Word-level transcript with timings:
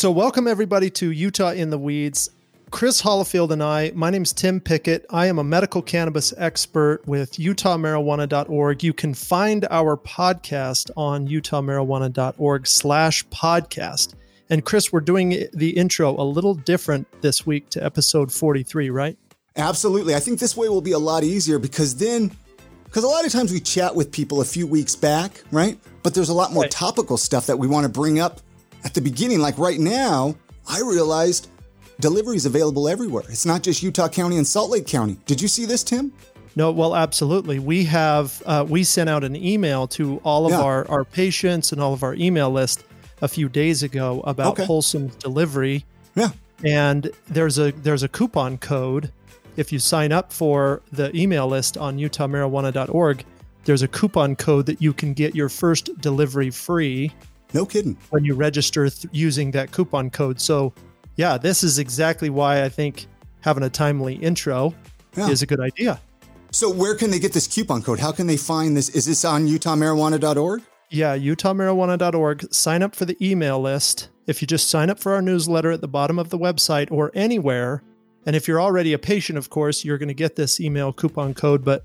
So, 0.00 0.10
welcome 0.10 0.46
everybody 0.46 0.88
to 0.92 1.10
Utah 1.10 1.50
in 1.50 1.68
the 1.68 1.76
Weeds. 1.76 2.30
Chris 2.70 3.02
Hollifield 3.02 3.50
and 3.50 3.62
I, 3.62 3.92
my 3.94 4.08
name's 4.08 4.32
Tim 4.32 4.58
Pickett. 4.58 5.04
I 5.10 5.26
am 5.26 5.38
a 5.38 5.44
medical 5.44 5.82
cannabis 5.82 6.32
expert 6.38 7.06
with 7.06 7.32
utahmarijuana.org. 7.32 8.82
You 8.82 8.94
can 8.94 9.12
find 9.12 9.68
our 9.70 9.98
podcast 9.98 10.90
on 10.96 11.28
utahmarijuana.org 11.28 12.66
slash 12.66 13.26
podcast. 13.26 14.14
And 14.48 14.64
Chris, 14.64 14.90
we're 14.90 15.02
doing 15.02 15.48
the 15.52 15.68
intro 15.76 16.18
a 16.18 16.24
little 16.24 16.54
different 16.54 17.06
this 17.20 17.44
week 17.44 17.68
to 17.68 17.84
episode 17.84 18.32
43, 18.32 18.88
right? 18.88 19.18
Absolutely. 19.56 20.14
I 20.14 20.20
think 20.20 20.40
this 20.40 20.56
way 20.56 20.70
will 20.70 20.80
be 20.80 20.92
a 20.92 20.98
lot 20.98 21.24
easier 21.24 21.58
because 21.58 21.96
then, 21.96 22.34
because 22.84 23.04
a 23.04 23.08
lot 23.08 23.26
of 23.26 23.32
times 23.32 23.52
we 23.52 23.60
chat 23.60 23.94
with 23.94 24.10
people 24.12 24.40
a 24.40 24.46
few 24.46 24.66
weeks 24.66 24.96
back, 24.96 25.42
right? 25.52 25.78
But 26.02 26.14
there's 26.14 26.30
a 26.30 26.34
lot 26.34 26.54
more 26.54 26.62
Right. 26.62 26.70
topical 26.70 27.18
stuff 27.18 27.44
that 27.48 27.58
we 27.58 27.68
want 27.68 27.84
to 27.84 27.90
bring 27.90 28.18
up 28.18 28.40
at 28.84 28.94
the 28.94 29.00
beginning. 29.00 29.40
Like 29.40 29.58
right 29.58 29.78
now, 29.80 30.34
I 30.68 30.80
realized 30.80 31.48
delivery 32.00 32.36
is 32.36 32.46
available 32.46 32.88
everywhere. 32.88 33.24
It's 33.28 33.46
not 33.46 33.62
just 33.62 33.82
Utah 33.82 34.08
County 34.08 34.36
and 34.36 34.46
Salt 34.46 34.70
Lake 34.70 34.86
County. 34.86 35.18
Did 35.26 35.40
you 35.40 35.48
see 35.48 35.64
this, 35.66 35.82
Tim? 35.82 36.12
No, 36.56 36.72
well, 36.72 36.96
absolutely. 36.96 37.58
We 37.58 37.84
have 37.84 38.42
uh, 38.44 38.66
we 38.68 38.82
sent 38.84 39.08
out 39.08 39.22
an 39.22 39.36
email 39.36 39.86
to 39.88 40.18
all 40.24 40.46
of 40.46 40.52
Yeah. 40.52 40.60
our 40.62 40.88
our 40.90 41.04
patients 41.04 41.72
and 41.72 41.80
all 41.80 41.92
of 41.92 42.02
our 42.02 42.14
email 42.14 42.50
list 42.50 42.82
a 43.22 43.28
few 43.28 43.48
days 43.48 43.82
ago 43.82 44.20
about 44.24 44.52
Okay. 44.52 44.64
wholesome 44.64 45.08
delivery, 45.20 45.84
Yeah. 46.16 46.30
and 46.64 47.10
there's 47.28 47.58
a 47.58 47.70
there's 47.72 48.02
a 48.02 48.08
coupon 48.08 48.58
code 48.58 49.12
if 49.56 49.72
you 49.72 49.78
sign 49.78 50.10
up 50.10 50.32
for 50.32 50.80
the 50.90 51.14
email 51.16 51.46
list 51.46 51.76
on 51.76 51.98
utahmarijuana.org. 51.98 53.24
There's 53.64 53.82
a 53.82 53.88
coupon 53.88 54.36
code 54.36 54.66
that 54.66 54.80
you 54.82 54.92
can 54.92 55.12
get 55.12 55.34
your 55.34 55.48
first 55.48 55.90
delivery 56.00 56.50
free 56.50 57.12
No 57.52 57.66
kidding. 57.66 57.96
when 58.10 58.24
you 58.24 58.34
register 58.34 58.88
th- 58.88 59.06
using 59.12 59.50
that 59.52 59.72
coupon 59.72 60.10
code. 60.10 60.40
So, 60.40 60.72
yeah, 61.16 61.36
this 61.38 61.62
is 61.64 61.78
exactly 61.78 62.30
why 62.30 62.62
I 62.64 62.68
think 62.68 63.06
having 63.40 63.62
a 63.64 63.70
timely 63.70 64.14
intro 64.14 64.74
Yeah. 65.16 65.28
is 65.28 65.42
a 65.42 65.46
good 65.46 65.60
idea. 65.60 66.00
So 66.52 66.68
where 66.70 66.94
can 66.94 67.10
they 67.10 67.18
get 67.18 67.32
this 67.32 67.46
coupon 67.46 67.82
code? 67.82 67.98
How 68.00 68.12
can 68.12 68.26
they 68.26 68.36
find 68.36 68.76
this? 68.76 68.88
Is 68.88 69.04
this 69.06 69.24
on 69.24 69.46
utahmarijuana.org? 69.48 70.62
Yeah, 70.90 71.16
utahmarijuana.org. 71.16 72.52
Sign 72.52 72.82
up 72.82 72.94
for 72.96 73.04
the 73.04 73.16
email 73.24 73.60
list. 73.60 74.08
If 74.26 74.40
you 74.42 74.46
just 74.46 74.68
sign 74.68 74.90
up 74.90 74.98
for 74.98 75.12
our 75.14 75.22
newsletter 75.22 75.70
at 75.70 75.80
the 75.80 75.88
bottom 75.88 76.18
of 76.18 76.30
the 76.30 76.38
website 76.38 76.90
or 76.90 77.10
anywhere, 77.14 77.82
and 78.26 78.36
if 78.36 78.46
you're 78.48 78.60
already 78.60 78.92
a 78.92 78.98
patient, 78.98 79.38
of 79.38 79.50
course, 79.50 79.84
you're 79.84 79.98
going 79.98 80.08
to 80.08 80.14
get 80.14 80.36
this 80.36 80.60
email 80.60 80.92
coupon 80.92 81.34
code. 81.34 81.64
But, 81.64 81.84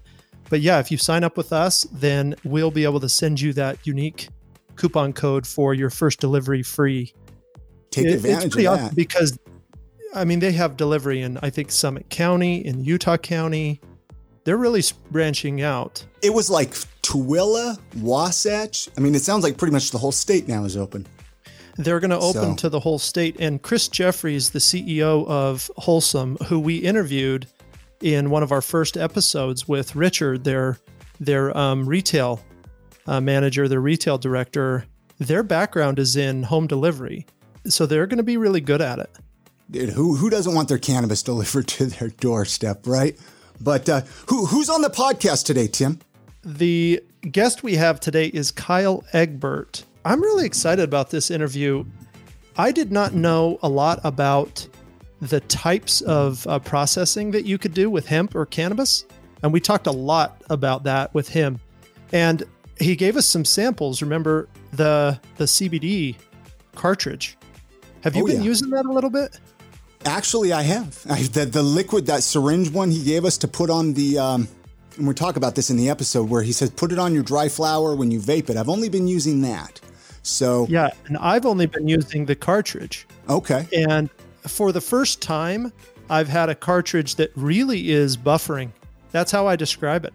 but 0.50 0.62
yeah, 0.62 0.80
if 0.80 0.92
you 0.92 0.98
sign 0.98 1.24
up 1.24 1.38
with 1.38 1.54
us, 1.54 1.84
then 1.92 2.36
we'll 2.44 2.72
be 2.72 2.84
able 2.84 3.00
to 3.00 3.10
send 3.10 3.40
you 3.42 3.54
that 3.54 3.86
unique 3.86 4.30
coupon 4.76 5.14
code 5.14 5.46
for 5.48 5.74
your 5.74 5.90
first 5.90 6.20
delivery 6.20 6.64
free. 6.64 7.14
Take 7.92 8.08
It- 8.08 8.14
advantage 8.16 8.46
it's 8.46 8.54
pretty 8.56 8.68
of 8.68 8.74
awesome 8.74 8.86
that. 8.88 8.96
because, 8.96 9.38
I 10.14 10.26
mean, 10.26 10.40
they 10.40 10.52
have 10.54 10.78
delivery 10.78 11.22
in 11.22 11.38
I 11.42 11.50
think 11.50 11.72
Summit 11.72 12.10
County, 12.10 12.66
in 12.66 12.84
Utah 12.84 13.18
County. 13.18 13.80
They're 14.44 14.58
really 14.58 14.84
branching 15.12 15.62
out. 15.62 16.06
It 16.22 16.34
was 16.34 16.50
like 16.50 16.72
Tooele, 17.02 17.80
Wasatch. 18.02 18.90
I 18.98 19.02
mean, 19.02 19.16
it 19.16 19.22
sounds 19.24 19.44
like 19.44 19.58
pretty 19.58 19.72
much 19.74 19.92
the 19.92 19.98
whole 19.98 20.12
state 20.12 20.48
now 20.48 20.66
is 20.66 20.78
open. 20.78 21.08
They're 21.78 22.00
going 22.00 22.12
to 22.12 22.20
open 22.20 22.52
So- 22.52 22.56
to 22.56 22.70
the 22.70 22.80
whole 22.80 23.00
state. 23.00 23.36
And 23.40 23.62
Chris 23.62 23.88
Jeffries, 23.88 24.52
the 24.52 24.60
CEO 24.60 25.26
of 25.28 25.70
Wholesome, 25.78 26.38
who 26.48 26.60
we 26.60 26.78
interviewed 26.78 27.48
in 28.02 28.30
one 28.30 28.44
of 28.44 28.52
our 28.52 28.62
first 28.62 28.98
episodes 28.98 29.68
with 29.68 29.96
Richard, 29.96 30.44
their 30.44 30.78
their 31.20 31.58
um, 31.58 31.88
retail 31.88 32.42
uh, 33.08 33.22
manager, 33.22 33.68
their 33.68 33.82
retail 33.82 34.18
director, 34.18 34.86
their 35.20 35.44
background 35.44 36.00
is 36.00 36.16
in 36.16 36.44
home 36.44 36.68
delivery, 36.68 37.26
so 37.68 37.86
they're 37.86 38.08
going 38.08 38.18
to 38.18 38.24
be 38.24 38.38
really 38.38 38.62
good 38.62 38.82
at 38.82 39.00
it. 39.00 39.10
Dude, 39.70 39.90
who 39.90 40.16
who 40.16 40.30
doesn't 40.30 40.54
want 40.54 40.70
their 40.70 40.78
cannabis 40.78 41.24
delivered 41.24 41.68
to 41.70 41.86
their 41.86 42.10
doorstep, 42.10 42.86
right? 42.86 43.18
But 43.62 43.88
uh, 43.90 44.02
who 44.28 44.46
who's 44.46 44.70
on 44.70 44.82
the 44.82 44.90
podcast 44.90 45.46
today, 45.46 45.68
Tim? 45.68 46.00
The 46.44 47.02
guest 47.32 47.64
we 47.64 47.76
have 47.76 48.00
today 48.00 48.28
is 48.28 48.52
Kyle 48.52 49.04
Egbert. 49.14 49.84
I'm 50.04 50.22
really 50.22 50.46
excited 50.46 50.84
about 50.84 51.10
this 51.10 51.32
interview. 51.32 51.86
I 52.58 52.72
did 52.72 52.92
not 52.92 53.14
know 53.14 53.58
a 53.64 53.70
lot 53.70 54.00
about 54.04 54.68
the 55.20 55.40
types 55.42 56.02
of 56.02 56.46
uh, 56.48 56.60
processing 56.60 57.32
that 57.32 57.46
you 57.46 57.58
could 57.58 57.74
do 57.74 57.90
with 57.90 58.06
hemp 58.06 58.36
or 58.36 58.46
cannabis. 58.46 59.06
And 59.42 59.52
we 59.52 59.60
talked 59.60 59.88
a 59.88 59.92
lot 59.92 60.44
about 60.50 60.84
that 60.84 61.14
with 61.14 61.30
him. 61.30 61.60
And 62.14 62.44
he 62.80 62.96
gave 62.96 63.16
us 63.18 63.26
some 63.26 63.46
samples. 63.46 64.02
Remember 64.02 64.48
the 64.74 65.20
the 65.38 65.46
CBD 65.46 66.16
cartridge? 66.76 67.38
Have 68.02 68.16
you 68.16 68.24
Oh, 68.24 68.28
been 68.28 68.38
yeah. 68.38 68.44
using 68.44 68.70
that 68.72 68.86
a 68.86 68.92
little 68.92 69.10
bit? 69.10 69.40
Actually, 70.06 70.54
I 70.54 70.62
have 70.62 71.00
I, 71.10 71.24
the 71.24 71.46
the 71.46 71.64
liquid 71.64 72.06
that 72.08 72.22
syringe 72.24 72.70
one 72.72 72.92
he 72.92 73.04
gave 73.04 73.26
us 73.26 73.38
to 73.40 73.48
put 73.48 73.70
on 73.70 73.94
the. 73.94 74.18
Um, 74.20 74.48
and 74.98 75.08
we 75.08 75.14
talk 75.14 75.36
about 75.36 75.56
this 75.56 75.70
in 75.70 75.76
the 75.78 75.90
episode 75.90 76.30
where 76.30 76.42
he 76.42 76.54
says 76.54 76.70
put 76.70 76.92
it 76.94 77.00
on 77.00 77.14
your 77.14 77.24
dry 77.24 77.50
flower 77.50 77.96
when 77.96 78.12
you 78.12 78.20
vape 78.20 78.50
it. 78.50 78.56
I've 78.58 78.70
only 78.70 78.88
been 78.88 79.08
using 79.08 79.42
that, 79.42 79.82
so 80.24 80.68
Yeah, 80.70 80.90
and 81.08 81.18
I've 81.18 81.46
only 81.46 81.66
been 81.66 81.88
using 81.88 82.26
the 82.26 82.36
cartridge. 82.36 83.06
okay. 83.28 83.68
And 83.74 84.10
for 84.48 84.72
the 84.72 84.80
first 84.80 85.22
time, 85.22 85.74
I've 86.10 86.30
had 86.30 86.48
a 86.50 86.56
cartridge 86.56 87.16
that 87.16 87.32
really 87.36 87.90
is 87.92 88.16
buffering. 88.16 88.70
That's 89.12 89.32
how 89.32 89.48
I 89.48 89.56
describe 89.58 90.06
it. 90.06 90.14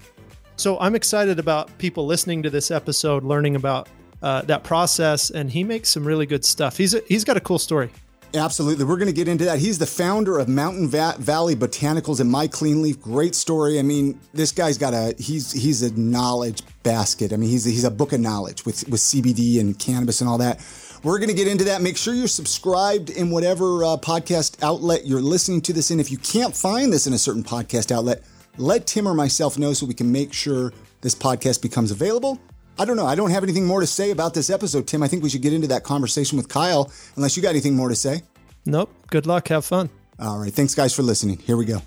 So 0.60 0.78
I'm 0.78 0.94
excited 0.94 1.38
about 1.38 1.78
people 1.78 2.04
listening 2.04 2.43
to 2.43 2.50
this 2.50 2.71
episode, 2.71 3.25
learning 3.25 3.56
about 3.56 3.88
uh, 4.21 4.43
that 4.43 4.62
process, 4.62 5.31
and 5.31 5.50
he 5.50 5.65
makes 5.65 5.88
some 5.88 6.04
really 6.04 6.26
good 6.26 6.44
stuff. 6.44 6.76
He's 6.76 6.93
a, 6.93 7.00
he's 7.09 7.25
got 7.25 7.38
a 7.38 7.41
cool 7.41 7.59
story. 7.59 7.88
Absolutely. 8.34 8.84
We're 8.84 8.98
going 8.98 9.09
to 9.09 9.15
get 9.15 9.26
into 9.26 9.47
that. 9.47 9.59
He's 9.59 9.78
the 9.78 9.87
founder 9.87 10.38
of 10.38 10.48
Mountain 10.48 10.88
Va- 10.88 11.16
Valley 11.19 11.56
Botanicals 11.56 12.21
and 12.21 12.31
My 12.31 12.47
Clean 12.47 12.82
Leaf. 12.82 13.00
Great 13.00 13.34
story. 13.34 13.78
I 13.78 13.82
mean, 13.82 14.21
this 14.34 14.53
guy's 14.53 14.76
got 14.76 14.93
a 14.93 15.15
he's 15.19 15.50
he's 15.50 15.81
a 15.81 15.98
knowledge 15.98 16.60
basket. 16.82 17.32
I 17.32 17.37
mean, 17.37 17.48
he's 17.48 17.65
he's 17.65 17.84
a 17.84 17.91
book 17.91 18.12
of 18.12 18.21
knowledge 18.21 18.66
with 18.66 18.87
with 18.87 19.00
CBD 19.00 19.60
and 19.60 19.78
cannabis 19.78 20.21
and 20.21 20.28
all 20.28 20.37
that. 20.38 20.60
We're 21.03 21.21
going 21.21 21.31
to 21.31 21.34
get 21.34 21.48
into 21.48 21.65
that. 21.65 21.81
Make 21.81 21.97
sure 21.97 22.12
you're 22.12 22.28
subscribed 22.28 23.09
in 23.09 23.31
whatever 23.31 23.82
uh, 23.82 23.97
podcast 23.97 24.62
outlet 24.62 25.06
you're 25.06 25.22
listening 25.22 25.62
to 25.62 25.72
this 25.72 25.91
in. 25.91 26.00
If 26.00 26.10
you 26.10 26.19
can't 26.19 26.54
find 26.54 26.92
this 26.92 27.06
in 27.06 27.15
a 27.15 27.19
certain 27.19 27.42
podcast 27.42 27.91
outlet, 27.91 28.22
let 28.60 28.87
Tim 28.87 29.09
or 29.09 29.15
myself 29.15 29.59
know 29.59 29.72
so 29.72 29.87
we 29.87 29.94
can 29.94 30.12
make 30.12 30.32
sure 30.32 30.72
this 31.00 31.15
podcast 31.15 31.62
becomes 31.62 31.91
available. 31.91 32.38
I 32.78 32.84
don't 32.84 32.97
know. 32.97 33.06
I 33.06 33.15
don't 33.15 33.31
have 33.31 33.43
anything 33.43 33.66
more 33.66 33.81
to 33.81 33.87
say 33.87 34.10
about 34.10 34.34
this 34.34 34.50
episode, 34.50 34.87
Tim. 34.87 35.03
I 35.03 35.09
think 35.09 35.22
we 35.22 35.31
should 35.31 35.43
get 35.43 35.53
into 35.53 35.69
that 35.69 35.82
conversation 35.82 36.37
with 36.37 36.48
Kyle, 36.48 36.91
unless 37.16 37.37
you 37.37 37.43
got 37.43 37.50
anything 37.50 37.75
more 37.75 37.88
to 37.88 37.97
say. 37.97 38.22
Nope. 38.66 38.93
Good 39.09 39.26
luck. 39.26 39.48
Have 39.48 39.65
fun. 39.65 39.91
All 40.19 40.38
right. 40.38 40.53
Thanks, 40.53 40.75
guys, 40.75 40.94
for 40.94 41.03
listening. 41.03 41.38
Here 41.38 41.56
we 41.56 41.65
go. 41.65 41.82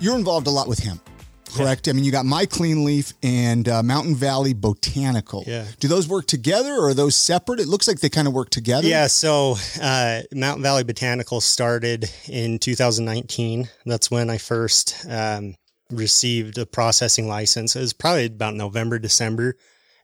You're 0.00 0.16
involved 0.16 0.46
a 0.46 0.50
lot 0.50 0.68
with 0.68 0.78
hemp, 0.78 1.07
correct? 1.56 1.88
I 1.88 1.92
mean, 1.92 2.04
you 2.04 2.12
got 2.12 2.26
My 2.26 2.46
Clean 2.46 2.84
Leaf 2.84 3.12
and 3.22 3.68
uh, 3.68 3.82
Mountain 3.82 4.14
Valley 4.14 4.54
Botanical. 4.54 5.44
Yeah. 5.46 5.66
Do 5.80 5.88
those 5.88 6.08
work 6.08 6.26
together 6.26 6.74
or 6.74 6.88
are 6.88 6.94
those 6.94 7.16
separate? 7.16 7.60
It 7.60 7.68
looks 7.68 7.88
like 7.88 8.00
they 8.00 8.08
kind 8.08 8.28
of 8.28 8.34
work 8.34 8.50
together. 8.50 8.86
Yeah, 8.86 9.06
so 9.06 9.56
uh, 9.80 10.22
Mountain 10.32 10.62
Valley 10.62 10.84
Botanical 10.84 11.40
started 11.40 12.10
in 12.28 12.58
2019. 12.58 13.68
That's 13.86 14.10
when 14.10 14.30
I 14.30 14.38
first 14.38 15.06
um, 15.08 15.56
received 15.90 16.58
a 16.58 16.66
processing 16.66 17.28
license. 17.28 17.76
It 17.76 17.80
was 17.80 17.92
probably 17.92 18.26
about 18.26 18.54
November, 18.54 18.98
December. 18.98 19.56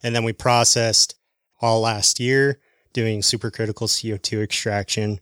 And 0.02 0.14
then 0.14 0.24
we 0.24 0.32
processed 0.32 1.16
all 1.60 1.80
last 1.80 2.20
year 2.20 2.58
doing 2.92 3.20
supercritical 3.20 3.88
CO2 3.88 4.42
extraction. 4.42 5.20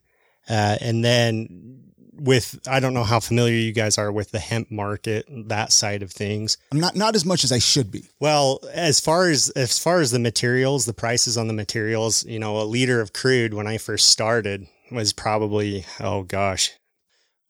Uh, 0.49 0.77
and 0.81 1.05
then 1.05 1.92
with, 2.13 2.59
I 2.67 2.81
don't 2.81 2.95
know 2.95 3.05
how 3.05 3.21
familiar 3.21 3.55
you 3.55 3.73
guys 3.73 3.99
are 3.99 4.13
with 4.13 4.31
the 4.31 4.39
hemp 4.39 4.71
market, 4.71 5.27
that 5.49 5.73
side 5.73 6.03
of 6.03 6.11
things. 6.11 6.57
I'm 6.71 6.81
not 6.81 6.95
not 6.97 7.15
as 7.15 7.25
much 7.25 7.45
as 7.45 7.53
I 7.53 7.59
should 7.59 7.91
be. 7.91 8.05
Well, 8.21 8.61
as 8.73 9.01
far 9.01 9.29
as 9.29 9.51
as 9.51 9.79
far 9.79 10.01
as 10.01 10.11
the 10.11 10.19
materials, 10.19 10.87
the 10.87 10.95
prices 10.95 11.37
on 11.39 11.49
the 11.49 11.55
materials, 11.55 12.25
you 12.25 12.39
know, 12.39 12.59
a 12.59 12.65
liter 12.65 13.01
of 13.01 13.13
crude 13.13 13.55
when 13.55 13.67
I 13.67 13.79
first 13.79 14.09
started 14.09 14.67
was 14.91 15.13
probably 15.13 15.87
oh 16.01 16.23
gosh, 16.23 16.73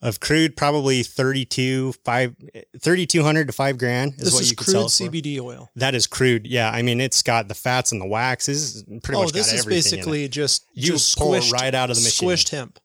of 0.00 0.20
crude 0.20 0.56
probably 0.56 1.02
32 1.02 1.92
5 2.04 2.36
3200 2.80 3.46
to 3.46 3.52
5 3.52 3.78
grand 3.78 4.14
is 4.14 4.18
This 4.18 4.34
what 4.34 4.42
is 4.42 4.50
you 4.50 4.56
could 4.56 4.64
crude 4.66 4.90
sell 4.90 5.06
it 5.06 5.10
for. 5.10 5.16
CBD 5.16 5.40
oil. 5.40 5.70
That 5.76 5.94
is 5.94 6.06
crude. 6.06 6.46
Yeah, 6.46 6.70
I 6.70 6.82
mean 6.82 7.00
it's 7.00 7.22
got 7.22 7.48
the 7.48 7.54
fats 7.54 7.92
and 7.92 8.00
the 8.00 8.06
waxes, 8.06 8.84
pretty 9.02 9.16
oh, 9.18 9.22
much 9.22 9.32
this 9.32 9.48
got 9.48 9.54
is 9.56 9.60
everything 9.66 9.92
in 9.92 9.98
it. 9.98 10.02
basically 10.02 10.28
just 10.28 10.66
You 10.74 10.92
just 10.92 11.18
pull 11.18 11.34
it 11.34 11.42
squished, 11.42 11.52
right 11.52 11.74
out 11.74 11.90
of 11.90 11.96
the 11.96 12.02
machine. 12.02 12.28
Squished 12.28 12.50
hemp. 12.50 12.78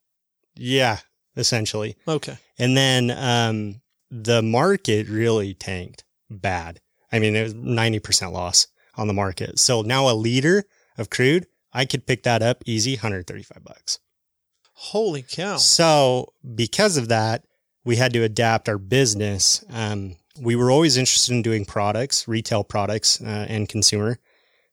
Yeah, 0.56 0.98
essentially. 1.38 1.96
Okay. 2.08 2.38
And 2.58 2.76
then 2.76 3.12
um, 3.12 3.82
the 4.12 4.42
market 4.42 5.08
really 5.08 5.54
tanked 5.54 6.04
bad. 6.30 6.80
I 7.12 7.20
mean, 7.20 7.36
it 7.36 7.44
was 7.44 7.54
90% 7.54 8.32
loss 8.32 8.68
on 8.96 9.08
the 9.08 9.14
market. 9.14 9.60
So 9.60 9.82
now 9.82 10.10
a 10.10 10.14
liter 10.14 10.66
of 10.98 11.10
crude, 11.10 11.48
I 11.72 11.86
could 11.86 12.06
pick 12.06 12.24
that 12.24 12.42
up 12.42 12.64
easy, 12.66 12.96
135 12.96 13.64
bucks. 13.64 14.00
Holy 14.74 15.24
cow. 15.24 15.58
So 15.58 16.34
because 16.56 16.98
of 16.98 17.08
that, 17.08 17.46
we 17.86 17.96
had 17.96 18.14
to 18.14 18.24
adapt 18.24 18.68
our 18.68 18.78
business. 18.78 19.64
Um, 19.72 20.18
we 20.40 20.56
were 20.56 20.70
always 20.70 20.98
interested 20.98 21.34
in 21.34 21.42
doing 21.42 21.66
products, 21.66 22.28
retail 22.28 22.64
products, 22.64 23.22
uh, 23.22 23.46
and 23.48 23.70
consumer. 23.70 24.20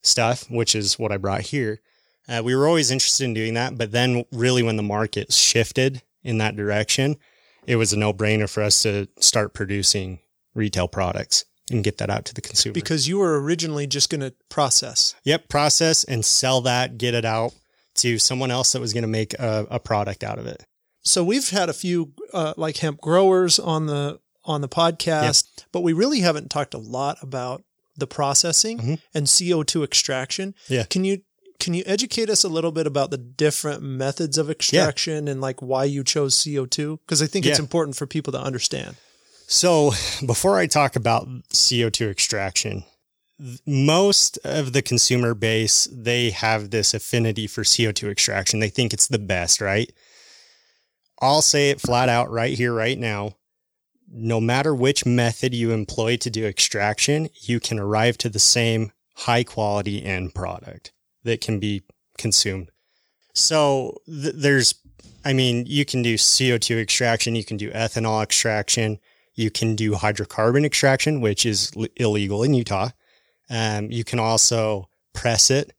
stuff, 0.02 0.50
which 0.50 0.74
is 0.74 0.98
what 0.98 1.10
I 1.12 1.16
brought 1.16 1.40
here. 1.40 1.80
Uh, 2.28 2.42
we 2.44 2.54
were 2.54 2.68
always 2.68 2.90
interested 2.90 3.24
in 3.24 3.34
doing 3.34 3.54
that, 3.54 3.76
but 3.76 3.90
then 3.90 4.24
really 4.30 4.62
when 4.62 4.76
the 4.76 4.82
market 4.82 5.32
shifted 5.32 6.02
in 6.24 6.38
that 6.38 6.56
direction, 6.56 7.16
it 7.66 7.76
was 7.76 7.92
a 7.92 7.98
no 7.98 8.12
brainer 8.12 8.50
for 8.50 8.62
us 8.62 8.82
to 8.82 9.08
start 9.18 9.54
producing 9.54 10.20
retail 10.54 10.88
products 10.88 11.44
and 11.70 11.84
get 11.84 11.98
that 11.98 12.10
out 12.10 12.24
to 12.26 12.34
the 12.34 12.40
consumer. 12.40 12.74
Because 12.74 13.08
you 13.08 13.18
were 13.18 13.40
originally 13.40 13.86
just 13.86 14.10
going 14.10 14.20
to 14.20 14.34
process. 14.48 15.14
Yep, 15.24 15.48
process 15.48 16.04
and 16.04 16.24
sell 16.24 16.60
that, 16.62 16.98
get 16.98 17.14
it 17.14 17.24
out 17.24 17.52
to 17.96 18.18
someone 18.18 18.50
else 18.50 18.72
that 18.72 18.80
was 18.80 18.92
going 18.92 19.02
to 19.02 19.08
make 19.08 19.34
a, 19.34 19.66
a, 19.70 19.78
product 19.78 20.24
out 20.24 20.38
of 20.38 20.46
it. 20.46 20.64
So 21.02 21.22
we've 21.22 21.48
had 21.50 21.68
a 21.68 21.72
few 21.72 22.12
uh, 22.32 22.54
like 22.56 22.78
hemp 22.78 23.00
growers 23.00 23.58
on 23.58 23.86
the 23.86 24.20
on 24.44 24.60
the 24.60 24.68
podcast, 24.68 25.58
yep. 25.58 25.66
but 25.72 25.82
we 25.82 25.92
really 25.92 26.20
haven't 26.20 26.50
talked 26.50 26.74
a 26.74 26.78
lot 26.78 27.18
about 27.22 27.62
the 27.96 28.06
processing 28.06 28.78
mm-hmm. 28.78 28.94
and 29.14 29.26
CO2 29.26 29.84
extraction. 29.84 30.54
Yeah. 30.68 30.84
Can 30.84 31.04
you 31.04 31.22
can 31.58 31.74
you 31.74 31.82
educate 31.86 32.28
us 32.28 32.44
a 32.44 32.48
little 32.48 32.72
bit 32.72 32.86
about 32.86 33.10
the 33.10 33.18
different 33.18 33.82
methods 33.82 34.38
of 34.38 34.50
extraction 34.50 35.26
yeah. 35.26 35.32
and 35.32 35.40
like 35.40 35.62
why 35.62 35.84
you 35.84 36.04
chose 36.04 36.36
CO2? 36.36 36.98
Because 37.00 37.22
I 37.22 37.26
think 37.26 37.44
yeah. 37.44 37.52
it's 37.52 37.60
important 37.60 37.96
for 37.96 38.06
people 38.06 38.32
to 38.32 38.40
understand. 38.40 38.96
So, 39.46 39.92
before 40.26 40.58
I 40.58 40.66
talk 40.66 40.96
about 40.96 41.28
CO2 41.52 42.10
extraction, 42.10 42.84
most 43.66 44.38
of 44.38 44.72
the 44.72 44.82
consumer 44.82 45.34
base, 45.34 45.86
they 45.92 46.30
have 46.30 46.70
this 46.70 46.94
affinity 46.94 47.46
for 47.46 47.62
CO2 47.62 48.10
extraction. 48.10 48.60
They 48.60 48.70
think 48.70 48.92
it's 48.92 49.08
the 49.08 49.18
best, 49.18 49.60
right? 49.60 49.92
I'll 51.20 51.42
say 51.42 51.70
it 51.70 51.80
flat 51.80 52.08
out 52.08 52.30
right 52.30 52.56
here, 52.56 52.72
right 52.72 52.98
now. 52.98 53.36
No 54.10 54.40
matter 54.40 54.74
which 54.74 55.04
method 55.04 55.54
you 55.54 55.72
employ 55.72 56.16
to 56.18 56.30
do 56.30 56.46
extraction, 56.46 57.28
you 57.42 57.60
can 57.60 57.78
arrive 57.78 58.16
to 58.18 58.28
the 58.28 58.38
same 58.38 58.92
high 59.14 59.44
quality 59.44 60.04
end 60.04 60.34
product 60.34 60.93
that 61.24 61.40
can 61.40 61.58
be 61.58 61.82
consumed. 62.18 62.70
So 63.34 64.00
th- 64.06 64.34
there's, 64.36 64.74
I 65.24 65.32
mean, 65.32 65.66
you 65.66 65.84
can 65.84 66.02
do 66.02 66.14
CO2 66.14 66.80
extraction, 66.80 67.34
you 67.34 67.44
can 67.44 67.56
do 67.56 67.70
ethanol 67.70 68.22
extraction, 68.22 68.98
you 69.34 69.50
can 69.50 69.74
do 69.74 69.92
hydrocarbon 69.92 70.64
extraction, 70.64 71.20
which 71.20 71.44
is 71.44 71.72
l- 71.76 71.86
illegal 71.96 72.42
in 72.42 72.54
Utah. 72.54 72.90
Um, 73.50 73.90
you 73.90 74.04
can 74.04 74.18
also 74.18 74.88
press 75.12 75.50
it 75.50 75.72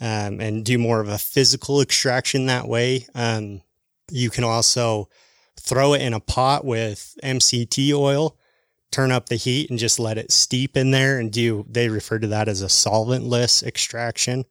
um, 0.00 0.40
and 0.40 0.64
do 0.64 0.78
more 0.78 1.00
of 1.00 1.08
a 1.08 1.18
physical 1.18 1.80
extraction 1.80 2.46
that 2.46 2.68
way. 2.68 3.06
Um, 3.14 3.62
you 4.10 4.30
can 4.30 4.44
also 4.44 5.08
throw 5.58 5.94
it 5.94 6.02
in 6.02 6.14
a 6.14 6.20
pot 6.20 6.64
with 6.64 7.16
MCT 7.22 7.92
oil, 7.92 8.36
turn 8.90 9.12
up 9.12 9.28
the 9.28 9.36
heat, 9.36 9.70
and 9.70 9.78
just 9.78 9.98
let 9.98 10.18
it 10.18 10.32
steep 10.32 10.76
in 10.76 10.90
there 10.90 11.18
and 11.18 11.30
do. 11.30 11.64
They 11.68 11.88
refer 11.88 12.18
to 12.18 12.26
that 12.28 12.48
as 12.48 12.62
a 12.62 12.66
solventless 12.66 13.62
extraction. 13.62 14.44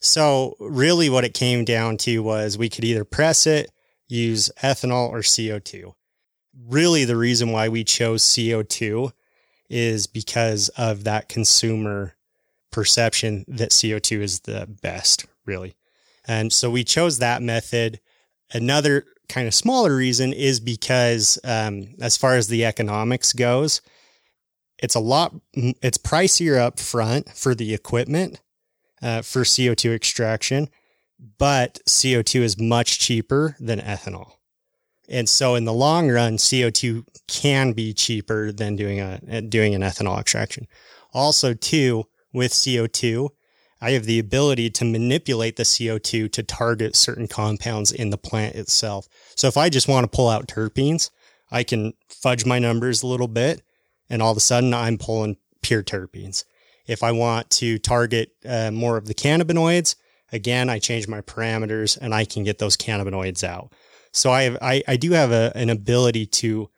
So 0.00 0.56
really, 0.60 1.08
what 1.08 1.24
it 1.24 1.34
came 1.34 1.64
down 1.64 1.96
to 1.98 2.22
was 2.22 2.58
we 2.58 2.68
could 2.68 2.84
either 2.84 3.04
press 3.04 3.46
it, 3.46 3.70
use 4.08 4.50
ethanol, 4.62 5.10
or 5.10 5.20
CO2 5.20 5.94
really 6.64 7.04
the 7.04 7.16
reason 7.16 7.52
why 7.52 7.68
we 7.68 7.84
chose 7.84 8.22
CO2 8.22 9.12
is 9.68 10.06
because 10.06 10.68
of 10.70 11.04
that 11.04 11.28
consumer 11.28 12.14
perception 12.70 13.44
that 13.48 13.70
CO2 13.70 14.20
is 14.20 14.40
the 14.40 14.68
best, 14.82 15.26
really. 15.44 15.76
And 16.26 16.52
so 16.52 16.70
we 16.70 16.84
chose 16.84 17.18
that 17.18 17.42
method. 17.42 18.00
Another 18.52 19.04
kind 19.28 19.46
of 19.46 19.54
smaller 19.54 19.94
reason 19.94 20.32
is 20.32 20.60
because, 20.60 21.38
um, 21.44 21.94
as 22.00 22.16
far 22.16 22.36
as 22.36 22.48
the 22.48 22.64
economics 22.64 23.32
goes, 23.32 23.80
it's 24.78 24.94
a 24.94 25.00
lot, 25.00 25.34
it's 25.54 25.98
pricier 25.98 26.58
up 26.58 26.78
front 26.78 27.30
for 27.30 27.54
the 27.54 27.74
equipment 27.74 28.40
uh, 29.02 29.22
for 29.22 29.42
CO2 29.42 29.94
extraction, 29.94 30.68
but 31.38 31.80
CO2 31.88 32.40
is 32.40 32.58
much 32.58 32.98
cheaper 32.98 33.56
than 33.58 33.80
ethanol. 33.80 34.32
And 35.08 35.28
so 35.28 35.54
in 35.54 35.64
the 35.64 35.72
long 35.72 36.10
run, 36.10 36.36
CO2 36.36 37.04
can 37.28 37.72
be 37.72 37.92
cheaper 37.92 38.50
than 38.52 38.76
doing 38.76 39.00
a, 39.00 39.40
doing 39.40 39.74
an 39.74 39.82
ethanol 39.82 40.18
extraction. 40.18 40.66
Also 41.12 41.54
too, 41.54 42.04
with 42.32 42.52
CO2, 42.52 43.30
I 43.80 43.90
have 43.90 44.04
the 44.04 44.18
ability 44.18 44.70
to 44.70 44.84
manipulate 44.84 45.56
the 45.56 45.62
CO2 45.62 46.32
to 46.32 46.42
target 46.42 46.96
certain 46.96 47.28
compounds 47.28 47.92
in 47.92 48.10
the 48.10 48.18
plant 48.18 48.56
itself. 48.56 49.06
So 49.36 49.48
if 49.48 49.56
I 49.56 49.68
just 49.68 49.86
want 49.86 50.10
to 50.10 50.14
pull 50.14 50.28
out 50.28 50.48
terpenes, 50.48 51.10
I 51.50 51.62
can 51.62 51.92
fudge 52.08 52.44
my 52.44 52.58
numbers 52.58 53.02
a 53.02 53.06
little 53.06 53.28
bit 53.28 53.62
and 54.08 54.22
all 54.22 54.30
of 54.30 54.36
a 54.36 54.40
sudden 54.40 54.72
I'm 54.74 54.98
pulling 54.98 55.36
pure 55.62 55.82
terpenes. 55.82 56.44
If 56.86 57.02
I 57.02 57.12
want 57.12 57.50
to 57.50 57.78
target 57.78 58.32
uh, 58.48 58.70
more 58.70 58.96
of 58.96 59.06
the 59.06 59.14
cannabinoids, 59.14 59.96
again, 60.32 60.70
I 60.70 60.78
change 60.78 61.08
my 61.08 61.20
parameters 61.20 61.98
and 62.00 62.14
I 62.14 62.24
can 62.24 62.44
get 62.44 62.58
those 62.58 62.76
cannabinoids 62.76 63.44
out. 63.44 63.72
So 64.12 64.30
I 64.30 64.42
have, 64.44 64.58
I, 64.62 64.82
I 64.88 64.96
do 64.96 65.12
have 65.12 65.30
a, 65.30 65.52
an 65.54 65.68
ability 65.68 66.26
to 66.26 66.70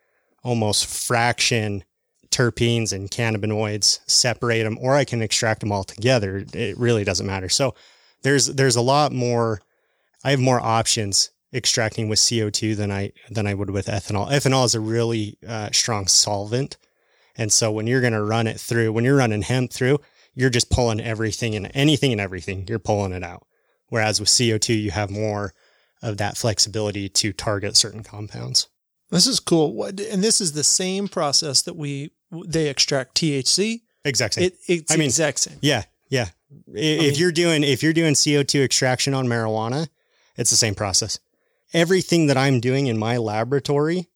almost 0.42 0.86
fraction 0.86 1.84
terpenes 2.30 2.92
and 2.92 3.10
cannabinoids, 3.10 4.00
separate 4.06 4.64
them, 4.64 4.78
or 4.80 4.94
I 4.94 5.04
can 5.04 5.22
extract 5.22 5.60
them 5.60 5.72
all 5.72 5.84
together. 5.84 6.44
It 6.52 6.76
really 6.78 7.04
doesn't 7.04 7.26
matter. 7.26 7.48
So 7.48 7.74
there's, 8.22 8.46
there's 8.46 8.76
a 8.76 8.82
lot 8.82 9.12
more, 9.12 9.60
I 10.24 10.30
have 10.30 10.40
more 10.40 10.60
options 10.60 11.30
extracting 11.54 12.08
with 12.08 12.18
CO2 12.18 12.76
than 12.76 12.90
I, 12.90 13.12
than 13.30 13.46
I 13.46 13.54
would 13.54 13.70
with 13.70 13.86
ethanol. 13.86 14.30
Ethanol 14.30 14.64
is 14.64 14.74
a 14.74 14.80
really 14.80 15.38
uh, 15.46 15.70
strong 15.72 16.06
solvent. 16.06 16.76
And 17.38 17.52
so 17.52 17.70
when 17.70 17.86
you're 17.86 18.00
going 18.00 18.12
to 18.12 18.22
run 18.22 18.48
it 18.48 18.60
through, 18.60 18.92
when 18.92 19.04
you're 19.04 19.16
running 19.16 19.42
hemp 19.42 19.72
through, 19.72 20.00
you're 20.34 20.50
just 20.50 20.70
pulling 20.70 21.00
everything 21.00 21.54
and 21.54 21.70
anything 21.72 22.12
and 22.12 22.20
everything. 22.20 22.66
You're 22.68 22.78
pulling 22.78 23.12
it 23.12 23.22
out. 23.22 23.46
Whereas 23.88 24.20
with 24.20 24.28
CO2, 24.28 24.82
you 24.82 24.90
have 24.90 25.10
more 25.10 25.54
of 26.02 26.18
that 26.18 26.36
flexibility 26.36 27.08
to 27.08 27.32
target 27.32 27.76
certain 27.76 28.02
compounds. 28.02 28.68
This 29.10 29.26
is 29.26 29.40
cool. 29.40 29.84
And 29.84 29.96
this 29.96 30.40
is 30.40 30.52
the 30.52 30.64
same 30.64 31.08
process 31.08 31.62
that 31.62 31.76
we 31.76 32.10
they 32.30 32.68
extract 32.68 33.16
THC. 33.16 33.80
Exact 34.04 34.34
same. 34.34 34.44
It, 34.44 34.58
it's 34.66 34.92
I 34.92 34.96
mean, 34.96 35.06
exact 35.06 35.38
same. 35.38 35.58
Yeah, 35.62 35.84
yeah. 36.08 36.28
If 36.68 37.12
mean, 37.12 37.14
you're 37.14 37.32
doing 37.32 37.64
if 37.64 37.82
you're 37.82 37.92
doing 37.92 38.14
CO2 38.14 38.64
extraction 38.64 39.14
on 39.14 39.26
marijuana, 39.26 39.88
it's 40.36 40.50
the 40.50 40.56
same 40.56 40.74
process. 40.74 41.18
Everything 41.72 42.26
that 42.26 42.36
I'm 42.36 42.60
doing 42.60 42.86
in 42.86 42.98
my 42.98 43.16
laboratory, 43.16 44.08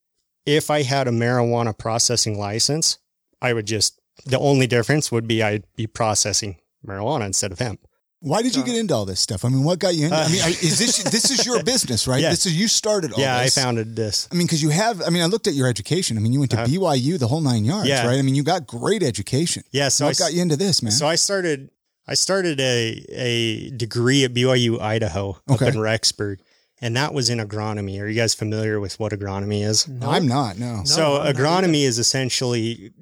if 0.47 0.71
I 0.71 0.83
had 0.83 1.09
a 1.09 1.11
marijuana 1.11 1.77
processing 1.77 2.39
license, 2.39 2.99
I 3.43 3.53
would 3.53 3.67
just 3.67 4.01
the 4.25 4.39
only 4.39 4.67
difference 4.67 5.13
would 5.13 5.27
be 5.27 5.43
I'd 5.43 5.65
be 5.77 5.87
processing 5.87 6.57
marijuana 6.87 7.27
instead 7.27 7.53
of 7.53 7.59
hemp. 7.59 7.81
Why 8.21 8.41
did 8.41 8.55
you 8.55 8.63
get 8.63 8.77
into 8.77 8.95
all 8.95 9.05
this 9.05 9.19
stuff? 9.19 9.45
I 9.45 9.49
mean, 9.49 9.65
what 9.65 9.81
got 9.81 9.97
you 9.97 10.05
into? 10.05 10.17
Uh, 10.17 10.21
I 10.21 10.29
mean, 10.29 10.39
is 10.39 10.79
this 10.79 11.03
this 11.11 11.33
is 11.33 11.45
your 11.45 11.61
business, 11.65 12.07
right? 12.07 12.23
Yeah. 12.23 12.31
This 12.31 12.47
is 12.47 12.57
you 12.57 12.69
started 12.69 13.13
all 13.13 13.19
yeah, 13.19 13.43
this. 13.43 13.59
I 13.59 13.61
founded 13.61 13.97
this. 13.97 14.29
I 14.31 14.37
mean, 14.37 14.47
because 14.47 14.63
you 14.63 14.69
have. 14.69 15.03
I 15.03 15.11
mean, 15.11 15.23
I 15.23 15.27
looked 15.27 15.49
at 15.49 15.55
your 15.55 15.67
education. 15.67 16.17
I 16.17 16.21
mean, 16.21 16.33
you 16.33 16.39
went 16.39 16.53
to 16.53 16.61
uh, 16.61 16.67
BYU, 16.67 17.19
the 17.19 17.27
whole 17.27 17.41
nine 17.41 17.65
yards, 17.65 17.89
yeah. 17.89 18.07
right? 18.07 18.19
I 18.19 18.23
mean, 18.23 18.37
you 18.37 18.45
got 18.45 18.65
great 18.65 19.03
education. 19.03 19.65
Yeah. 19.73 19.89
So 19.89 20.07
what 20.07 20.21
I, 20.21 20.25
got 20.25 20.35
you 20.35 20.41
into 20.41 20.57
this, 20.57 20.83
man? 20.83 20.93
So 20.93 21.07
I 21.07 21.17
started. 21.17 21.71
I 22.07 22.15
started 22.15 22.61
a 22.61 23.05
a 23.11 23.71
degree 23.71 24.25
at 24.25 24.33
BYU 24.33 24.81
Idaho 24.81 25.41
okay. 25.51 25.69
up 25.69 25.75
in 25.75 25.81
Rexburg, 25.81 26.39
and 26.81 26.97
that 26.97 27.13
was 27.15 27.29
in 27.29 27.39
agronomy. 27.39 28.01
Are 28.01 28.07
you 28.07 28.15
guys 28.15 28.35
familiar 28.35 28.79
with 28.79 29.01
what 29.01 29.13
agronomy 29.13 29.65
is? 29.65 29.89
No. 29.89 30.11
I'm 30.11 30.29
not. 30.29 30.59
No. 30.59 30.83
So 30.85 31.23
no, 31.25 31.33
agronomy 31.33 31.83
is 31.83 31.99
essentially 31.99 32.93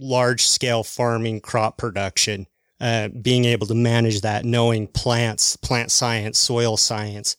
large 0.00 0.46
scale 0.46 0.82
farming, 0.82 1.40
crop 1.40 1.78
production 1.78 2.46
uh, 2.80 3.08
being 3.08 3.44
able 3.44 3.66
to 3.66 3.74
manage 3.74 4.22
that, 4.22 4.44
knowing 4.44 4.86
plants, 4.86 5.56
plant 5.56 5.90
science, 5.90 6.38
soil 6.38 6.76
science, 6.76 7.36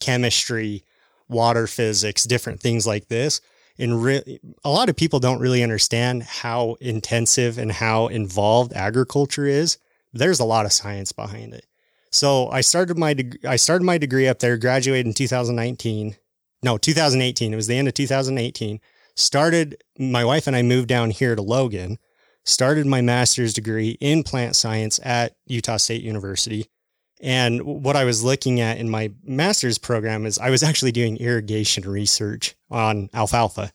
chemistry, 0.00 0.84
water 1.28 1.66
physics, 1.66 2.24
different 2.24 2.60
things 2.60 2.86
like 2.86 3.08
this. 3.08 3.40
And 3.76 4.04
re- 4.04 4.38
a 4.62 4.70
lot 4.70 4.88
of 4.88 4.94
people 4.94 5.18
don't 5.18 5.40
really 5.40 5.62
understand 5.62 6.22
how 6.22 6.76
intensive 6.80 7.58
and 7.58 7.72
how 7.72 8.06
involved 8.06 8.72
agriculture 8.72 9.46
is. 9.46 9.78
There's 10.12 10.38
a 10.38 10.44
lot 10.44 10.64
of 10.64 10.72
science 10.72 11.10
behind 11.10 11.54
it. 11.54 11.66
So 12.12 12.48
I 12.50 12.60
started 12.60 12.96
my 12.96 13.16
I 13.44 13.56
started 13.56 13.84
my 13.84 13.98
degree 13.98 14.28
up 14.28 14.38
there, 14.38 14.56
graduated 14.56 15.06
in 15.06 15.14
2019. 15.14 16.14
No, 16.62 16.78
2018. 16.78 17.52
It 17.52 17.56
was 17.56 17.66
the 17.66 17.76
end 17.76 17.88
of 17.88 17.94
2018. 17.94 18.80
Started 19.16 19.82
my 19.98 20.24
wife 20.24 20.46
and 20.46 20.54
I 20.54 20.62
moved 20.62 20.86
down 20.86 21.10
here 21.10 21.34
to 21.34 21.42
Logan 21.42 21.98
started 22.44 22.86
my 22.86 23.00
master's 23.00 23.54
degree 23.54 23.96
in 24.00 24.22
plant 24.22 24.56
science 24.56 25.00
at 25.02 25.34
Utah 25.46 25.78
State 25.78 26.02
University. 26.02 26.66
And 27.20 27.62
what 27.62 27.96
I 27.96 28.04
was 28.04 28.22
looking 28.22 28.60
at 28.60 28.78
in 28.78 28.88
my 28.90 29.12
master's 29.22 29.78
program 29.78 30.26
is 30.26 30.38
I 30.38 30.50
was 30.50 30.62
actually 30.62 30.92
doing 30.92 31.16
irrigation 31.16 31.88
research 31.88 32.54
on 32.70 33.08
alfalfa. 33.14 33.72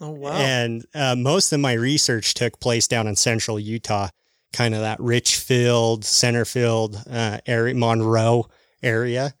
Oh, 0.00 0.10
wow. 0.10 0.32
And 0.32 0.84
uh, 0.94 1.16
most 1.16 1.52
of 1.52 1.60
my 1.60 1.72
research 1.72 2.34
took 2.34 2.60
place 2.60 2.86
down 2.86 3.06
in 3.06 3.16
central 3.16 3.58
Utah, 3.58 4.08
kind 4.52 4.74
of 4.74 4.80
that 4.80 5.00
rich 5.00 5.36
Richfield, 5.36 6.02
Centerfield, 6.02 7.02
uh, 7.10 7.40
area, 7.46 7.74
Monroe 7.74 8.48
area. 8.82 9.34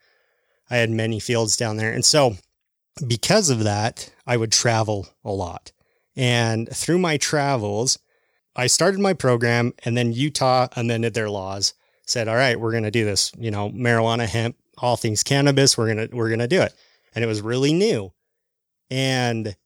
I 0.70 0.76
had 0.76 0.90
many 0.90 1.20
fields 1.20 1.56
down 1.56 1.76
there. 1.76 1.92
And 1.92 2.04
so 2.04 2.36
because 3.06 3.50
of 3.50 3.64
that, 3.64 4.12
I 4.26 4.36
would 4.36 4.52
travel 4.52 5.08
a 5.24 5.32
lot. 5.32 5.72
And 6.16 6.68
through 6.68 6.98
my 6.98 7.16
travels, 7.16 7.98
I 8.54 8.66
started 8.66 9.00
my 9.00 9.14
program 9.14 9.72
and 9.84 9.96
then 9.96 10.12
Utah 10.12 10.68
amended 10.76 11.14
their 11.14 11.30
laws 11.30 11.74
said, 12.04 12.28
all 12.28 12.36
right, 12.36 12.58
we're 12.58 12.72
going 12.72 12.82
to 12.84 12.90
do 12.90 13.04
this, 13.04 13.32
you 13.38 13.50
know, 13.50 13.70
marijuana, 13.70 14.26
hemp, 14.26 14.56
all 14.78 14.96
things 14.96 15.22
cannabis. 15.22 15.78
We're 15.78 15.94
going 15.94 16.08
to, 16.08 16.16
we're 16.16 16.28
going 16.28 16.40
to 16.40 16.48
do 16.48 16.60
it. 16.60 16.74
And 17.14 17.24
it 17.24 17.28
was 17.28 17.40
really 17.40 17.72
new. 17.72 18.12
And 18.90 19.56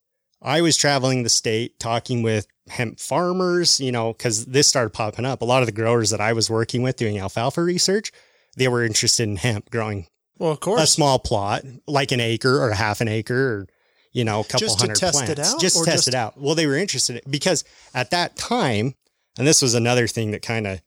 I 0.43 0.61
was 0.61 0.77
traveling 0.77 1.23
the 1.23 1.29
state 1.29 1.79
talking 1.79 2.23
with 2.23 2.47
hemp 2.69 3.01
farmers, 3.01 3.81
you 3.81 3.93
know, 3.93 4.13
cause 4.13 4.47
this 4.47 4.67
started 4.67 4.91
popping 4.91 5.25
up. 5.25 5.43
A 5.43 5.45
lot 5.45 5.63
of 5.63 5.67
the 5.67 5.73
growers 5.73 6.11
that 6.11 6.21
I 6.21 6.33
was 6.33 6.51
working 6.51 6.83
with 6.83 6.97
doing 6.97 7.19
alfalfa 7.19 7.63
research, 7.63 8.13
they 8.57 8.69
were 8.69 8.85
interested 8.85 9.25
in 9.25 9.37
hemp 9.37 9.71
growing 9.71 10.07
Well, 10.39 10.53
of 10.53 10.61
course, 10.61 10.83
a 10.83 10.87
small 10.87 11.19
plot, 11.19 11.63
like 11.87 12.13
an 12.13 12.21
acre 12.21 12.63
or 12.63 12.71
a 12.71 12.77
half 12.77 13.01
an 13.01 13.09
acre 13.09 13.35
or, 13.35 13.69
you 14.17 14.25
know, 14.25 14.41
a 14.41 14.45
couple 14.45 14.61
Just 14.67 14.81
hundred 14.81 14.97
test 14.97 15.23
it 15.23 15.27
plants. 15.35 15.55
out, 15.55 15.61
Just 15.61 15.77
test 15.85 15.97
just- 15.97 16.09
it 16.09 16.15
out. 16.15 16.41
Well, 16.41 16.55
they 16.55 16.67
were 16.67 16.77
interested 16.77 17.17
in, 17.25 17.31
because 17.31 17.65
at 17.93 18.11
that 18.13 18.35
time, 18.37 18.95
and 19.39 19.47
this 19.47 19.61
was 19.61 19.75
another 19.75 20.07
thing 20.09 20.31
that 20.31 20.41
kind 20.43 20.67
of, 20.67 20.81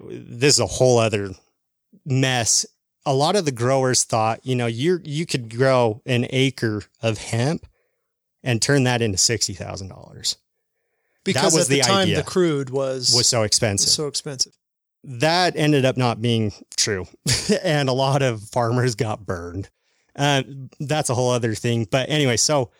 this 0.00 0.54
is 0.54 0.60
a 0.60 0.66
whole 0.66 0.98
other 0.98 1.30
mess. 2.04 2.64
A 3.04 3.14
lot 3.14 3.36
of 3.36 3.44
the 3.44 3.52
growers 3.52 4.04
thought, 4.04 4.40
you 4.44 4.54
know, 4.56 4.66
you 4.66 5.00
you 5.04 5.26
could 5.26 5.54
grow 5.54 6.00
an 6.06 6.26
acre 6.30 6.82
of 7.02 7.18
hemp 7.18 7.66
and 8.42 8.60
turn 8.60 8.84
that 8.84 9.02
into 9.02 9.18
sixty 9.18 9.52
thousand 9.54 9.88
dollars. 9.88 10.36
because 11.24 11.54
was 11.54 11.64
at 11.64 11.68
the, 11.68 11.76
the 11.80 11.82
time 11.86 12.02
idea. 12.02 12.16
the 12.16 12.22
crude 12.24 12.70
was 12.70 13.14
Was 13.14 13.28
so 13.28 13.42
expensive. 13.42 13.88
so 13.90 14.06
expensive. 14.06 14.52
that 15.04 15.54
ended 15.56 15.84
up 15.84 15.96
not 15.96 16.20
being 16.22 16.52
true 16.76 17.06
and 17.62 17.88
a 17.88 17.92
lot 17.92 18.22
of 18.22 18.42
farmers 18.42 18.94
got 18.96 19.24
burned 19.26 19.68
uh, 20.16 20.42
that's 20.80 21.10
a 21.10 21.14
whole 21.14 21.30
other 21.30 21.54
thing. 21.54 21.86
But 21.90 22.08
anyway 22.08 22.36
so 22.36 22.70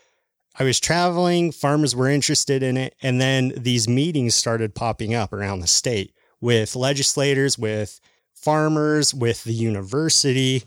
i 0.58 0.64
was 0.64 0.80
traveling 0.80 1.52
farmers 1.52 1.94
were 1.94 2.08
interested 2.08 2.62
in 2.62 2.78
it 2.78 2.94
and 3.02 3.20
then 3.20 3.52
these 3.56 3.86
meetings 3.86 4.34
started 4.34 4.74
popping 4.74 5.12
up 5.12 5.34
around 5.34 5.60
the 5.60 5.66
state 5.66 6.14
with 6.40 6.74
legislators 6.74 7.58
with 7.58 8.00
farmers 8.46 9.12
with 9.12 9.42
the 9.42 9.52
university. 9.52 10.62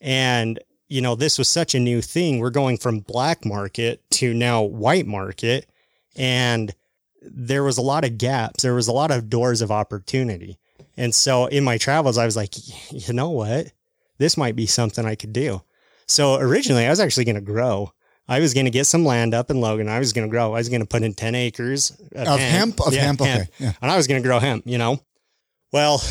And 0.00 0.60
you 0.88 1.00
know 1.00 1.16
this 1.16 1.36
was 1.36 1.48
such 1.48 1.74
a 1.74 1.80
new 1.80 2.00
thing. 2.00 2.38
We're 2.38 2.50
going 2.50 2.78
from 2.78 3.00
black 3.00 3.44
market 3.44 4.08
to 4.12 4.32
now 4.32 4.62
white 4.62 5.06
market. 5.06 5.68
And 6.16 6.72
there 7.22 7.64
was 7.64 7.78
a 7.78 7.82
lot 7.82 8.04
of 8.04 8.18
gaps. 8.18 8.62
There 8.62 8.74
was 8.74 8.86
a 8.86 8.92
lot 8.92 9.10
of 9.10 9.28
doors 9.28 9.62
of 9.62 9.72
opportunity. 9.72 10.58
And 10.96 11.12
so 11.12 11.46
in 11.46 11.64
my 11.64 11.76
travels, 11.76 12.18
I 12.18 12.24
was 12.24 12.36
like, 12.36 12.54
you 12.92 13.12
know 13.12 13.30
what? 13.30 13.72
This 14.18 14.36
might 14.36 14.54
be 14.54 14.66
something 14.66 15.04
I 15.04 15.16
could 15.16 15.32
do. 15.32 15.62
So 16.06 16.36
originally, 16.36 16.86
I 16.86 16.90
was 16.90 17.00
actually 17.00 17.24
going 17.24 17.36
to 17.36 17.40
grow. 17.40 17.92
I 18.26 18.40
was 18.40 18.54
going 18.54 18.64
to 18.64 18.70
get 18.70 18.86
some 18.86 19.04
land 19.04 19.34
up 19.34 19.50
in 19.50 19.60
Logan. 19.60 19.88
I 19.88 19.98
was 19.98 20.12
going 20.12 20.26
to 20.26 20.30
grow. 20.30 20.54
I 20.54 20.58
was 20.58 20.68
going 20.68 20.80
to 20.80 20.86
put 20.86 21.02
in 21.02 21.12
10 21.12 21.34
acres 21.34 21.90
of, 22.14 22.26
Of 22.28 22.40
hemp? 22.40 22.80
Of 22.80 22.94
hemp, 22.94 23.20
okay, 23.20 23.46
yeah. 23.58 23.72
And 23.82 23.90
I 23.90 23.96
was 23.96 24.06
going 24.06 24.22
to 24.22 24.26
grow 24.26 24.38
hemp, 24.38 24.64
you 24.66 24.78
know? 24.78 25.00
Well, 25.72 26.02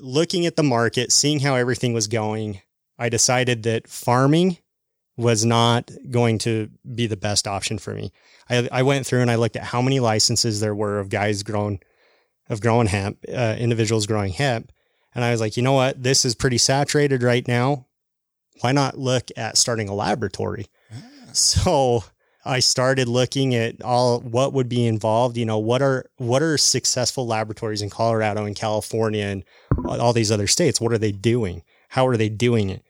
looking 0.00 0.46
at 0.46 0.56
the 0.56 0.62
market, 0.62 1.12
seeing 1.12 1.40
how 1.40 1.54
everything 1.54 1.92
was 1.92 2.08
going, 2.08 2.62
I 2.98 3.08
decided 3.08 3.64
that 3.64 3.88
farming 3.88 4.58
was 5.16 5.44
not 5.44 5.90
going 6.10 6.38
to 6.38 6.70
be 6.94 7.06
the 7.06 7.16
best 7.16 7.46
option 7.46 7.78
for 7.78 7.94
me. 7.94 8.12
I, 8.48 8.68
I 8.72 8.82
went 8.82 9.06
through 9.06 9.20
and 9.20 9.30
I 9.30 9.34
looked 9.34 9.56
at 9.56 9.64
how 9.64 9.82
many 9.82 10.00
licenses 10.00 10.60
there 10.60 10.74
were 10.74 10.98
of 10.98 11.10
guys 11.10 11.42
growing 11.42 11.80
of 12.48 12.60
growing 12.60 12.88
hemp, 12.88 13.18
uh, 13.32 13.56
individuals 13.58 14.06
growing 14.06 14.32
hemp. 14.32 14.72
And 15.14 15.24
I 15.24 15.30
was 15.30 15.40
like, 15.40 15.56
you 15.56 15.62
know 15.62 15.74
what? 15.74 16.02
This 16.02 16.24
is 16.24 16.34
pretty 16.34 16.58
saturated 16.58 17.22
right 17.22 17.46
now. 17.46 17.86
Why 18.60 18.72
not 18.72 18.98
look 18.98 19.30
at 19.36 19.58
starting 19.58 19.88
a 19.88 19.94
laboratory? 19.94 20.66
So 21.32 22.04
I 22.44 22.58
started 22.60 23.08
looking 23.08 23.54
at 23.54 23.82
all 23.82 24.20
what 24.20 24.52
would 24.52 24.68
be 24.68 24.86
involved. 24.86 25.36
You 25.36 25.46
know, 25.46 25.58
what 25.58 25.82
are 25.82 26.06
what 26.16 26.42
are 26.42 26.58
successful 26.58 27.26
laboratories 27.26 27.82
in 27.82 27.90
Colorado 27.90 28.44
and 28.44 28.56
California 28.56 29.24
and 29.24 29.44
all 29.86 30.12
these 30.12 30.30
other 30.30 30.46
states? 30.46 30.80
What 30.80 30.92
are 30.92 30.98
they 30.98 31.12
doing? 31.12 31.62
How 31.90 32.06
are 32.06 32.16
they 32.16 32.28
doing 32.28 32.70
it? 32.70 32.82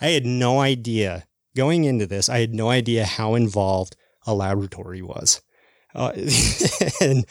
I 0.00 0.08
had 0.08 0.26
no 0.26 0.60
idea 0.60 1.26
going 1.56 1.84
into 1.84 2.06
this. 2.06 2.28
I 2.28 2.40
had 2.40 2.54
no 2.54 2.70
idea 2.70 3.04
how 3.04 3.34
involved 3.34 3.96
a 4.26 4.34
laboratory 4.34 5.02
was, 5.02 5.40
uh, 5.94 6.12
and 7.00 7.26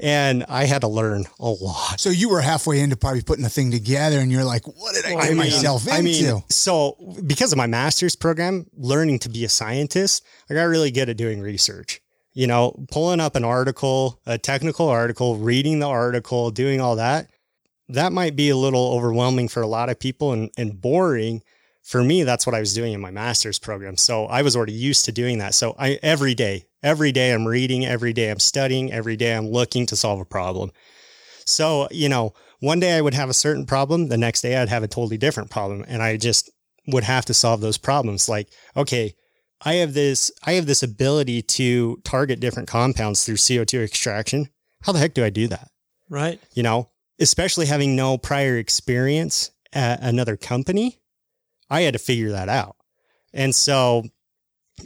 and 0.00 0.44
I 0.48 0.64
had 0.64 0.82
to 0.82 0.88
learn 0.88 1.24
a 1.38 1.48
lot. 1.48 2.00
So 2.00 2.10
you 2.10 2.28
were 2.28 2.40
halfway 2.40 2.80
into 2.80 2.96
probably 2.96 3.22
putting 3.22 3.44
a 3.44 3.48
thing 3.48 3.70
together, 3.70 4.18
and 4.18 4.30
you're 4.30 4.44
like, 4.44 4.66
"What 4.66 4.94
did 4.94 5.04
I 5.04 5.28
get 5.28 5.36
myself 5.36 5.86
into?" 5.86 5.96
I 5.96 6.02
mean, 6.02 6.42
so 6.48 6.96
because 7.26 7.52
of 7.52 7.58
my 7.58 7.66
master's 7.66 8.16
program, 8.16 8.66
learning 8.76 9.20
to 9.20 9.28
be 9.28 9.44
a 9.44 9.48
scientist, 9.48 10.24
I 10.50 10.54
got 10.54 10.64
really 10.64 10.90
good 10.90 11.08
at 11.08 11.16
doing 11.16 11.40
research. 11.40 12.00
You 12.32 12.48
know, 12.48 12.84
pulling 12.90 13.20
up 13.20 13.36
an 13.36 13.44
article, 13.44 14.20
a 14.26 14.38
technical 14.38 14.88
article, 14.88 15.36
reading 15.36 15.78
the 15.78 15.86
article, 15.86 16.50
doing 16.50 16.80
all 16.80 16.96
that. 16.96 17.30
That 17.88 18.12
might 18.12 18.34
be 18.34 18.48
a 18.48 18.56
little 18.56 18.92
overwhelming 18.92 19.48
for 19.48 19.62
a 19.62 19.66
lot 19.66 19.88
of 19.88 20.00
people 20.00 20.32
and, 20.32 20.50
and 20.58 20.80
boring. 20.80 21.42
For 21.82 22.02
me, 22.02 22.22
that's 22.22 22.46
what 22.46 22.54
I 22.54 22.60
was 22.60 22.74
doing 22.74 22.92
in 22.94 23.00
my 23.00 23.10
master's 23.10 23.58
program. 23.58 23.98
So 23.98 24.24
I 24.24 24.42
was 24.42 24.56
already 24.56 24.72
used 24.72 25.04
to 25.04 25.12
doing 25.12 25.38
that. 25.38 25.54
So 25.54 25.76
I 25.78 25.98
every 26.02 26.34
day, 26.34 26.64
every 26.84 27.10
day 27.10 27.32
I'm 27.32 27.48
reading, 27.48 27.84
every 27.84 28.12
day 28.12 28.30
I'm 28.30 28.38
studying, 28.38 28.92
every 28.92 29.16
day 29.16 29.34
I'm 29.34 29.48
looking 29.48 29.86
to 29.86 29.96
solve 29.96 30.20
a 30.20 30.24
problem. 30.24 30.70
So, 31.46 31.88
you 31.90 32.08
know, 32.08 32.34
one 32.60 32.78
day 32.78 32.96
I 32.96 33.00
would 33.00 33.14
have 33.14 33.30
a 33.30 33.34
certain 33.34 33.66
problem, 33.66 34.08
the 34.08 34.18
next 34.18 34.42
day 34.42 34.56
I'd 34.56 34.68
have 34.68 34.82
a 34.82 34.88
totally 34.88 35.18
different 35.18 35.50
problem. 35.50 35.84
And 35.88 36.02
I 36.02 36.16
just 36.16 36.50
would 36.86 37.04
have 37.04 37.24
to 37.24 37.34
solve 37.34 37.60
those 37.60 37.78
problems. 37.78 38.28
Like, 38.28 38.50
okay, 38.76 39.14
I 39.64 39.74
have 39.74 39.94
this, 39.94 40.30
I 40.44 40.52
have 40.52 40.66
this 40.66 40.82
ability 40.82 41.42
to 41.42 42.00
target 42.04 42.38
different 42.38 42.68
compounds 42.68 43.24
through 43.24 43.36
CO2 43.36 43.82
extraction. 43.82 44.48
How 44.82 44.92
the 44.92 44.98
heck 44.98 45.14
do 45.14 45.24
I 45.24 45.30
do 45.30 45.48
that? 45.48 45.68
Right. 46.10 46.38
You 46.52 46.62
know, 46.62 46.90
especially 47.18 47.66
having 47.66 47.96
no 47.96 48.18
prior 48.18 48.58
experience 48.58 49.50
at 49.72 50.02
another 50.02 50.36
company, 50.36 51.00
I 51.70 51.80
had 51.80 51.94
to 51.94 51.98
figure 51.98 52.32
that 52.32 52.50
out. 52.50 52.76
And 53.32 53.54
so 53.54 54.04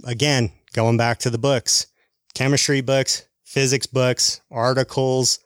again, 0.04 0.52
going 0.72 0.96
back 0.96 1.18
to 1.20 1.30
the 1.30 1.38
books, 1.38 1.86
chemistry 2.34 2.80
books, 2.80 3.26
physics 3.44 3.86
books, 3.86 4.40
articles, 4.50 5.38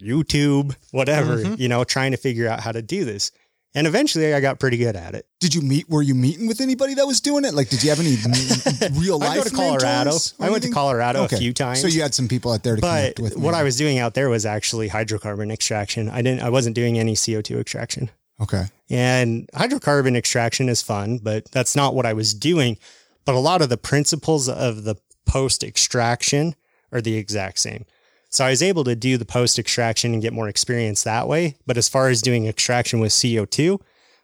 YouTube, 0.00 0.74
whatever, 0.90 1.38
Mhm. 1.38 1.58
you 1.58 1.68
know, 1.68 1.84
trying 1.84 2.10
to 2.12 2.16
figure 2.16 2.48
out 2.48 2.60
how 2.60 2.72
to 2.72 2.82
do 2.82 3.04
this. 3.04 3.30
And 3.74 3.86
eventually 3.86 4.34
I 4.34 4.40
got 4.40 4.58
pretty 4.60 4.76
good 4.76 4.96
at 4.96 5.14
it. 5.14 5.26
did 5.40 5.54
you 5.54 5.62
meet? 5.62 5.88
Were 5.88 6.02
you 6.02 6.14
meeting 6.14 6.46
with 6.46 6.60
anybody 6.60 6.94
that 6.94 7.06
was 7.06 7.20
doing 7.20 7.44
it? 7.44 7.52
Like, 7.54 7.68
did 7.68 7.82
you 7.82 7.88
have 7.90 7.98
any 8.00 8.16
real 9.00 9.18
life? 9.18 9.30
I 9.30 9.34
go 9.36 9.44
to 9.44 9.50
Colorado. 9.50 10.16
I 10.38 10.50
went 10.50 10.62
to? 10.64 10.70
Colorado 10.70 11.22
Okay. 11.24 11.36
a 11.36 11.38
few 11.38 11.52
times. 11.52 11.80
So 11.80 11.86
you 11.88 12.02
had 12.02 12.14
some 12.14 12.28
people 12.28 12.52
out 12.52 12.62
there 12.62 12.76
to 12.76 12.80
but 12.82 13.16
connect 13.16 13.20
with. 13.20 13.36
what 13.36 13.52
maybe. 13.52 13.60
I 13.60 13.62
was 13.64 13.76
doing 13.76 13.98
out 13.98 14.14
there 14.14 14.28
was 14.28 14.44
actually 14.46 14.90
hydrocarbon 14.90 15.50
extraction. 15.50 16.08
I 16.10 16.20
didn't 16.22 16.42
I 16.42 16.50
wasn't 16.50 16.74
doing 16.76 16.98
any 16.98 17.14
CO2 17.14 17.58
extraction. 17.60 18.10
okay. 18.40 18.66
And 18.90 19.48
hydrocarbon 19.54 20.16
extraction 20.16 20.68
is 20.68 20.82
fun, 20.82 21.18
but 21.18 21.50
that's 21.50 21.74
not 21.74 21.94
what 21.94 22.04
I 22.06 22.12
was 22.12 22.34
doing. 22.34 22.76
But 23.24 23.34
a 23.34 23.38
lot 23.38 23.62
of 23.62 23.68
the 23.68 23.76
principles 23.76 24.48
of 24.48 24.84
the 24.84 24.96
post 25.26 25.62
extraction 25.62 26.54
are 26.90 27.00
the 27.00 27.16
exact 27.16 27.58
same. 27.58 27.84
So 28.28 28.44
I 28.44 28.50
was 28.50 28.62
able 28.62 28.84
to 28.84 28.96
do 28.96 29.18
the 29.18 29.24
post 29.24 29.58
extraction 29.58 30.12
and 30.14 30.22
get 30.22 30.32
more 30.32 30.48
experience 30.48 31.02
that 31.04 31.28
way. 31.28 31.56
But 31.66 31.76
as 31.76 31.88
far 31.88 32.08
as 32.08 32.22
doing 32.22 32.46
extraction 32.46 32.98
with 32.98 33.12
CO2, 33.12 33.78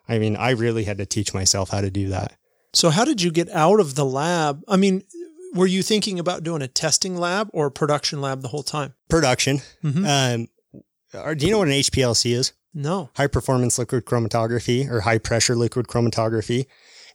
I 0.09 0.19
mean, 0.19 0.35
I 0.37 0.51
really 0.51 0.85
had 0.85 0.99
to 0.99 1.07
teach 1.07 1.35
myself 1.35 1.71
how 1.71 1.83
to 1.83 1.91
do 1.91 2.09
that. 2.09 2.33
So 2.73 2.91
how 2.91 3.05
did 3.05 3.21
you 3.23 3.31
get 3.31 3.51
out 3.51 3.81
of 3.81 3.95
the 3.95 4.05
lab? 4.05 4.63
I 4.67 4.77
mean, 4.77 5.03
were 5.55 5.67
you 5.67 5.83
thinking 5.83 6.19
about 6.19 6.43
doing 6.43 6.63
a 6.63 6.69
testing 6.69 7.17
lab 7.17 7.51
or 7.53 7.67
a 7.67 7.71
production 7.71 8.21
lab 8.21 8.41
the 8.43 8.49
whole 8.49 8.63
time? 8.63 8.95
Production. 9.09 9.61
Mhm. 9.85 10.49
Um, 11.15 11.35
do 11.37 11.47
you 11.47 11.53
know 11.53 11.59
what 11.59 11.69
an 11.69 11.75
HPLC 11.75 12.33
is? 12.33 12.53
No. 12.75 13.11
High 13.17 13.27
performance 13.27 13.79
liquid 13.79 14.05
chromatography 14.05 14.89
or 14.91 15.01
high 15.01 15.19
pressure 15.19 15.57
liquid 15.57 15.87
chromatography. 15.87 16.67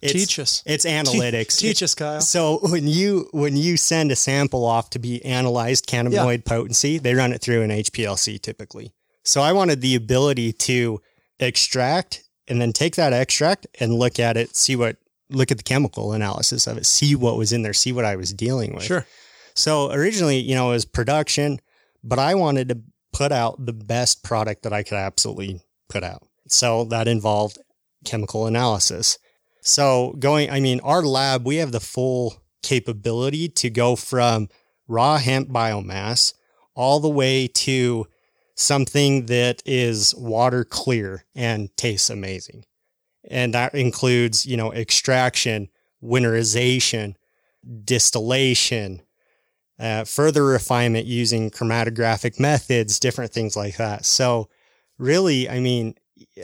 It's, 0.04 0.14
Teach 0.14 0.40
us. 0.40 0.64
It's 0.66 0.86
analytics. 0.86 1.58
Teach 1.58 1.82
us, 1.82 1.96
Kyle. 1.96 2.20
So 2.22 2.60
when 2.64 2.88
you 2.88 3.30
when 3.32 3.56
you 3.56 3.78
send 3.78 4.12
a 4.12 4.16
sample 4.16 4.66
off 4.66 4.90
to 4.92 5.00
be 5.00 5.24
analyzed 5.24 5.88
cannabinoid 5.88 6.46
potency, 6.46 6.98
they 6.98 7.16
run 7.16 7.32
it 7.32 7.42
through 7.42 7.62
an 7.62 7.70
HPLC 7.70 8.42
typically. 8.42 8.94
So 9.24 9.42
I 9.42 9.54
wanted 9.54 9.82
the 9.82 9.96
ability 9.96 10.52
to 10.54 11.02
extract 11.40 12.24
and 12.48 12.62
then 12.62 12.74
take 12.74 12.96
that 12.96 13.14
extract 13.14 13.66
and 13.80 13.94
look 13.94 14.20
at 14.20 14.36
it, 14.36 14.56
see 14.56 14.76
what 14.76 14.98
look 15.30 15.52
at 15.52 15.58
the 15.58 15.64
chemical 15.64 16.14
analysis 16.14 16.68
of 16.68 16.78
it, 16.78 16.86
see 16.86 17.16
what 17.16 17.38
was 17.38 17.54
in 17.54 17.62
there, 17.62 17.74
see 17.74 17.94
what 17.94 18.06
I 18.06 18.16
was 18.16 18.34
dealing 18.34 18.74
with. 18.74 18.84
Sure. 18.84 19.06
So 19.56 19.92
originally, 19.92 20.40
you 20.40 20.56
know, 20.56 20.72
it 20.72 20.74
was 20.74 20.86
production, 20.86 21.60
but 22.04 22.20
I 22.20 22.36
wanted 22.36 22.70
to 22.70 22.82
put 23.14 23.32
out 23.32 23.66
the 23.66 23.74
best 23.74 24.24
product 24.24 24.64
that 24.64 24.74
I 24.74 24.84
could 24.84 24.98
absolutely 24.98 25.62
put 25.88 26.04
out. 26.04 26.24
So 26.48 26.84
that 26.86 27.08
involved 27.08 27.58
chemical 28.04 28.48
analysis. 28.48 29.18
So 29.64 30.14
going, 30.20 30.50
I 30.52 30.60
mean, 30.60 30.82
our 30.82 31.02
lab, 31.02 31.48
we 31.48 31.56
have 31.56 31.72
the 31.72 31.80
full 31.80 32.36
capability 32.62 33.48
to 33.48 33.70
go 33.70 33.96
from 33.96 34.50
raw 34.88 35.18
hemp 35.18 35.50
biomass 35.50 36.34
all 36.76 37.00
the 37.00 37.10
way 37.10 37.48
to 37.48 38.06
something 38.56 39.26
that 39.28 39.64
is 39.66 40.14
water 40.16 40.64
clear 40.66 41.24
and 41.34 41.76
tastes 41.78 42.10
amazing. 42.10 42.66
And 43.30 43.54
that 43.54 43.74
includes, 43.74 44.46
you 44.46 44.58
know, 44.58 44.74
extraction, 44.74 45.70
winterization, 46.04 47.16
distillation, 47.86 49.02
uh, 49.80 50.04
further 50.04 50.44
refinement 50.44 51.06
using 51.06 51.50
chromatographic 51.50 52.38
methods, 52.38 53.00
different 53.00 53.32
things 53.32 53.56
like 53.56 53.78
that. 53.78 54.06
So 54.06 54.50
really, 54.98 55.50
I 55.50 55.62
mean, 55.62 55.96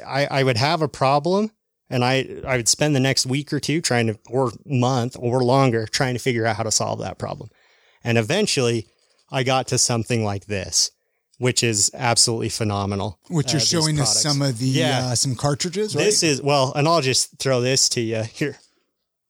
I, 0.05 0.25
I 0.25 0.43
would 0.43 0.57
have 0.57 0.81
a 0.81 0.87
problem 0.87 1.51
and 1.89 2.03
I, 2.05 2.27
I 2.45 2.57
would 2.57 2.67
spend 2.67 2.95
the 2.95 2.99
next 2.99 3.25
week 3.25 3.51
or 3.51 3.59
two 3.59 3.81
trying 3.81 4.07
to, 4.07 4.19
or 4.29 4.51
month 4.65 5.15
or 5.19 5.43
longer 5.43 5.87
trying 5.87 6.13
to 6.15 6.19
figure 6.19 6.45
out 6.45 6.55
how 6.55 6.63
to 6.63 6.71
solve 6.71 6.99
that 6.99 7.17
problem. 7.17 7.49
And 8.03 8.17
eventually 8.17 8.87
I 9.31 9.43
got 9.43 9.67
to 9.69 9.77
something 9.77 10.23
like 10.23 10.45
this, 10.45 10.91
which 11.37 11.63
is 11.63 11.91
absolutely 11.93 12.49
phenomenal. 12.49 13.19
Which 13.29 13.47
uh, 13.47 13.51
you're 13.53 13.59
these 13.59 13.69
showing 13.69 13.99
us 13.99 14.21
some 14.21 14.41
of 14.41 14.59
the 14.59 14.65
Yeah. 14.67 15.07
uh, 15.07 15.15
some 15.15 15.35
cartridges, 15.35 15.95
right? 15.95 16.05
This 16.05 16.23
is, 16.23 16.41
well, 16.41 16.73
and 16.75 16.87
I'll 16.87 17.01
just 17.01 17.37
throw 17.39 17.61
this 17.61 17.89
to 17.89 18.01
you 18.01 18.23
here. 18.33 18.57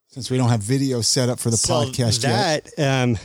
Since 0.10 0.32
we 0.32 0.38
don't 0.38 0.50
have 0.50 0.62
video 0.62 1.02
set 1.02 1.30
up 1.30 1.40
for 1.40 1.50
the 1.52 1.58
So 1.58 1.74
podcast 1.86 2.24
yet. 2.24 2.80
um, 2.80 3.16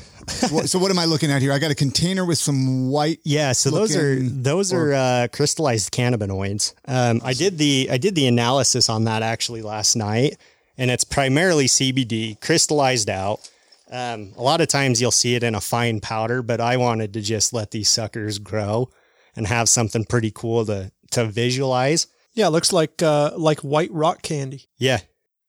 so 0.67 0.79
what 0.79 0.91
am 0.91 0.99
I 0.99 1.07
looking 1.07 1.31
at 1.31 1.41
here? 1.41 1.53
I 1.53 1.59
got 1.59 1.71
a 1.71 1.75
container 1.75 2.25
with 2.25 2.38
some 2.38 2.91
white. 2.91 3.21
Yeah, 3.25 3.53
so 3.53 3.71
those 3.71 3.97
are 3.97 4.17
those 4.21 4.73
or- 4.73 4.91
are 4.91 4.95
uh, 4.95 5.29
crystallized 5.33 5.93
cannabinoids. 5.93 6.75
Um, 6.87 7.21
I 7.25 7.33
did 7.33 7.57
the 7.59 7.88
I 7.91 7.97
did 7.99 8.14
the 8.14 8.26
analysis 8.26 8.88
on 8.91 9.05
that 9.05 9.23
actually 9.23 9.62
last 9.62 9.97
night, 9.97 10.37
and 10.76 10.91
it's 10.91 11.05
primarily 11.05 11.67
CBD 11.67 12.38
crystallized 12.41 13.09
out. 13.09 13.49
Um, 13.91 14.33
a 14.37 14.43
lot 14.43 14.61
of 14.61 14.69
times 14.69 15.00
you'll 15.00 15.11
see 15.11 15.35
it 15.37 15.43
in 15.43 15.55
a 15.55 15.61
fine 15.61 16.00
powder, 16.00 16.43
but 16.43 16.61
I 16.61 16.76
wanted 16.76 17.12
to 17.14 17.21
just 17.23 17.53
let 17.53 17.71
these 17.71 17.88
suckers 17.88 18.38
grow 18.38 18.91
and 19.37 19.47
have 19.47 19.69
something 19.69 20.05
pretty 20.05 20.31
cool 20.35 20.67
to 20.67 20.91
to 21.12 21.25
visualize. 21.25 22.09
Yeah, 22.35 22.49
it 22.49 22.50
looks 22.50 22.73
like 22.75 23.03
uh, 23.03 23.33
like 23.38 23.61
white 23.61 23.91
rock 23.93 24.21
candy. 24.23 24.67
Yeah, 24.76 24.99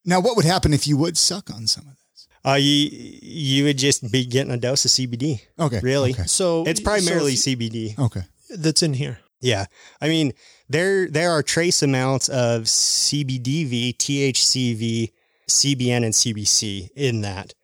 Now, 0.06 0.20
what 0.20 0.36
would 0.36 0.46
happen 0.46 0.72
if 0.72 0.86
you 0.86 0.96
would 0.96 1.18
suck 1.18 1.50
on 1.50 1.66
some 1.66 1.86
of 1.86 1.90
this? 1.90 2.06
uh, 2.46 2.54
you 2.54 2.88
you 3.22 3.64
would 3.64 3.76
just 3.76 4.10
be 4.10 4.24
getting 4.24 4.52
a 4.52 4.56
dose 4.56 4.84
of 4.84 4.90
CBD. 4.92 5.40
Okay, 5.58 5.80
Really, 5.82 6.12
Okay. 6.12 6.24
So 6.24 6.64
it's 6.64 6.80
primarily 6.80 7.36
so 7.36 7.50
CBD. 7.50 7.98
okay. 7.98 8.22
that's 8.56 8.82
in 8.82 8.94
here. 8.94 9.18
Yeah. 9.40 9.66
I 10.00 10.08
mean, 10.08 10.32
there 10.68 11.08
there 11.08 11.30
are 11.32 11.42
trace 11.42 11.82
amounts 11.82 12.28
of 12.28 12.62
CBDV, 12.62 13.96
THCV, 13.96 15.12
CBN, 15.48 16.04
and 16.04 16.14
CBC 16.14 16.90
in 16.94 17.20
that, 17.22 17.54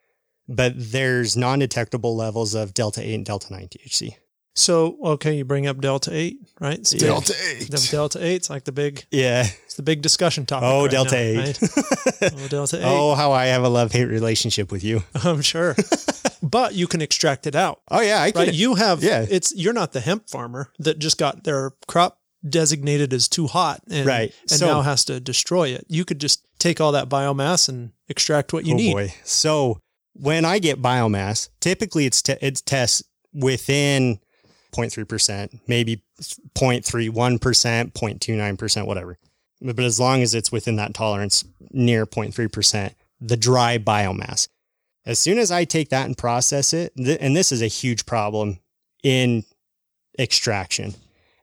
but 0.48 0.72
there's 0.76 1.36
non-detectable 1.36 2.14
levels 2.16 2.54
of 2.54 2.74
delta 2.74 3.00
8 3.02 3.14
and 3.14 3.24
delta 3.24 3.52
9 3.52 3.68
THC. 3.68 4.16
So 4.54 4.98
okay, 5.02 5.36
you 5.36 5.44
bring 5.46 5.66
up 5.66 5.80
delta 5.80 6.10
eight, 6.12 6.36
right? 6.60 6.78
It's 6.78 6.92
big. 6.92 7.00
Delta 7.02 7.34
eight. 7.50 7.70
The 7.70 7.88
delta 7.90 8.22
eight's 8.24 8.50
like 8.50 8.64
the 8.64 8.72
big, 8.72 9.04
Yeah. 9.10 9.46
it's 9.64 9.74
the 9.74 9.82
big 9.82 10.02
discussion 10.02 10.44
topic. 10.44 10.68
Oh, 10.70 10.82
right 10.82 10.90
delta 10.90 11.14
now, 11.14 11.20
8. 11.20 11.36
right? 11.38 12.32
Oh, 12.34 12.48
delta 12.48 12.76
eight. 12.78 12.84
oh, 12.84 13.14
how 13.14 13.32
I 13.32 13.46
have 13.46 13.64
a 13.64 13.68
love-hate 13.68 14.04
relationship 14.04 14.70
with 14.70 14.84
you. 14.84 15.02
I'm 15.24 15.40
sure, 15.42 15.74
but 16.42 16.74
you 16.74 16.86
can 16.86 17.00
extract 17.00 17.46
it 17.46 17.56
out, 17.56 17.80
Oh 17.90 18.00
yeah, 18.02 18.20
I 18.20 18.30
can. 18.30 18.42
right? 18.46 18.54
You 18.54 18.74
have, 18.74 19.02
Yeah. 19.02 19.24
It's 19.28 19.54
you're 19.56 19.72
not 19.72 19.92
the 19.92 20.00
hemp 20.00 20.28
farmer 20.28 20.70
that 20.78 20.98
just 20.98 21.16
got 21.18 21.44
their 21.44 21.72
crop 21.88 22.18
designated 22.48 23.12
as 23.14 23.28
too 23.28 23.46
hot, 23.46 23.80
and, 23.90 24.04
Right. 24.06 24.34
and 24.50 24.58
So- 24.60 24.66
now 24.66 24.82
has 24.82 25.04
to 25.06 25.18
destroy 25.18 25.68
it. 25.70 25.86
You 25.88 26.04
could 26.04 26.20
just 26.20 26.44
take 26.58 26.80
all 26.80 26.92
that 26.92 27.08
biomass 27.08 27.68
and 27.68 27.92
extract 28.08 28.52
what 28.52 28.66
you 28.66 28.74
oh 28.74 28.76
need. 28.76 28.92
boy. 28.92 29.14
So 29.24 29.80
when 30.12 30.44
I 30.44 30.58
get 30.58 30.82
biomass, 30.82 31.48
typically 31.60 32.04
it's 32.06 32.20
te- 32.20 32.36
it's 32.42 32.60
tests 32.60 33.02
within 33.32 34.18
0.3%, 34.72 35.60
maybe 35.66 36.02
0.31%, 36.20 37.38
0.29%, 37.92 38.86
whatever. 38.86 39.18
But 39.60 39.78
as 39.80 40.00
long 40.00 40.22
as 40.22 40.34
it's 40.34 40.50
within 40.50 40.76
that 40.76 40.94
tolerance 40.94 41.44
near 41.70 42.06
0.3%, 42.06 42.94
the 43.20 43.36
dry 43.36 43.78
biomass. 43.78 44.48
As 45.06 45.18
soon 45.18 45.38
as 45.38 45.50
I 45.50 45.64
take 45.64 45.90
that 45.90 46.06
and 46.06 46.16
process 46.16 46.72
it, 46.72 46.92
and 46.96 47.36
this 47.36 47.52
is 47.52 47.62
a 47.62 47.66
huge 47.66 48.06
problem 48.06 48.58
in 49.02 49.44
extraction. 50.18 50.94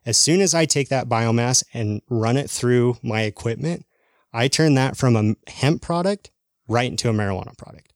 As 0.06 0.16
soon 0.16 0.40
as 0.40 0.54
I 0.54 0.64
take 0.64 0.88
that 0.88 1.08
biomass 1.08 1.62
and 1.74 2.00
run 2.08 2.36
it 2.36 2.50
through 2.50 2.96
my 3.02 3.22
equipment, 3.22 3.84
I 4.32 4.48
turn 4.48 4.74
that 4.74 4.96
from 4.96 5.16
a 5.16 5.34
hemp 5.50 5.82
product 5.82 6.30
right 6.68 6.90
into 6.90 7.08
a 7.10 7.12
marijuana 7.12 7.56
product. 7.56 7.89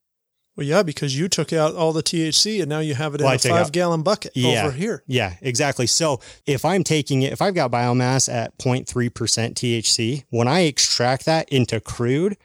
Well, 0.56 0.66
yeah, 0.66 0.82
because 0.84 1.18
you 1.18 1.28
took 1.28 1.52
out 1.52 1.74
all 1.74 1.92
the 1.92 2.02
THC 2.02 2.60
and 2.60 2.68
now 2.68 2.78
you 2.78 2.94
have 2.94 3.14
it 3.14 3.20
in 3.20 3.24
Well, 3.26 3.34
a 3.34 3.38
five 3.38 3.72
gallon 3.72 4.02
bucket 4.02 4.32
Yeah. 4.36 4.66
over 4.66 4.72
here. 4.72 5.02
Yeah, 5.06 5.34
exactly. 5.40 5.86
So 5.88 6.20
if 6.46 6.64
I'm 6.64 6.84
taking 6.84 7.22
it, 7.22 7.32
if 7.32 7.42
I've 7.42 7.54
got 7.56 7.72
biomass 7.72 8.32
at 8.32 8.56
0.3% 8.58 9.54
THC, 9.56 10.24
when 10.30 10.46
I 10.46 10.60
extract 10.60 11.24
that 11.24 11.48
into 11.48 11.80
crude, 11.80 12.36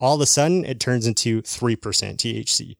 all 0.00 0.14
of 0.14 0.20
a 0.22 0.26
sudden 0.26 0.64
it 0.64 0.80
turns 0.80 1.06
into 1.06 1.42
3% 1.42 1.76
THC. 2.16 2.76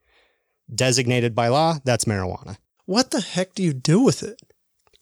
Designated 0.74 1.34
by 1.34 1.48
law, 1.48 1.76
that's 1.84 2.06
marijuana. 2.06 2.56
What 2.86 3.10
the 3.10 3.20
heck 3.20 3.54
do 3.54 3.62
you 3.62 3.74
do 3.74 4.00
with 4.00 4.22
it? 4.22 4.40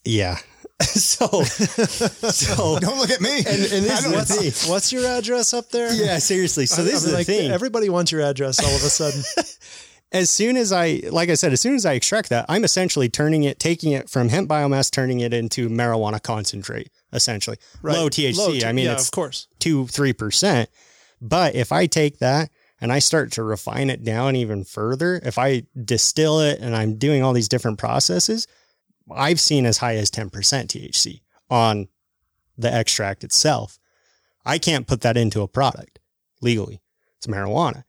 Yeah. 0.04 0.38
so, 0.82 1.42
so, 1.42 2.78
Don't 2.78 2.98
look 2.98 3.10
at 3.10 3.20
me. 3.20 3.38
and, 3.38 3.46
and 3.46 3.84
this 3.84 4.04
don't- 4.04 4.14
is 4.14 4.28
the 4.28 4.50
thing. 4.50 4.70
What's 4.70 4.92
your 4.92 5.06
address 5.06 5.52
up 5.52 5.70
there? 5.70 5.92
Yeah, 5.92 6.18
seriously. 6.18 6.66
So 6.66 6.84
this 6.84 6.94
I 6.94 6.96
is 6.96 7.02
the 7.04 7.12
like, 7.12 7.26
thing. 7.26 7.50
Everybody 7.50 7.88
wants 7.88 8.12
your 8.12 8.20
address 8.22 8.60
all 8.62 8.70
of 8.74 8.82
a 8.82 8.88
sudden. 8.90 9.22
as 10.12 10.30
soon 10.30 10.56
as 10.56 10.72
I, 10.72 11.02
like 11.10 11.30
I 11.30 11.34
said, 11.34 11.52
as 11.52 11.60
soon 11.60 11.74
as 11.74 11.84
I 11.84 11.94
extract 11.94 12.28
that, 12.30 12.46
I'm 12.48 12.62
essentially 12.64 13.08
turning 13.08 13.42
it, 13.44 13.58
taking 13.58 13.92
it 13.92 14.08
from 14.08 14.28
hemp 14.28 14.48
biomass, 14.48 14.90
turning 14.90 15.18
it 15.20 15.34
into 15.34 15.68
marijuana 15.68 16.22
concentrate, 16.22 16.90
essentially. 17.12 17.58
right. 17.82 17.96
Low 17.96 18.08
THC. 18.08 18.36
Low 18.38 18.52
T- 18.52 18.64
I 18.64 18.72
mean, 18.72 18.86
yeah, 18.86 18.92
it's 18.92 19.06
of 19.06 19.12
course. 19.12 19.48
two, 19.58 19.86
three 19.88 20.12
percent. 20.12 20.70
But 21.20 21.56
if 21.56 21.72
I 21.72 21.86
take 21.86 22.20
that 22.20 22.50
and 22.80 22.92
I 22.92 23.00
start 23.00 23.32
to 23.32 23.42
refine 23.42 23.90
it 23.90 24.04
down 24.04 24.36
even 24.36 24.62
further, 24.62 25.20
if 25.24 25.36
I 25.38 25.64
distill 25.84 26.38
it 26.40 26.60
and 26.60 26.76
I'm 26.76 26.94
doing 26.96 27.24
all 27.24 27.32
these 27.32 27.48
different 27.48 27.78
processes, 27.78 28.46
I've 29.14 29.40
seen 29.40 29.66
as 29.66 29.78
high 29.78 29.96
as 29.96 30.10
10% 30.10 30.30
THC 30.30 31.20
on 31.50 31.88
the 32.56 32.72
extract 32.72 33.24
itself. 33.24 33.78
I 34.44 34.58
can't 34.58 34.86
put 34.86 35.02
that 35.02 35.16
into 35.16 35.42
a 35.42 35.48
product 35.48 35.98
legally. 36.40 36.80
It's 37.18 37.26
marijuana. 37.26 37.84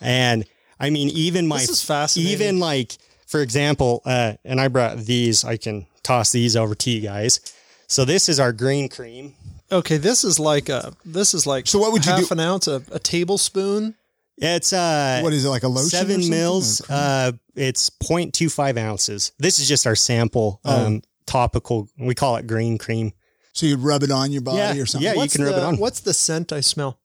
And 0.00 0.44
I 0.78 0.90
mean, 0.90 1.08
even 1.10 1.46
my, 1.46 1.58
This 1.58 1.70
is 1.70 1.82
fascinating. 1.82 2.32
even 2.32 2.58
like, 2.60 2.96
for 3.26 3.40
example, 3.42 4.02
uh, 4.04 4.34
and 4.44 4.60
I 4.60 4.68
brought 4.68 4.98
these, 4.98 5.44
I 5.44 5.56
can 5.56 5.86
toss 6.02 6.32
these 6.32 6.56
over 6.56 6.74
to 6.74 6.90
you 6.90 7.00
guys. 7.00 7.40
So 7.88 8.04
this 8.04 8.28
is 8.28 8.38
our 8.38 8.52
green 8.52 8.88
cream. 8.88 9.34
Okay, 9.70 9.96
this 9.98 10.24
is 10.24 10.38
like 10.40 10.68
a 10.70 10.94
this 11.04 11.34
is 11.34 11.46
like 11.46 11.66
So 11.66 11.78
what 11.78 11.92
would 11.92 12.06
you 12.06 12.12
half 12.12 12.28
do- 12.28 12.32
an 12.34 12.40
ounce, 12.40 12.68
a, 12.68 12.82
a 12.90 12.98
tablespoon. 12.98 13.94
It's 14.40 14.72
uh 14.72 15.20
What 15.22 15.32
is 15.32 15.44
it 15.44 15.48
like 15.48 15.62
a 15.64 15.68
lotion? 15.68 15.90
seven 15.90 16.28
mils. 16.28 16.80
Or 16.80 16.84
cream? 16.84 16.98
Uh, 17.00 17.32
it's 17.56 17.90
0.25 17.90 18.78
ounces. 18.78 19.32
This 19.38 19.58
is 19.58 19.66
just 19.68 19.86
our 19.86 19.96
sample 19.96 20.60
Oh. 20.64 20.86
um, 20.86 21.02
topical. 21.26 21.88
We 21.98 22.14
call 22.14 22.36
it 22.36 22.46
green 22.46 22.78
cream. 22.78 23.12
so 23.52 23.66
you'd 23.66 23.80
rub 23.80 24.02
it 24.04 24.10
on 24.12 24.30
your 24.30 24.42
body 24.42 24.58
Yeah, 24.58 24.82
or 24.82 24.86
something. 24.86 25.04
yeah, 25.04 25.12
you 25.14 25.18
What's 25.18 25.34
can 25.36 25.44
rub 25.44 25.54
it 25.56 25.62
on. 25.62 25.76
What's 25.78 26.00
the 26.00 26.14
scent 26.14 26.52
I 26.52 26.60
smell? 26.60 26.98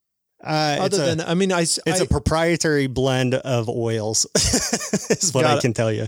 Uh, 0.43 0.77
Other 0.81 0.97
than 1.05 1.21
I 1.21 1.33
mean, 1.35 1.51
I 1.51 1.61
s- 1.63 1.79
it's 1.85 2.01
I- 2.01 2.03
a 2.03 2.07
proprietary 2.07 2.87
blend 2.87 3.33
of 3.33 3.67
oils. 3.69 4.27
is 4.35 5.33
what 5.33 5.41
Got 5.43 5.53
I 5.53 5.57
it. 5.57 5.61
can 5.61 5.73
tell 5.73 5.91
you. 5.91 6.07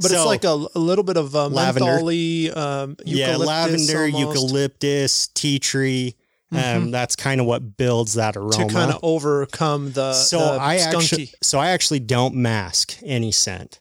but 0.00 0.10
So, 0.10 0.16
it's 0.16 0.26
like 0.26 0.44
a, 0.44 0.66
a 0.74 0.78
little 0.78 1.04
bit 1.04 1.16
of 1.18 1.36
uh, 1.36 1.48
Lavender. 1.48 1.90
mentholy, 1.98 2.56
um, 2.56 2.96
yeah, 3.04 3.36
lavender, 3.36 4.04
almost, 4.06 4.18
eucalyptus, 4.18 5.28
tea 5.28 5.58
tree. 5.58 6.16
Um, 6.52 6.90
that's 6.92 7.16
kind 7.16 7.40
of 7.40 7.46
what 7.46 7.76
builds 7.76 8.14
that 8.14 8.36
aroma. 8.36 8.52
to 8.52 8.66
kind 8.72 8.92
of 8.92 9.00
overcome 9.02 9.92
the 9.92 10.12
so 10.12 10.38
the 10.38 10.60
I 10.60 10.76
skunky. 10.76 10.94
actually 11.02 11.30
so 11.42 11.58
I 11.58 11.70
actually 11.70 12.00
don't 12.00 12.36
mask 12.36 12.96
any 13.04 13.32
scent. 13.32 13.80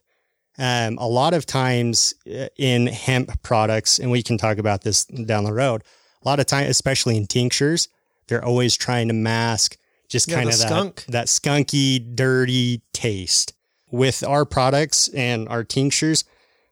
Um, 0.57 0.97
a 0.99 1.07
lot 1.07 1.33
of 1.33 1.45
times 1.45 2.13
uh, 2.27 2.47
in 2.57 2.87
hemp 2.87 3.41
products, 3.43 3.99
and 3.99 4.09
we 4.09 4.23
can 4.23 4.37
talk 4.37 4.57
about 4.57 4.81
this 4.81 5.05
down 5.05 5.43
the 5.43 5.53
road. 5.53 5.83
A 6.23 6.27
lot 6.27 6.39
of 6.39 6.45
time, 6.47 6.67
especially 6.67 7.17
in 7.17 7.27
tinctures, 7.27 7.87
they're 8.27 8.43
always 8.43 8.75
trying 8.75 9.09
to 9.09 9.13
mask 9.13 9.77
just 10.09 10.29
Yeah, 10.29 10.37
kind 10.37 10.49
of 10.49 10.57
that, 10.57 10.67
skunk. 10.67 11.05
that 11.09 11.27
skunky, 11.27 12.15
dirty 12.15 12.81
taste. 12.93 13.53
With 13.91 14.23
our 14.23 14.45
products 14.45 15.07
and 15.09 15.47
our 15.49 15.63
tinctures, 15.63 16.23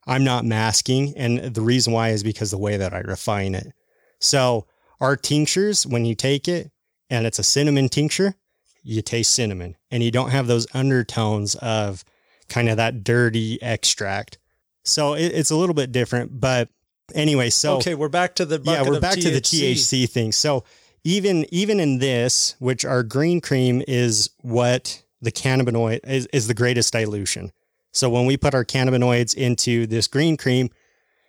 I'm 0.08 0.24
not 0.24 0.44
masking, 0.46 1.14
and 1.18 1.54
the 1.54 1.62
reason 1.62 1.94
why 1.94 2.10
is 2.10 2.24
because 2.24 2.52
the 2.52 2.58
way 2.58 2.78
that 2.78 2.94
I 2.94 3.00
refine 3.02 3.54
it. 3.54 3.74
So 4.20 4.66
our 5.00 5.16
tinctures, 5.16 5.86
when 5.86 6.06
you 6.06 6.16
take 6.16 6.48
it 6.48 6.72
and 7.10 7.26
it's 7.26 7.40
a 7.40 7.44
cinnamon 7.44 7.90
tincture, 7.90 8.36
you 8.84 9.02
taste 9.02 9.34
cinnamon 9.34 9.76
and 9.92 10.04
you 10.04 10.12
don't 10.12 10.32
have 10.32 10.48
those 10.48 10.68
undertones 10.74 11.56
of 11.56 12.04
kind 12.50 12.70
of 12.70 12.78
that 12.78 13.04
dirty 13.04 13.62
extract. 13.62 14.38
So 14.84 15.14
it, 15.14 15.28
it's 15.34 15.52
a 15.52 15.56
little 15.56 15.76
bit 15.76 15.92
different, 15.92 16.40
but 16.40 16.70
anyway, 17.16 17.50
so 17.50 17.78
okay, 17.78 17.96
we're 17.96 18.10
back 18.10 18.36
to 18.36 18.46
the 18.46 18.62
yeah, 18.64 18.84
we're 18.84 19.00
back 19.00 19.20
to 19.20 19.30
the 19.30 19.42
THC. 19.42 19.74
THC 19.74 20.10
thing. 20.10 20.32
So 20.32 20.64
even 21.04 21.46
even 21.52 21.80
in 21.80 22.00
this, 22.00 22.56
which 22.60 22.86
our 22.86 23.04
green 23.04 23.42
cream 23.42 23.82
is 23.88 24.30
what 24.42 25.04
the 25.22 25.32
cannabinoid 25.32 26.02
is, 26.06 26.28
is 26.28 26.48
the 26.48 26.54
greatest 26.54 26.94
dilution. 26.94 27.52
So 27.92 28.10
when 28.10 28.26
we 28.26 28.38
put 28.38 28.56
our 28.56 28.66
cannabinoids 28.66 29.36
into 29.36 29.86
this 29.88 30.08
green 30.08 30.36
cream, 30.36 30.70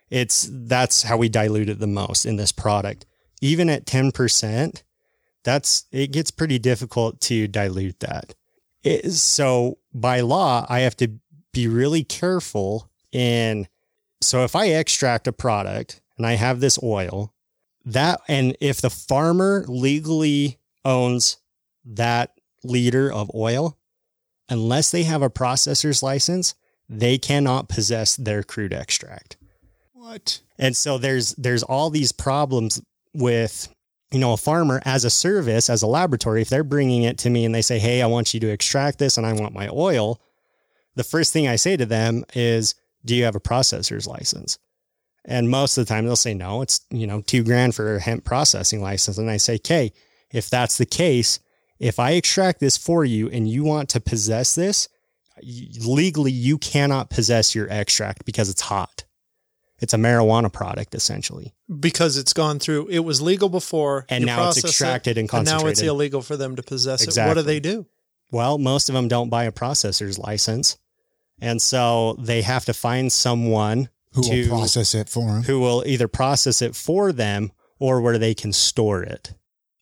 it's 0.09 0.49
that's 0.51 1.03
how 1.03 1.17
we 1.17 1.29
dilute 1.29 1.69
it 1.69 1.79
the 1.79 1.87
most 1.87 2.25
in 2.25 2.35
this 2.35 2.51
product. 2.51 3.05
Even 3.41 3.69
at 3.69 3.85
10%, 3.85 4.83
that's 5.43 5.85
it 5.91 6.11
gets 6.11 6.31
pretty 6.31 6.59
difficult 6.59 7.21
to 7.21 7.47
dilute 7.47 7.99
that. 7.99 8.35
It, 8.83 9.11
so 9.11 9.77
by 9.93 10.21
law, 10.21 10.65
I 10.67 10.81
have 10.81 10.97
to 10.97 11.19
be 11.53 11.67
really 11.67 12.03
careful 12.03 12.91
in 13.11 13.67
so 14.21 14.43
if 14.43 14.55
I 14.55 14.67
extract 14.67 15.27
a 15.27 15.31
product 15.31 16.01
and 16.17 16.25
I 16.25 16.33
have 16.33 16.59
this 16.59 16.79
oil, 16.81 17.33
that 17.85 18.21
and 18.27 18.57
if 18.59 18.81
the 18.81 18.89
farmer 18.89 19.63
legally 19.67 20.59
owns 20.83 21.37
that 21.85 22.31
liter 22.63 23.11
of 23.11 23.29
oil, 23.35 23.77
unless 24.49 24.91
they 24.91 25.03
have 25.03 25.21
a 25.21 25.29
processor's 25.29 26.01
license, 26.01 26.55
they 26.89 27.17
cannot 27.17 27.69
possess 27.69 28.15
their 28.15 28.43
crude 28.43 28.73
extract. 28.73 29.37
What? 29.93 30.41
And 30.57 30.75
so 30.75 30.97
there's 30.97 31.33
there's 31.35 31.63
all 31.63 31.89
these 31.89 32.11
problems 32.11 32.81
with 33.15 33.69
you 34.11 34.19
know 34.19 34.33
a 34.33 34.37
farmer 34.37 34.81
as 34.85 35.03
a 35.05 35.09
service 35.09 35.69
as 35.69 35.81
a 35.81 35.87
laboratory 35.87 36.41
if 36.41 36.49
they're 36.49 36.63
bringing 36.63 37.03
it 37.03 37.17
to 37.17 37.29
me 37.29 37.45
and 37.45 37.53
they 37.53 37.61
say 37.61 37.79
hey 37.79 38.01
I 38.01 38.07
want 38.07 38.33
you 38.33 38.39
to 38.41 38.49
extract 38.49 38.99
this 38.99 39.17
and 39.17 39.25
I 39.25 39.33
want 39.33 39.53
my 39.53 39.67
oil 39.69 40.21
the 40.95 41.03
first 41.03 41.33
thing 41.33 41.47
I 41.47 41.57
say 41.57 41.75
to 41.77 41.85
them 41.85 42.23
is 42.33 42.75
do 43.03 43.15
you 43.15 43.25
have 43.25 43.35
a 43.35 43.39
processor's 43.41 44.07
license? 44.07 44.57
And 45.25 45.49
most 45.49 45.77
of 45.77 45.85
the 45.85 45.93
time 45.93 46.05
they'll 46.05 46.15
say 46.15 46.33
no 46.33 46.61
it's 46.61 46.81
you 46.91 47.07
know 47.07 47.21
2 47.21 47.43
grand 47.43 47.75
for 47.75 47.95
a 47.95 48.01
hemp 48.01 48.23
processing 48.23 48.81
license. 48.81 49.17
And 49.17 49.29
I 49.29 49.37
say 49.37 49.55
okay 49.55 49.91
if 50.31 50.49
that's 50.49 50.77
the 50.77 50.85
case 50.85 51.39
if 51.79 51.99
I 51.99 52.11
extract 52.11 52.59
this 52.59 52.77
for 52.77 53.03
you 53.03 53.29
and 53.29 53.49
you 53.49 53.63
want 53.63 53.89
to 53.89 53.99
possess 53.99 54.55
this 54.55 54.87
legally 55.85 56.31
you 56.31 56.57
cannot 56.57 57.09
possess 57.09 57.53
your 57.53 57.69
extract 57.69 58.25
because 58.25 58.49
it's 58.49 58.61
hot 58.61 59.03
it's 59.79 59.93
a 59.93 59.97
marijuana 59.97 60.51
product 60.51 60.95
essentially. 60.95 61.53
Because 61.79 62.17
it's 62.17 62.33
gone 62.33 62.59
through, 62.59 62.87
it 62.87 62.99
was 62.99 63.21
legal 63.21 63.49
before, 63.49 64.05
and 64.09 64.25
now 64.25 64.49
it's 64.49 64.63
extracted 64.63 65.17
it, 65.17 65.21
and 65.21 65.29
concentrated. 65.29 65.61
And 65.61 65.65
now 65.65 65.69
it's 65.69 65.81
illegal 65.81 66.21
for 66.21 66.37
them 66.37 66.55
to 66.55 66.63
possess 66.63 67.03
exactly. 67.03 67.31
it. 67.31 67.35
What 67.35 67.41
do 67.41 67.47
they 67.47 67.59
do? 67.59 67.85
Well, 68.31 68.57
most 68.57 68.89
of 68.89 68.95
them 68.95 69.07
don't 69.07 69.29
buy 69.29 69.43
a 69.43 69.51
processor's 69.51 70.17
license, 70.17 70.77
and 71.39 71.61
so 71.61 72.15
they 72.19 72.41
have 72.41 72.65
to 72.65 72.73
find 72.73 73.11
someone 73.11 73.89
who 74.13 74.23
to, 74.23 74.49
will 74.49 74.59
process 74.59 74.95
it 74.95 75.09
for 75.09 75.27
them, 75.27 75.43
who 75.43 75.59
will 75.59 75.83
either 75.85 76.07
process 76.07 76.61
it 76.61 76.75
for 76.75 77.11
them 77.11 77.51
or 77.79 78.01
where 78.01 78.17
they 78.17 78.33
can 78.33 78.53
store 78.53 79.03
it. 79.03 79.33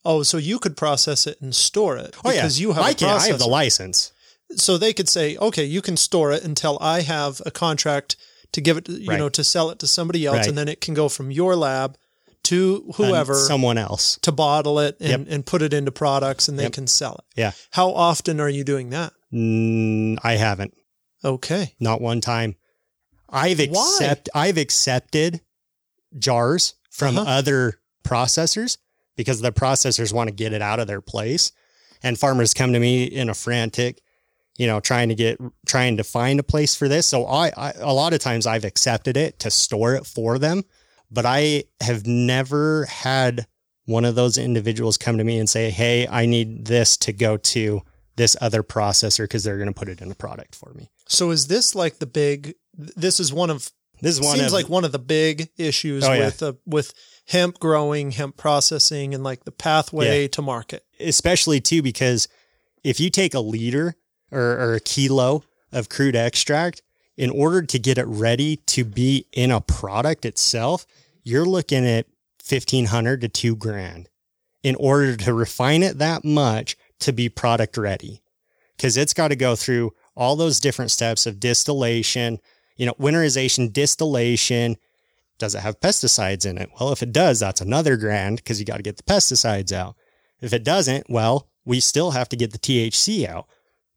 Oh, 0.05 0.23
so 0.23 0.37
you 0.37 0.59
could 0.59 0.75
process 0.75 1.25
it 1.27 1.39
and 1.39 1.55
store 1.55 1.97
it 1.97 2.15
oh, 2.25 2.31
because 2.31 2.59
yeah. 2.59 2.67
you 2.67 2.73
have 2.73 2.83
I 2.83 2.89
a 2.89 2.95
can. 2.95 3.09
I 3.09 3.27
have 3.27 3.39
the 3.39 3.47
license. 3.47 4.11
So 4.55 4.77
they 4.77 4.93
could 4.93 5.09
say, 5.09 5.37
okay, 5.37 5.63
you 5.63 5.81
can 5.81 5.97
store 5.97 6.31
it 6.31 6.43
until 6.43 6.77
I 6.81 7.01
have 7.01 7.41
a 7.45 7.51
contract 7.51 8.17
to 8.53 8.61
give 8.61 8.77
it, 8.77 8.87
you 8.89 9.07
Right. 9.09 9.19
know, 9.19 9.29
to 9.29 9.43
sell 9.43 9.69
it 9.69 9.79
to 9.79 9.87
somebody 9.87 10.25
else, 10.25 10.37
Right. 10.37 10.47
and 10.47 10.57
then 10.57 10.67
it 10.67 10.79
can 10.81 10.93
go 10.93 11.09
from 11.09 11.29
your 11.31 11.55
lab 11.55 11.97
to 12.43 12.83
And 12.85 12.95
whoever 12.95 13.35
someone 13.35 13.77
else. 13.77 14.17
to 14.21 14.31
bottle 14.31 14.79
it 14.79 14.97
and, 14.99 15.09
Yep. 15.09 15.27
and 15.29 15.45
put 15.45 15.61
it 15.61 15.73
into 15.73 15.91
products, 15.91 16.47
and 16.47 16.57
they 16.59 16.63
Yep. 16.63 16.73
can 16.73 16.87
sell 16.87 17.15
it. 17.15 17.25
Yeah. 17.39 17.51
How 17.71 17.89
often 17.91 18.39
are 18.39 18.49
you 18.49 18.63
doing 18.63 18.89
that? 18.91 19.13
Mm, 19.33 20.17
I 20.23 20.33
haven't. 20.37 20.73
Okay. 21.23 21.73
Not 21.79 22.01
one 22.01 22.21
time. 22.21 22.55
I've 23.29 23.59
Why? 23.69 24.17
I've 24.35 24.57
accepted 24.57 25.41
jars 26.19 26.75
from 26.91 27.17
Uh-huh. 27.17 27.29
other 27.29 27.79
processors 28.05 28.77
because 29.15 29.39
the 29.41 29.51
processors 29.51 30.11
want 30.13 30.27
to 30.27 30.33
get 30.35 30.53
it 30.53 30.61
out 30.61 30.79
of 30.79 30.85
their 30.87 31.01
place. 31.01 31.51
And 32.03 32.19
farmers 32.19 32.53
come 32.53 32.73
to 32.73 32.79
me 32.79 33.05
in 33.05 33.29
a 33.29 33.33
frantic, 33.33 34.02
you 34.57 34.67
know, 34.67 34.79
trying 34.79 35.09
to 35.09 35.15
get 35.15 35.39
trying 35.65 35.97
to 35.97 36.03
find 36.03 36.39
a 36.39 36.43
place 36.43 36.75
for 36.75 36.87
this. 36.87 37.05
So 37.07 37.25
I, 37.25 37.51
I 37.57 37.73
a 37.79 37.93
lot 37.93 38.13
of 38.13 38.19
times 38.19 38.45
I've 38.45 38.65
accepted 38.65 39.17
it 39.17 39.39
to 39.39 39.49
store 39.51 39.95
it 39.95 40.05
for 40.05 40.37
them, 40.37 40.63
but 41.11 41.25
I 41.25 41.63
have 41.81 42.05
never 42.05 42.85
had 42.85 43.47
one 43.85 44.05
of 44.05 44.15
those 44.15 44.37
individuals 44.37 44.97
come 44.97 45.17
to 45.17 45.23
me 45.23 45.37
and 45.39 45.49
say, 45.49 45.69
"Hey, 45.71 46.07
I 46.07 46.25
need 46.25 46.65
this 46.65 46.95
to 46.97 47.13
go 47.13 47.37
to 47.37 47.81
this 48.15 48.37
other 48.39 48.63
processor 48.63 49.23
because 49.23 49.43
they're 49.43 49.57
going 49.57 49.73
to 49.73 49.77
put 49.79 49.89
it 49.89 50.01
in 50.01 50.11
a 50.11 50.15
product 50.15 50.55
for 50.55 50.71
me." 50.73 50.89
So 51.07 51.31
is 51.31 51.47
this 51.47 51.75
like 51.75 51.99
the 51.99 52.05
big? 52.05 52.55
This 52.75 53.19
is 53.19 53.33
one 53.33 53.49
of 53.49 53.71
This 54.01 54.15
is 54.15 54.21
one 54.21 54.37
seems 54.37 54.47
of 54.47 54.53
like 54.53 54.69
one 54.69 54.85
of 54.85 54.91
the 54.91 54.99
big 54.99 55.49
issues 55.57 56.03
Oh, 56.03 56.13
yeah. 56.13 56.25
with 56.25 56.43
uh, 56.43 56.53
with 56.65 56.93
hemp 57.27 57.59
growing, 57.59 58.11
hemp 58.11 58.37
processing, 58.37 59.13
and 59.13 59.23
like 59.23 59.43
the 59.45 59.51
pathway 59.51 60.27
to 60.29 60.41
market. 60.41 60.85
especially 60.99 61.59
too 61.59 61.81
because 61.81 62.27
if 62.83 62.99
you 62.99 63.09
take 63.09 63.33
a 63.33 63.39
liter 63.39 63.95
or, 64.33 64.57
or 64.57 64.73
a 64.73 64.79
kilo 64.79 65.43
of 65.71 65.89
crude 65.89 66.15
extract 66.15 66.81
in 67.15 67.29
order 67.29 67.61
to 67.61 67.79
get 67.79 67.97
it 67.97 68.07
ready 68.07 68.57
to 68.57 68.83
be 68.83 69.27
in 69.31 69.51
a 69.51 69.61
product 69.61 70.25
itself 70.25 70.85
you're 71.23 71.45
looking 71.45 71.85
at 71.85 72.05
1500 72.47 73.21
to 73.21 73.29
2 73.29 73.55
grand 73.55 74.09
in 74.61 74.75
order 74.75 75.15
to 75.15 75.33
refine 75.33 75.83
it 75.83 75.99
that 75.99 76.25
much 76.25 76.75
to 76.99 77.11
be 77.13 77.29
product 77.29 77.77
ready. 77.77 78.21
Because 78.75 78.97
it's 78.97 79.13
got 79.13 79.29
to 79.29 79.35
go 79.35 79.55
through 79.55 79.93
all 80.15 80.35
those 80.35 80.59
different 80.59 80.91
steps 80.91 81.25
of 81.25 81.39
distillation 81.39 82.39
you 82.75 82.85
know 82.85 82.93
winterization 82.93 83.71
distillation. 83.71 84.77
Does 85.37 85.55
it 85.55 85.61
have 85.61 85.79
pesticides 85.79 86.45
in 86.45 86.57
it? 86.57 86.69
Well 86.79 86.91
if 86.91 87.03
it 87.03 87.11
does 87.11 87.39
that's 87.39 87.61
another 87.61 87.97
grand 87.97 88.37
because 88.37 88.59
you 88.59 88.65
got 88.65 88.77
to 88.77 88.83
get 88.83 88.97
the 88.97 89.03
pesticides 89.03 89.71
out. 89.71 89.95
If 90.41 90.53
it 90.53 90.63
doesn't, 90.63 91.09
well, 91.09 91.47
we 91.65 91.79
still 91.79 92.11
have 92.11 92.27
to 92.29 92.35
get 92.35 92.51
the 92.51 92.57
THC 92.57 93.27
out. 93.27 93.47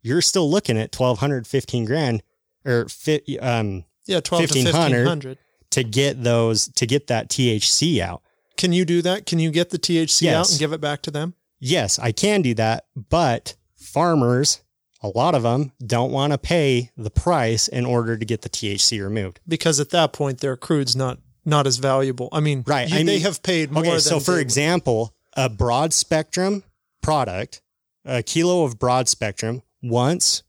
You're 0.06 0.22
still 0.22 0.48
looking 0.50 0.78
at 0.78 0.94
1200, 0.94 1.46
15 1.46 1.84
grand 1.84 2.22
or 2.64 2.88
fi- 2.88 3.38
um, 3.40 3.84
Yeah, 4.06 4.20
twelve 4.20 4.46
to 4.46 4.54
1500. 4.54 4.72
fifteen 4.96 5.06
hundred. 5.06 5.38
to 5.70 5.82
get 5.84 6.22
those, 6.22 6.68
to 6.76 6.86
get 6.86 7.08
that 7.08 7.28
THC 7.28 8.00
out. 8.00 8.22
Can 8.56 8.72
you 8.72 8.84
do 8.84 9.02
that? 9.02 9.26
Can 9.26 9.38
you 9.40 9.50
get 9.50 9.70
the 9.70 9.78
THC 9.78 10.28
out 10.32 10.48
and 10.48 10.58
give 10.58 10.72
it 10.72 10.80
back 10.80 11.02
to 11.02 11.10
them? 11.10 11.34
Yes, 11.58 11.98
I 11.98 12.12
can 12.12 12.40
do 12.42 12.54
that, 12.54 12.84
but 12.94 13.56
farmers, 13.74 14.62
a 15.02 15.08
lot 15.08 15.34
of 15.34 15.42
them 15.42 15.72
don't 15.84 16.12
want 16.12 16.32
to 16.32 16.38
pay 16.38 16.90
the 16.96 17.10
price 17.10 17.66
in 17.68 17.84
order 17.84 18.16
to 18.16 18.24
get 18.24 18.42
the 18.42 18.48
THC 18.48 19.02
removed. 19.02 19.40
Because 19.48 19.80
at 19.80 19.90
that 19.90 20.12
point, 20.12 20.40
their 20.40 20.56
crude's 20.56 20.94
not 20.94 21.18
not 21.44 21.66
as 21.66 21.76
valuable. 21.78 22.28
I 22.32 22.40
mean, 22.40 22.64
Right, 22.66 22.88
you- 22.88 22.94
I 22.94 22.98
they 22.98 23.04
mean- 23.04 23.20
have 23.22 23.42
paid 23.42 23.70
more. 23.70 23.82
Okay, 23.82 23.90
than 23.92 24.00
so 24.00 24.18
for 24.20 24.34
they- 24.36 24.40
example, 24.40 25.14
a 25.36 25.48
broad 25.48 25.92
spectrum 25.92 26.62
product, 27.02 27.60
a 28.04 28.22
kilo 28.22 28.64
of 28.64 28.78
broad 28.78 29.08
spectrum 29.08 29.62
once 29.82 30.42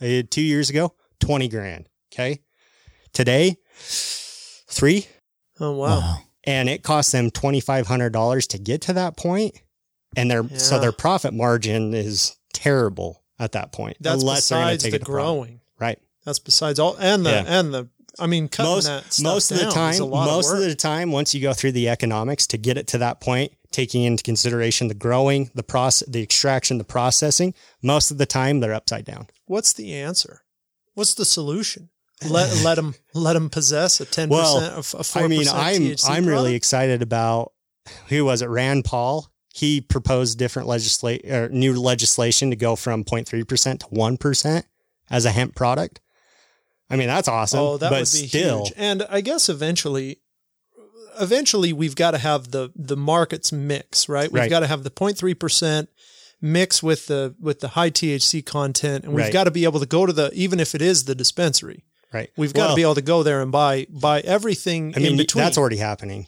uh, 0.00 0.22
two 0.30 0.42
years 0.42 0.70
ago, 0.70 0.94
20 1.20 1.48
grand. 1.48 1.88
Okay. 2.12 2.40
Today, 3.12 3.56
three. 4.68 5.06
oh 5.60 5.72
wow. 5.72 6.18
And 6.46 6.68
it 6.68 6.82
costs 6.82 7.12
them 7.12 7.30
$2,500 7.30 8.48
to 8.48 8.58
get 8.58 8.82
to 8.82 8.92
that 8.94 9.16
point, 9.16 9.54
And 10.16 10.30
their 10.30 10.46
so 10.58 10.74
Yeah. 10.76 10.80
their 10.82 10.92
profit 10.92 11.32
margin 11.34 11.94
is 11.94 12.36
terrible 12.52 13.22
at 13.38 13.52
that 13.52 13.72
point. 13.72 13.96
That's 14.00 14.20
unless 14.20 14.48
besides 14.48 14.82
take 14.82 14.92
the 14.92 14.96
it 14.96 14.98
to 15.00 15.04
product. 15.06 15.24
growing. 15.24 15.60
Right. 15.80 15.98
That's 16.24 16.38
besides 16.38 16.78
all 16.78 16.96
and 16.98 17.24
the 17.26 17.30
Yeah. 17.30 17.44
and 17.46 17.74
the. 17.74 17.88
I 18.18 18.26
mean, 18.28 18.46
cutting 18.48 18.70
most 18.70 18.84
that 18.84 19.12
stuff 19.12 19.24
most 19.24 19.50
of 19.50 19.56
the 19.56 19.62
down 19.64 19.68
is 19.70 19.74
time 19.98 20.00
a 20.00 20.04
lot 20.04 20.26
most 20.26 20.52
of, 20.52 20.58
of, 20.58 20.64
the 20.64 20.74
time 20.76 21.10
once 21.10 21.34
you 21.34 21.40
go 21.40 21.52
through 21.52 21.72
the 21.72 21.88
economics 21.88 22.46
to 22.48 22.56
get 22.58 22.78
it 22.78 22.86
to 22.88 22.98
that 22.98 23.20
point 23.20 23.52
taking 23.74 24.02
into 24.04 24.22
consideration 24.22 24.88
the 24.88 24.94
growing 24.94 25.50
the 25.54 25.62
process 25.62 26.06
the 26.08 26.22
extraction 26.22 26.78
the 26.78 26.84
processing 26.84 27.52
most 27.82 28.10
of 28.12 28.18
the 28.18 28.26
time 28.26 28.60
they're 28.60 28.72
upside 28.80 29.04
down 29.04 29.26
What's 29.46 29.72
the 29.74 29.92
answer? 29.94 30.40
What's 30.94 31.14
the 31.14 31.24
solution? 31.24 31.90
Let 32.26 32.48
let 32.64 32.76
them 32.76 32.94
let 33.12 33.34
them 33.34 33.50
possess 33.50 34.00
a 34.00 34.06
ten 34.06 34.28
Well, 34.28 34.54
percent 34.60 34.74
of 34.74 34.94
a 35.00 35.04
four 35.04 35.22
i 35.24 35.26
mean 35.28 35.40
percent 35.40 35.58
i'm 35.58 35.82
THC 35.82 36.10
i'm 36.10 36.26
really 36.26 36.54
excited 36.54 37.02
about 37.02 37.52
who 38.08 38.24
was 38.24 38.40
it 38.40 38.48
rand 38.48 38.84
paul 38.84 39.28
he 39.52 39.80
proposed 39.80 40.38
different 40.38 40.66
legislate 40.68 41.24
or 41.30 41.48
new 41.50 41.74
legislation 41.78 42.50
to 42.50 42.56
go 42.56 42.74
from 42.76 43.04
0.3% 43.04 43.78
to 43.78 43.86
1% 43.86 44.62
as 45.10 45.24
a 45.24 45.30
hemp 45.30 45.54
product 45.54 46.00
i 46.90 46.96
mean 46.96 47.08
that's 47.08 47.28
awesome 47.28 47.60
Oh, 47.60 47.76
that 47.78 47.90
but 47.90 48.00
would 48.00 48.12
be 48.12 48.28
still 48.28 48.64
huge. 48.66 48.72
And 48.76 49.02
I 49.10 49.20
guess 49.20 49.48
eventually, 49.48 50.20
eventually 51.20 51.72
we've 51.72 51.96
got 51.96 52.12
to 52.12 52.18
have 52.18 52.50
the 52.50 52.70
the 52.76 52.96
markets 52.96 53.52
mix, 53.52 54.08
right? 54.08 54.30
We've 54.30 54.40
Right. 54.42 54.50
got 54.50 54.60
to 54.60 54.66
have 54.66 54.82
the 54.84 54.90
0.3 54.90 55.34
percent 55.38 55.88
mix 56.40 56.82
with 56.82 57.06
the 57.06 57.34
with 57.40 57.60
the 57.60 57.68
high 57.68 57.90
THC 57.90 58.42
content, 58.44 59.04
and 59.04 59.12
we've 59.14 59.24
Right. 59.24 59.32
got 59.32 59.44
to 59.44 59.50
be 59.50 59.64
able 59.64 59.80
to 59.80 59.86
go 59.86 60.06
to 60.06 60.12
the 60.12 60.30
even 60.34 60.60
if 60.60 60.74
it 60.74 60.82
is 60.82 61.04
the 61.04 61.14
dispensary, 61.14 61.84
right 62.12 62.30
we've 62.36 62.52
got 62.52 62.68
to 62.70 62.74
be 62.76 62.82
able 62.82 62.94
to 62.96 63.02
go 63.02 63.22
there 63.22 63.40
and 63.42 63.50
buy 63.50 63.86
buy 63.90 64.20
everything 64.20 64.92
i 64.94 64.98
mean 64.98 65.12
in 65.12 65.16
between 65.16 65.42
that's 65.42 65.56
already 65.58 65.76
happening 65.78 66.26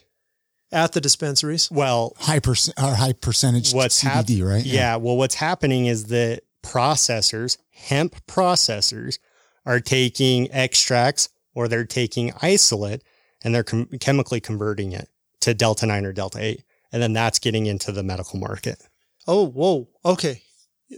at 0.72 0.92
the 0.92 1.01
dispensaries. 1.01 1.70
well 1.70 2.12
high 2.18 2.40
percent 2.40 2.77
or 2.83 2.94
high 2.94 3.12
percentage 3.12 3.72
what's 3.72 4.03
CBD, 4.03 4.09
happening? 4.09 4.44
right? 4.44 4.64
Yeah. 4.66 4.96
Well, 4.96 5.16
what's 5.16 5.37
happening 5.37 5.87
is 5.87 6.05
that 6.07 6.42
processors, 6.64 7.57
hemp 7.72 8.16
processors, 8.27 9.18
are 9.64 9.81
taking 9.81 10.51
extracts 10.53 11.29
or 11.55 11.68
they're 11.68 11.85
taking 11.85 12.33
isolate 12.42 13.03
and 13.46 13.54
they're 13.54 13.62
com- 13.62 13.88
chemically 14.00 14.40
converting 14.40 14.90
it 14.90 15.09
to 15.40 15.54
delta 15.54 15.87
nine 15.87 16.04
or 16.04 16.12
delta 16.12 16.38
eight, 16.42 16.64
and 16.92 17.00
then 17.00 17.12
that's 17.12 17.38
getting 17.38 17.66
into 17.66 17.92
the 17.92 18.02
medical 18.02 18.38
market. 18.40 18.82
Oh, 19.26 19.46
whoa, 19.46 19.88
okay. 20.04 20.42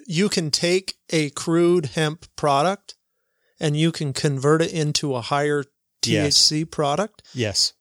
You 0.07 0.31
can 0.31 0.51
take 0.51 0.95
a 1.11 1.29
crude 1.31 1.87
hemp 1.95 2.25
product 2.37 2.95
and 3.61 3.77
you 3.77 3.93
can 3.93 4.13
convert 4.15 4.63
it 4.63 4.73
into 4.73 5.15
a 5.15 5.21
higher 5.21 5.65
Yes. 6.07 6.39
THC 6.39 6.71
product. 6.71 7.23
Yes. 7.35 7.75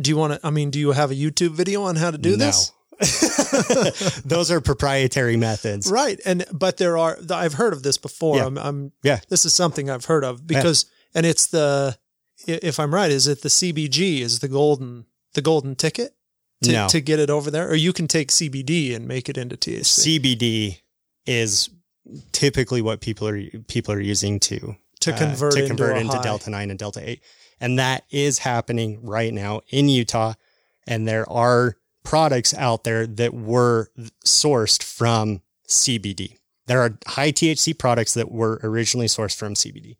Do 0.00 0.08
you 0.08 0.16
want 0.16 0.34
to? 0.34 0.40
I 0.46 0.50
mean, 0.50 0.70
do 0.70 0.78
you 0.78 0.92
have 0.92 1.10
a 1.10 1.14
YouTube 1.14 1.50
video 1.50 1.82
on 1.82 1.96
how 1.96 2.10
to 2.10 2.16
do 2.16 2.36
this? 2.36 2.72
No. 3.00 3.00
Those 4.24 4.50
are 4.50 4.60
proprietary 4.60 5.36
methods. 5.36 5.90
Right, 5.90 6.18
and 6.24 6.44
but 6.52 6.76
there 6.78 6.96
are. 6.96 7.18
I've 7.30 7.54
heard 7.54 7.72
of 7.72 7.82
this 7.82 7.98
before. 7.98 8.36
Yeah. 8.36 8.46
I'm, 8.46 8.56
I'm. 8.56 8.92
Yeah. 9.02 9.20
This 9.28 9.44
is 9.44 9.52
something 9.52 9.90
I've 9.90 10.04
heard 10.06 10.24
of 10.24 10.46
because, 10.46 10.86
and 11.14 11.26
it's 11.26 11.48
the. 11.48 11.98
If 12.46 12.80
I'm 12.80 12.94
right, 12.94 13.10
is 13.10 13.26
it 13.26 13.42
the 13.42 13.48
CBG 13.48 14.20
is 14.20 14.38
the 14.40 14.48
golden 14.48 15.06
the 15.34 15.42
golden 15.42 15.76
ticket? 15.76 16.14
to, 16.62 16.72
No. 16.72 16.88
to 16.88 17.00
get 17.00 17.18
it 17.18 17.30
over 17.30 17.50
there, 17.50 17.70
or 17.70 17.74
you 17.74 17.92
can 17.92 18.06
take 18.06 18.28
CBD 18.28 18.94
and 18.94 19.08
make 19.08 19.28
it 19.28 19.38
into 19.38 19.56
THC 19.56 20.20
CBD 20.20 20.80
is 21.26 21.70
typically 22.32 22.82
what 22.82 23.00
people 23.00 23.28
are 23.28 23.42
people 23.68 23.94
are 23.94 24.00
using 24.00 24.40
to 24.40 24.76
to 25.00 25.14
uh, 25.14 25.18
convert, 25.18 25.52
to 25.52 25.58
into, 25.60 25.68
convert 25.68 25.96
a 25.96 26.00
into 26.00 26.18
delta 26.22 26.50
9 26.50 26.70
and 26.70 26.78
delta 26.78 27.08
8 27.08 27.22
and 27.60 27.78
that 27.78 28.04
is 28.10 28.38
happening 28.38 29.00
right 29.02 29.32
now 29.32 29.60
in 29.68 29.88
utah. 29.88 30.34
And 30.86 31.06
there 31.06 31.30
are 31.30 31.76
products 32.04 32.52
out 32.54 32.84
there 32.84 33.06
that 33.06 33.32
were 33.34 33.90
sourced 34.24 34.82
from 34.82 35.42
cbd 35.68 36.38
there 36.66 36.80
are 36.80 36.98
high 37.06 37.30
thc 37.30 37.78
products 37.78 38.14
that 38.14 38.32
were 38.32 38.58
originally 38.64 39.06
sourced 39.06 39.36
from 39.36 39.52
cbd 39.54 39.96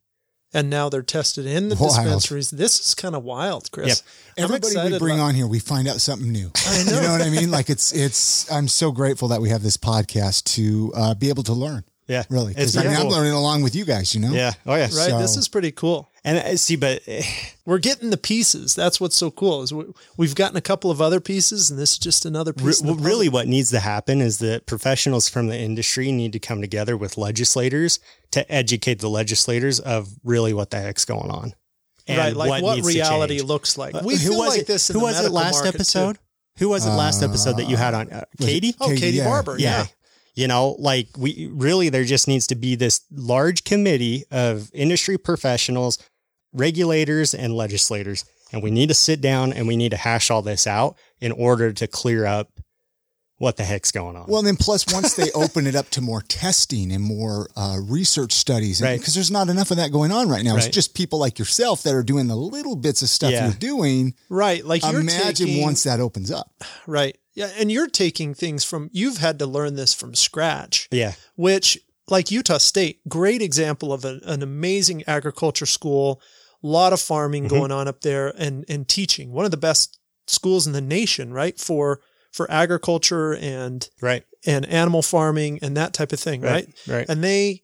and 0.52 0.68
now 0.70 0.88
they're 0.88 1.02
tested 1.02 1.46
in 1.46 1.68
the 1.68 1.76
Wild. 1.76 1.94
dispensaries. 1.94 2.50
This 2.50 2.80
is 2.80 2.94
kind 2.94 3.14
of 3.14 3.22
wild, 3.24 3.70
Chris. 3.72 4.02
Yep. 4.36 4.44
Everybody 4.50 4.92
we 4.92 4.98
bring 4.98 5.14
about- 5.16 5.26
on 5.28 5.34
here, 5.34 5.46
we 5.46 5.58
find 5.58 5.86
out 5.88 6.00
something 6.00 6.30
new. 6.30 6.50
I 6.66 6.82
know. 6.84 6.92
You 6.96 7.00
know 7.02 7.12
what 7.12 7.22
I 7.22 7.30
mean? 7.30 7.50
Like 7.50 7.70
it's 7.70 7.92
it's. 7.92 8.50
I'm 8.50 8.68
so 8.68 8.90
grateful 8.90 9.28
that 9.28 9.40
we 9.40 9.48
have 9.50 9.62
this 9.62 9.76
podcast 9.76 10.44
to 10.56 10.92
uh, 10.96 11.14
be 11.14 11.28
able 11.28 11.42
to 11.44 11.52
learn. 11.52 11.84
yeah 12.08 12.24
Really, 12.30 12.52
it's 12.56 12.72
because 12.72 12.76
I 12.76 12.80
mean, 12.84 12.90
pretty 12.96 13.02
I'm 13.08 13.12
learning 13.12 13.32
along 13.32 13.62
with 13.62 13.74
you 13.76 13.84
guys. 13.84 14.14
You 14.14 14.20
know. 14.22 14.32
yeah 14.32 14.52
oh 14.66 14.74
yeah 14.74 14.88
Right. 14.96 15.18
this 15.20 15.36
is 15.36 15.48
pretty 15.48 15.70
cool. 15.72 16.08
and 16.24 16.38
uh, 16.38 16.56
see 16.56 16.76
but 16.76 17.02
eh, 17.06 17.22
We're 17.64 17.78
getting 17.78 18.10
the 18.10 18.16
pieces. 18.16 18.74
That's 18.74 19.00
what's 19.00 19.14
so 19.16 19.30
cool 19.30 19.62
is 19.62 19.72
we, 19.72 19.84
we've 20.16 20.34
gotten 20.34 20.56
a 20.56 20.60
couple 20.60 20.90
of 20.90 21.00
other 21.00 21.20
pieces, 21.20 21.70
and 21.70 21.78
this 21.78 21.92
is 21.92 21.98
just 21.98 22.26
another 22.26 22.52
piece. 22.52 22.80
in 22.80 22.86
the 22.88 22.94
well, 22.94 23.04
really 23.04 23.28
what 23.28 23.46
needs 23.46 23.70
to 23.70 23.78
happen 23.80 24.20
is 24.20 24.38
that 24.38 24.66
professionals 24.66 25.28
from 25.28 25.46
the 25.46 25.56
industry 25.58 26.10
need 26.10 26.32
to 26.32 26.38
come 26.40 26.60
together 26.60 26.96
with 26.96 27.16
legislators 27.16 28.00
to 28.32 28.52
educate 28.52 29.00
the 29.00 29.08
legislators 29.10 29.80
of 29.80 30.08
really 30.24 30.52
what 30.54 30.70
the 30.70 30.78
heck's 30.78 31.04
going 31.04 31.30
on 31.30 31.52
and 32.06 32.18
right? 32.18 32.36
Like 32.36 32.62
what, 32.62 32.76
needs 32.76 32.86
reality 32.86 33.38
change. 33.38 33.48
looks 33.48 33.76
like. 33.78 33.94
Uh, 33.94 34.02
We 34.04 34.14
who 34.16 34.30
feel 34.30 34.38
was 34.38 34.48
like 34.50 34.60
it? 34.60 34.66
this. 34.66 34.90
In 34.90 34.94
who 34.94 35.00
the 35.00 35.06
was 35.06 35.24
it 35.24 35.30
last 35.32 35.54
market, 35.56 35.70
too. 35.72 35.76
episode 35.76 36.18
who 36.58 36.68
was 36.68 36.86
it 36.86 36.90
last 36.90 37.22
episode 37.22 37.56
that 37.56 37.68
you 37.68 37.76
had 37.76 37.94
on 37.94 38.10
uh, 38.12 38.24
was 38.38 38.48
it- 38.48 38.50
katie 38.52 38.74
Oh, 38.80 38.88
Katie 38.88 39.16
yeah. 39.18 39.24
Barber. 39.24 39.56
yeah. 39.58 39.80
Yeah. 39.80 39.86
You 40.34 40.48
know, 40.48 40.76
like 40.78 41.08
we 41.18 41.48
really, 41.52 41.88
there 41.88 42.04
just 42.04 42.28
needs 42.28 42.46
to 42.48 42.54
be 42.54 42.76
this 42.76 43.00
large 43.10 43.64
committee 43.64 44.24
of 44.30 44.70
industry 44.72 45.18
professionals, 45.18 45.98
regulators, 46.52 47.34
and 47.34 47.54
legislators. 47.54 48.24
And 48.52 48.62
we 48.62 48.70
need 48.70 48.88
to 48.88 48.94
sit 48.94 49.20
down 49.20 49.52
and 49.52 49.66
we 49.68 49.76
need 49.76 49.90
to 49.90 49.96
hash 49.96 50.30
all 50.30 50.42
this 50.42 50.66
out 50.66 50.96
in 51.20 51.32
order 51.32 51.72
to 51.72 51.86
clear 51.86 52.26
up 52.26 52.48
what 53.40 53.56
the 53.56 53.64
heck's 53.64 53.90
going 53.90 54.16
on. 54.16 54.26
Well, 54.28 54.42
then 54.42 54.56
plus 54.56 54.84
once 54.92 55.14
they 55.14 55.30
open 55.32 55.66
it 55.66 55.74
up 55.74 55.88
to 55.90 56.02
more 56.02 56.20
testing 56.20 56.92
and 56.92 57.02
more 57.02 57.48
uh, 57.56 57.78
research 57.82 58.32
studies, 58.32 58.82
Right. 58.82 58.98
because 58.98 59.14
there's 59.14 59.30
not 59.30 59.48
enough 59.48 59.70
of 59.70 59.78
that 59.78 59.90
going 59.90 60.12
on 60.12 60.28
right 60.28 60.44
now. 60.44 60.56
It's 60.56 60.68
just 60.68 60.92
people 60.94 61.18
like 61.18 61.38
yourself 61.38 61.82
that 61.84 61.94
are 61.94 62.02
doing 62.02 62.26
the 62.28 62.36
little 62.36 62.76
bits 62.76 63.00
of 63.00 63.08
stuff 63.08 63.32
Yeah. 63.32 63.46
you're 63.46 63.54
doing. 63.54 64.12
Right. 64.28 64.62
Like 64.62 64.82
you're 64.84 65.00
Imagine 65.00 65.46
taking, 65.46 65.62
once 65.62 65.84
that 65.84 66.00
opens 66.00 66.30
up. 66.30 66.52
Right. 66.86 67.16
Yeah. 67.32 67.48
And 67.58 67.72
you're 67.72 67.88
taking 67.88 68.34
things 68.34 68.62
from, 68.62 68.90
you've 68.92 69.16
had 69.16 69.38
to 69.38 69.46
learn 69.46 69.74
this 69.74 69.94
from 69.94 70.14
scratch, 70.14 70.88
yeah. 70.90 71.14
which, 71.34 71.78
like 72.08 72.30
Utah 72.30 72.58
State, 72.58 73.00
great 73.08 73.40
example 73.40 73.90
of 73.90 74.04
an, 74.04 74.20
an 74.24 74.42
amazing 74.42 75.02
agriculture 75.06 75.64
school, 75.64 76.20
a 76.62 76.66
lot 76.66 76.92
of 76.92 77.00
farming 77.00 77.44
Mm-hmm. 77.44 77.56
going 77.56 77.72
on 77.72 77.88
up 77.88 78.02
there 78.02 78.34
and, 78.36 78.66
and 78.68 78.86
teaching. 78.86 79.32
One 79.32 79.46
of 79.46 79.50
the 79.50 79.56
best 79.56 79.98
schools 80.26 80.66
in 80.66 80.74
the 80.74 80.82
nation, 80.82 81.32
right? 81.32 81.58
For, 81.58 82.02
for 82.32 82.50
agriculture 82.50 83.34
and, 83.34 83.88
Right. 84.00 84.24
and 84.46 84.64
animal 84.66 85.02
farming 85.02 85.58
and 85.62 85.76
that 85.76 85.92
type 85.92 86.12
of 86.12 86.20
thing, 86.20 86.40
right? 86.42 86.68
Right. 86.86 87.06
And 87.08 87.22
they, 87.24 87.62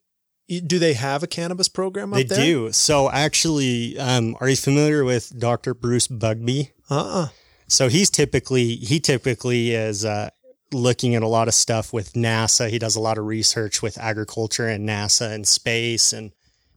do 0.49 0.79
they 0.79 0.93
have 0.95 1.23
a 1.23 1.27
cannabis 1.27 1.69
program 1.69 2.13
up 2.13 2.19
They 2.19 2.23
there? 2.25 2.39
do. 2.45 2.73
So 2.73 3.11
actually, 3.11 3.99
um, 3.99 4.37
are 4.41 4.49
you 4.49 4.57
familiar 4.57 5.05
with 5.05 5.39
Dr. 5.39 5.75
Bruce 5.75 6.07
Bugbee? 6.09 6.71
Uh-uh. 6.89 7.29
So 7.69 7.89
he's 7.89 8.11
typically 8.11 8.77
he 8.77 9.01
typically 9.01 9.73
is 9.73 10.05
uh, 10.05 10.31
looking 10.73 11.17
at 11.17 11.25
a 11.25 11.27
lot 11.27 11.49
of 11.49 11.55
stuff 11.55 11.93
with 11.93 12.13
NASA. 12.13 12.71
He 12.71 12.79
does 12.79 12.95
a 12.95 13.01
lot 13.01 13.19
of 13.19 13.25
research 13.25 13.83
with 13.83 13.99
agriculture 13.99 14.69
and 14.69 14.89
NASA 14.89 15.33
and 15.33 15.49
space 15.49 16.13
and 16.13 16.31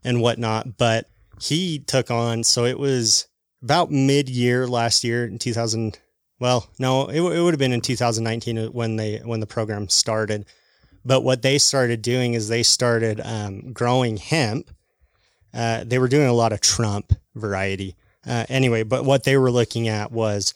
and 0.04 0.20
whatnot. 0.20 0.78
But 0.80 1.06
he 1.40 1.78
took 1.78 2.10
on 2.10 2.44
so 2.44 2.66
it 2.66 2.80
was 2.80 3.28
about 3.62 3.92
mid 3.92 4.30
year 4.30 4.66
last 4.68 5.04
year 5.04 5.26
in 5.28 5.38
2000. 5.38 6.00
Well, 6.40 6.70
no, 6.80 7.08
it, 7.08 7.18
w- 7.18 7.38
it 7.38 7.44
would 7.44 7.54
have 7.54 7.60
been 7.60 7.74
in 7.74 7.82
2019 7.82 8.72
when 8.72 8.96
they 8.96 9.18
when 9.18 9.40
the 9.40 9.48
program 9.48 9.90
started. 9.90 10.46
But 11.06 11.22
what 11.22 11.42
they 11.42 11.58
started 11.58 12.02
doing 12.02 12.34
is 12.34 12.48
they 12.48 12.64
started 12.64 13.22
um, 13.24 13.74
growing 13.74 14.18
hemp. 14.18 14.70
Uh, 15.54 15.84
they 15.86 16.00
were 16.00 16.08
doing 16.08 16.28
a 16.28 16.34
lot 16.34 16.54
of 16.54 16.62
Trump 16.62 17.14
variety. 17.36 17.96
Uh, 18.26 18.46
anyway, 18.50 18.84
but 18.84 19.06
what 19.06 19.24
they 19.24 19.38
were 19.38 19.52
looking 19.52 19.88
at 19.88 20.12
was 20.12 20.54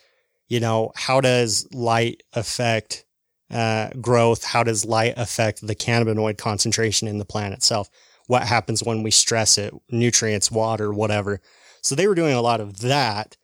you 0.54 0.60
know, 0.60 0.92
how 0.96 1.20
does 1.20 1.68
light 1.74 2.22
affect 2.34 3.06
uh, 3.52 3.90
growth? 4.00 4.44
How 4.44 4.62
does 4.62 4.86
light 4.86 5.16
affect 5.18 5.66
the 5.66 5.76
cannabinoid 5.76 6.38
concentration 6.38 7.08
in 7.08 7.18
the 7.18 7.26
plant 7.26 7.56
itself? 7.56 7.90
What 8.28 8.44
happens 8.44 8.84
when 8.84 9.02
we 9.02 9.10
stress 9.10 9.58
it, 9.58 9.74
nutrients, 9.90 10.52
water, 10.52 10.94
whatever. 10.94 11.42
So 11.82 11.96
they 11.96 12.08
were 12.08 12.14
doing 12.14 12.36
a 12.36 12.42
lot 12.42 12.62
of 12.62 12.82
that, 12.82 13.36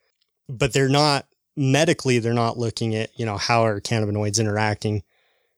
but 0.47 0.71
they're 0.71 0.87
not 0.87 1.25
medically, 1.59 2.19
they're 2.19 2.33
not 2.33 2.57
looking 2.57 2.95
at, 2.95 3.17
you 3.19 3.25
know, 3.25 3.37
how 3.37 3.65
are 3.65 3.81
cannabinoids 3.81 4.39
interacting 4.39 5.03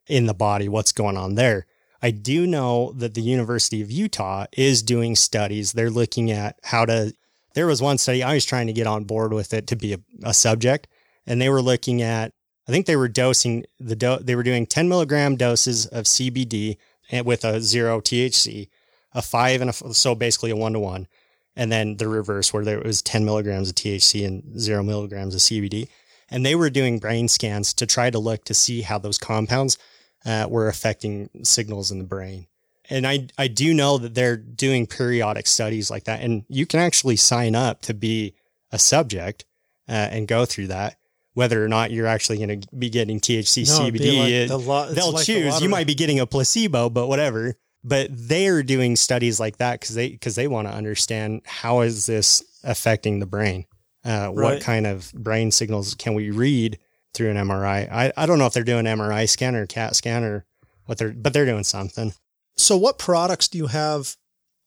in 0.07 0.25
the 0.25 0.33
body, 0.33 0.67
what's 0.67 0.91
going 0.91 1.15
on 1.15 1.35
there. 1.35 1.65
I 2.01 2.11
do 2.11 2.47
know 2.47 2.93
that 2.93 3.13
the 3.13 3.21
University 3.21 3.81
of 3.81 3.91
Utah 3.91 4.47
is 4.51 4.81
doing 4.81 5.15
studies. 5.15 5.71
They're 5.71 5.91
looking 5.91 6.31
at 6.31 6.59
how 6.63 6.85
to, 6.85 7.13
there 7.53 7.67
was 7.67 7.81
one 7.81 7.97
study, 7.97 8.23
I 8.23 8.33
was 8.33 8.45
trying 8.45 8.67
to 8.67 8.73
get 8.73 8.87
on 8.87 9.03
board 9.03 9.31
with 9.31 9.53
it 9.53 9.67
to 9.67 9.75
be 9.75 9.93
a, 9.93 9.99
a 10.23 10.33
subject 10.33 10.87
and 11.25 11.41
they 11.41 11.49
were 11.49 11.61
looking 11.61 12.01
at 12.01 12.33
I 12.67 12.71
think 12.71 12.85
they 12.85 12.95
were 12.95 13.07
dosing 13.07 13.65
the 13.79 13.95
do- 13.95 14.19
they 14.21 14.35
were 14.35 14.43
doing 14.43 14.65
10 14.65 14.87
milligram 14.87 15.35
doses 15.35 15.87
of 15.87 16.05
CBD 16.05 16.77
with 17.25 17.43
a 17.43 17.59
zero 17.59 17.99
THC, 17.99 18.69
a 19.13 19.21
five 19.21 19.61
and 19.61 19.69
a 19.69 19.73
so 19.73 20.15
basically 20.15 20.51
a 20.51 20.55
one 20.55 20.73
to 20.73 20.79
one, 20.79 21.07
and 21.55 21.71
then 21.71 21.97
the 21.97 22.07
reverse 22.07 22.53
where 22.53 22.63
there 22.63 22.79
was 22.79 23.01
10 23.01 23.25
milligrams 23.25 23.69
of 23.69 23.75
THC 23.75 24.25
and 24.25 24.59
zero 24.59 24.83
milligrams 24.83 25.35
of 25.35 25.41
CBD, 25.41 25.87
and 26.29 26.45
they 26.45 26.55
were 26.55 26.69
doing 26.69 26.99
brain 26.99 27.27
scans 27.27 27.73
to 27.75 27.85
try 27.85 28.09
to 28.09 28.19
look 28.19 28.43
to 28.45 28.53
see 28.53 28.81
how 28.81 28.97
those 28.97 29.17
compounds 29.17 29.77
uh, 30.25 30.47
were 30.49 30.67
affecting 30.67 31.29
signals 31.43 31.91
in 31.91 31.97
the 31.97 32.03
brain. 32.05 32.47
And 32.89 33.05
I 33.07 33.27
I 33.37 33.47
do 33.47 33.73
know 33.73 33.97
that 33.97 34.15
they're 34.15 34.37
doing 34.37 34.85
periodic 34.87 35.47
studies 35.47 35.89
like 35.91 36.05
that, 36.05 36.21
and 36.21 36.43
you 36.49 36.65
can 36.65 36.79
actually 36.79 37.15
sign 37.15 37.55
up 37.55 37.81
to 37.83 37.93
be 37.93 38.33
a 38.71 38.79
subject 38.79 39.45
uh, 39.89 39.91
and 40.11 40.27
go 40.27 40.45
through 40.45 40.67
that 40.67 40.97
whether 41.33 41.63
or 41.63 41.67
not 41.69 41.91
you're 41.91 42.07
actually 42.07 42.37
going 42.45 42.59
to 42.61 42.67
be 42.75 42.89
getting 42.89 43.17
THC, 43.17 43.65
No, 43.65 43.89
CBD. 43.89 44.19
like 44.19 44.29
it- 44.31 44.47
the 44.49 44.59
lo- 44.59 44.91
they'll 44.91 45.13
like 45.13 45.25
the 45.25 45.33
choose. 45.33 45.61
You 45.61 45.69
might 45.69 45.87
be 45.87 45.95
getting 45.95 46.19
a 46.19 46.25
placebo, 46.25 46.89
but 46.89 47.07
whatever. 47.07 47.55
But 47.83 48.09
they're 48.11 48.61
doing 48.63 48.95
studies 48.95 49.39
like 49.39 49.57
that 49.57 49.79
because 49.79 49.95
they 49.95 50.09
because 50.09 50.35
they 50.35 50.47
want 50.47 50.67
to 50.67 50.73
understand 50.73 51.41
how 51.45 51.81
is 51.81 52.05
this 52.05 52.43
affecting 52.63 53.19
the 53.19 53.25
brain. 53.25 53.65
Uh, 54.05 54.31
Right. 54.33 54.53
What 54.53 54.61
kind 54.61 54.85
of 54.85 55.11
brain 55.13 55.51
signals 55.51 55.95
can 55.95 56.13
we 56.13 56.29
read 56.29 56.77
through 57.13 57.31
an 57.31 57.37
MRI? 57.37 57.91
I, 57.91 58.13
I 58.15 58.25
don't 58.25 58.39
know 58.39 58.45
if 58.45 58.53
they're 58.53 58.63
doing 58.63 58.85
MRI 58.85 59.27
scan 59.27 59.55
or 59.55 59.65
CAT 59.65 59.95
scan 59.95 60.23
or 60.23 60.45
what 60.85 60.97
they're, 60.97 61.11
but 61.11 61.33
they're 61.33 61.45
doing 61.45 61.63
something. 61.63 62.13
So 62.55 62.77
what 62.77 62.99
products 62.99 63.47
do 63.47 63.57
you 63.57 63.67
have 63.67 64.15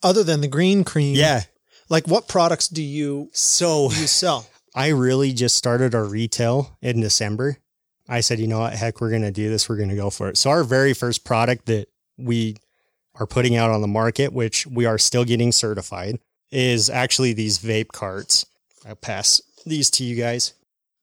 other 0.02 0.24
than 0.24 0.40
the 0.40 0.48
green 0.48 0.82
cream? 0.84 1.14
Yeah. 1.14 1.42
Like 1.88 2.06
what 2.06 2.28
products 2.28 2.68
do 2.68 2.82
you 2.82 3.30
So 3.32 3.90
do 3.90 4.00
you 4.00 4.06
sell? 4.06 4.46
I 4.74 4.88
really 4.88 5.32
just 5.32 5.54
started 5.56 5.94
our 5.94 6.04
retail 6.04 6.76
in 6.82 7.00
December. 7.00 7.58
I 8.08 8.20
said, 8.20 8.40
you 8.40 8.48
know 8.48 8.58
what, 8.58 8.72
heck, 8.74 9.00
we're 9.00 9.10
going 9.10 9.22
to 9.22 9.30
do 9.30 9.48
this. 9.48 9.68
We're 9.68 9.76
going 9.76 9.88
to 9.88 9.96
go 9.96 10.10
for 10.10 10.28
it. 10.28 10.36
So 10.36 10.50
our 10.50 10.64
very 10.64 10.94
first 10.94 11.24
product 11.24 11.66
that 11.66 11.86
we 12.18 12.56
are 13.16 13.26
putting 13.26 13.56
out 13.56 13.70
on 13.70 13.80
the 13.80 13.88
market, 13.88 14.32
which 14.32 14.66
we 14.66 14.86
are 14.86 14.98
still 14.98 15.24
getting 15.24 15.52
certified, 15.52 16.18
is 16.50 16.90
actually 16.90 17.32
these 17.32 17.58
vape 17.58 17.88
carts. 17.88 18.46
I'll 18.86 18.96
pass 18.96 19.40
these 19.64 19.90
to 19.90 20.04
you 20.04 20.16
guys. 20.16 20.54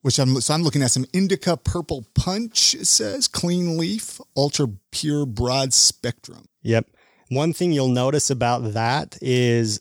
Which 0.01 0.17
I'm 0.17 0.41
so 0.41 0.55
I'm 0.55 0.63
looking 0.63 0.81
at 0.81 0.89
some 0.89 1.05
indica 1.13 1.57
purple 1.57 2.07
punch. 2.15 2.73
It 2.73 2.87
says 2.87 3.27
clean 3.27 3.77
leaf, 3.77 4.19
ultra 4.35 4.67
pure 4.91 5.27
broad 5.27 5.73
spectrum. 5.73 6.47
Yep. 6.63 6.87
One 7.29 7.53
thing 7.53 7.71
you'll 7.71 7.87
notice 7.87 8.31
about 8.31 8.73
that 8.73 9.17
is 9.21 9.79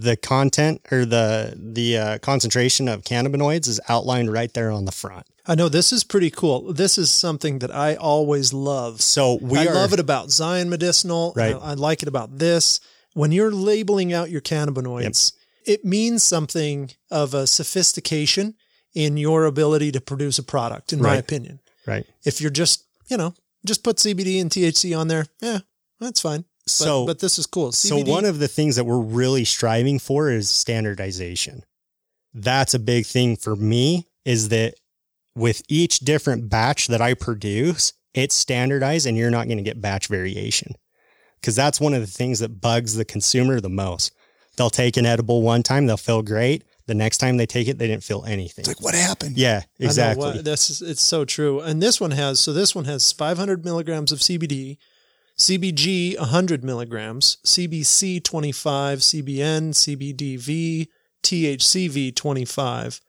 the 0.00 0.16
content 0.16 0.80
or 0.90 1.04
the 1.04 1.54
the 1.56 1.98
uh, 1.98 2.18
concentration 2.18 2.88
of 2.88 3.02
cannabinoids 3.02 3.68
is 3.68 3.80
outlined 3.88 4.32
right 4.32 4.52
there 4.54 4.70
on 4.70 4.84
the 4.84 4.92
front. 4.92 5.26
I 5.46 5.54
know 5.54 5.68
this 5.68 5.92
is 5.92 6.04
pretty 6.04 6.30
cool. 6.30 6.72
This 6.72 6.96
is 6.96 7.10
something 7.10 7.58
that 7.58 7.74
I 7.74 7.96
always 7.96 8.52
love. 8.52 9.00
So 9.02 9.38
we 9.42 9.58
I 9.58 9.66
are 9.66 9.74
love 9.74 9.92
it 9.92 10.00
about 10.00 10.30
Zion 10.30 10.70
Medicinal. 10.70 11.32
Right. 11.36 11.54
I, 11.54 11.58
I 11.58 11.74
like 11.74 12.02
it 12.02 12.08
about 12.08 12.38
this. 12.38 12.80
When 13.14 13.32
you're 13.32 13.50
labeling 13.52 14.12
out 14.12 14.30
your 14.30 14.40
cannabinoids, 14.40 15.32
it 15.66 15.84
means 15.84 16.22
something 16.22 16.92
of 17.10 17.34
a 17.34 17.46
sophistication 17.46 18.54
in 18.94 19.16
your 19.16 19.44
ability 19.44 19.92
to 19.92 20.00
produce 20.00 20.38
a 20.38 20.42
product, 20.42 20.92
in 20.92 21.02
my 21.02 21.16
opinion. 21.16 21.60
right. 21.86 22.06
If 22.24 22.40
you're 22.40 22.50
just, 22.50 22.84
you 23.08 23.16
know, 23.16 23.34
just 23.66 23.82
put 23.82 23.96
CBD 23.96 24.40
and 24.40 24.50
THC 24.50 24.96
on 24.98 25.08
there, 25.08 25.26
yeah, 25.40 25.60
that's 26.00 26.20
fine. 26.20 26.44
But, 26.64 26.70
So 26.70 27.06
but 27.06 27.18
this 27.18 27.38
is 27.38 27.46
cool. 27.46 27.72
So 27.72 27.98
one 27.98 28.24
of 28.24 28.38
the 28.38 28.48
things 28.48 28.76
that 28.76 28.84
we're 28.84 29.00
really 29.00 29.44
striving 29.44 29.98
for 29.98 30.30
is 30.30 30.48
standardization. 30.48 31.64
That's 32.34 32.74
a 32.74 32.78
big 32.78 33.06
thing 33.06 33.36
for 33.36 33.56
me 33.56 34.08
is 34.24 34.48
that 34.50 34.74
with 35.34 35.62
each 35.68 36.00
different 36.00 36.48
batch 36.48 36.86
that 36.88 37.00
I 37.00 37.14
produce, 37.14 37.92
it's 38.14 38.34
standardized 38.34 39.06
and 39.06 39.16
you're 39.16 39.30
not 39.30 39.46
going 39.46 39.58
to 39.58 39.64
get 39.64 39.80
batch 39.80 40.06
variation. 40.08 40.76
Cause 41.42 41.56
that's 41.56 41.80
one 41.80 41.92
of 41.92 42.00
the 42.00 42.06
things 42.06 42.38
that 42.38 42.60
bugs 42.60 42.94
the 42.94 43.04
consumer 43.04 43.60
the 43.60 43.68
most. 43.68 44.14
They'll 44.56 44.70
take 44.70 44.96
an 44.96 45.06
edible 45.06 45.42
one 45.42 45.62
time, 45.62 45.86
they'll 45.86 45.96
feel 45.96 46.22
great. 46.22 46.62
The 46.86 46.94
next 46.94 47.18
time 47.18 47.36
they 47.36 47.46
take 47.46 47.68
it, 47.68 47.78
they 47.78 47.86
didn't 47.88 48.04
feel 48.04 48.24
anything. 48.24 48.62
It's 48.62 48.68
like, 48.68 48.82
what 48.82 48.94
happened? 48.94 49.36
yeah, 49.36 49.62
I 49.64 49.82
know 49.82 49.86
exactly. 49.86 50.24
what- 50.24 50.44
this 50.44 50.70
is, 50.70 50.82
it's 50.82 51.02
so 51.02 51.24
true. 51.24 51.60
And 51.60 51.82
this 51.82 52.00
one 52.00 52.12
has 52.12 52.38
so 52.38 52.52
this 52.52 52.74
one 52.74 52.84
has 52.84 53.10
500 53.12 53.64
milligrams 53.64 54.12
of 54.12 54.20
CBD, 54.20 54.78
CBG 55.38 56.18
100 56.18 56.62
milligrams, 56.62 57.38
CBC 57.44 58.22
25, 58.22 58.98
CBN, 59.00 59.70
CBDV, 59.70 60.88
THCV 61.22 62.14
25. 62.14 63.00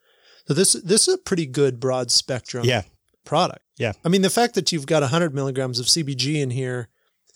So 0.47 0.53
this 0.53 0.73
this 0.73 1.07
is 1.07 1.15
a 1.15 1.17
pretty 1.17 1.45
good 1.45 1.79
broad 1.79 2.11
spectrum 2.11 2.65
yeah. 2.65 2.83
product. 3.25 3.63
Yeah. 3.77 3.93
I 4.03 4.09
mean, 4.09 4.21
the 4.21 4.29
fact 4.29 4.55
that 4.55 4.71
you've 4.71 4.85
got 4.85 5.01
100 5.01 5.33
milligrams 5.33 5.79
of 5.79 5.85
CBG 5.85 6.41
in 6.41 6.49
here 6.49 6.89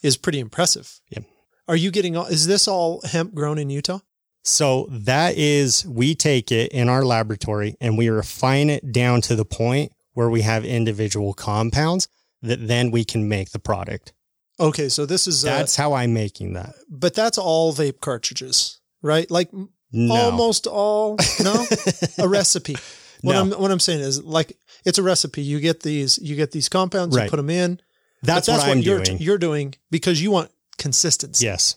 is 0.03 0.17
pretty 0.17 0.39
impressive. 0.39 0.99
Yeah. 1.09 1.19
Are 1.67 1.75
you 1.75 1.91
getting 1.91 2.15
all? 2.15 2.25
Is 2.25 2.47
this 2.47 2.67
all 2.67 3.01
hemp 3.01 3.33
grown 3.33 3.57
in 3.57 3.69
Utah? 3.69 3.99
So 4.47 4.87
that 4.89 5.37
is, 5.37 5.85
we 5.85 6.15
take 6.15 6.53
it 6.53 6.71
in 6.71 6.87
our 6.87 7.03
laboratory 7.03 7.75
and 7.81 7.97
we 7.97 8.07
refine 8.07 8.69
it 8.69 8.93
down 8.93 9.19
to 9.23 9.35
the 9.35 9.43
point 9.43 9.91
where 10.13 10.29
we 10.29 10.41
have 10.41 10.63
individual 10.63 11.33
compounds 11.33 12.07
that 12.41 12.65
then 12.65 12.89
we 12.89 13.03
can 13.03 13.27
make 13.27 13.51
the 13.51 13.59
product. 13.59 14.13
Okay, 14.59 14.89
so 14.89 15.05
this 15.05 15.27
is 15.27 15.45
uh, 15.45 15.49
That's 15.57 15.75
how 15.75 15.93
I'm 15.93 16.13
making 16.13 16.53
that. 16.53 16.73
but 16.89 17.13
that's 17.13 17.37
all 17.37 17.73
vape 17.73 17.99
cartridges, 18.01 18.79
right? 19.01 19.29
Like 19.29 19.49
No. 19.91 20.13
almost 20.15 20.65
all. 20.67 21.17
No, 21.43 21.65
a 22.17 22.27
recipe. 22.27 22.75
What 23.21 23.33
No. 23.33 23.41
I'm 23.41 23.51
what 23.51 23.71
I'm 23.71 23.79
saying 23.79 23.99
is 24.01 24.23
like 24.23 24.57
it's 24.85 24.97
a 24.97 25.03
recipe. 25.03 25.41
You 25.41 25.59
get 25.59 25.81
these 25.83 26.17
you 26.19 26.35
get 26.35 26.51
these 26.51 26.69
compounds, 26.69 27.15
you 27.15 27.29
put 27.29 27.37
them 27.37 27.49
in. 27.49 27.79
That's, 28.23 28.47
but 28.47 28.57
what 28.57 28.67
I'm 28.69 28.79
you're 28.79 29.03
doing. 29.03 29.19
you're 29.19 29.37
doing 29.37 29.75
because 29.91 30.21
you 30.21 30.31
want 30.31 30.49
consistency. 30.77 31.45
yes. 31.45 31.75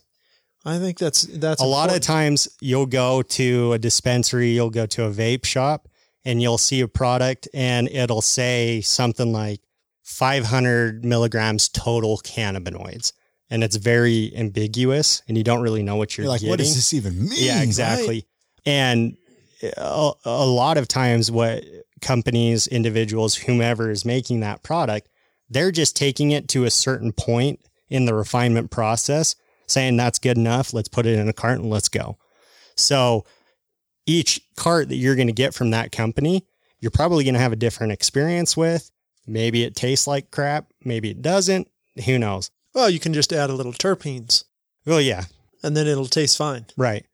I 0.64 0.78
think 0.78 0.98
that's 0.98 1.22
that's 1.22 1.62
a 1.62 1.66
lot 1.66 1.94
of 1.94 2.00
times 2.02 2.48
you'll 2.60 2.86
go 2.86 3.22
to 3.22 3.72
a 3.74 3.78
dispensary, 3.78 4.50
you'll 4.50 4.70
go 4.70 4.84
to 4.86 5.04
a 5.04 5.10
vape 5.10 5.44
shop 5.46 5.88
and 6.24 6.40
you'll 6.42 6.58
see 6.58 6.80
a 6.82 6.88
product 6.88 7.48
and 7.54 7.88
it'll 7.88 8.20
say 8.22 8.80
something 8.82 9.32
like 9.32 9.60
500 10.10 11.04
milligrams 11.04 11.68
total 11.68 12.18
cannabinoids. 12.18 13.12
And 13.48 13.64
it's 13.64 13.76
very 13.76 14.32
ambiguous 14.36 15.22
and 15.28 15.38
you 15.38 15.44
don't 15.44 15.62
really 15.62 15.82
know 15.82 15.96
what 15.96 16.16
you're, 16.16 16.24
You're 16.24 16.32
like, 16.32 16.40
getting. 16.40 16.50
what 16.50 16.58
does 16.58 16.74
this 16.74 16.92
even 16.92 17.18
mean? 17.28 17.32
Yeah, 17.32 17.62
exactly. 17.62 18.26
And 18.66 19.16
a, 19.76 20.12
a 20.24 20.46
lot 20.46 20.78
of 20.78 20.88
times, 20.88 21.30
what 21.30 21.64
companies, 22.00 22.66
individuals, 22.66 23.36
whomever 23.36 23.90
is 23.90 24.04
making 24.04 24.40
that 24.40 24.62
product, 24.62 25.08
they're 25.48 25.70
just 25.70 25.96
taking 25.96 26.32
it 26.32 26.48
to 26.48 26.64
a 26.64 26.70
certain 26.70 27.12
point 27.12 27.60
in 27.88 28.04
the 28.04 28.14
refinement 28.14 28.70
process, 28.70 29.36
saying 29.68 29.96
that's 29.96 30.18
good 30.18 30.36
enough. 30.36 30.74
Let's 30.74 30.88
put 30.88 31.06
it 31.06 31.18
in 31.18 31.28
a 31.28 31.32
cart 31.32 31.60
and 31.60 31.70
let's 31.70 31.88
go. 31.88 32.18
So 32.76 33.24
each 34.06 34.40
cart 34.56 34.88
that 34.88 34.96
you're 34.96 35.16
going 35.16 35.28
to 35.28 35.32
get 35.32 35.54
from 35.54 35.70
that 35.70 35.92
company, 35.92 36.46
you're 36.80 36.90
probably 36.90 37.24
going 37.24 37.34
to 37.34 37.40
have 37.40 37.52
a 37.52 37.56
different 37.56 37.92
experience 37.92 38.56
with. 38.56 38.90
Maybe 39.30 39.62
it 39.62 39.76
tastes 39.76 40.06
like 40.06 40.30
crap. 40.30 40.72
Maybe 40.84 41.10
it 41.10 41.22
doesn't. 41.22 41.68
Who 42.04 42.18
knows? 42.18 42.50
Well, 42.74 42.90
you 42.90 42.98
can 42.98 43.12
just 43.14 43.32
add 43.32 43.48
a 43.50 43.54
little 43.54 43.72
terpenes 43.72 44.44
Well, 44.84 45.00
yeah, 45.00 45.24
and 45.62 45.76
then 45.76 45.86
it'll 45.86 46.06
taste 46.06 46.36
fine. 46.36 46.66
Right. 46.76 47.06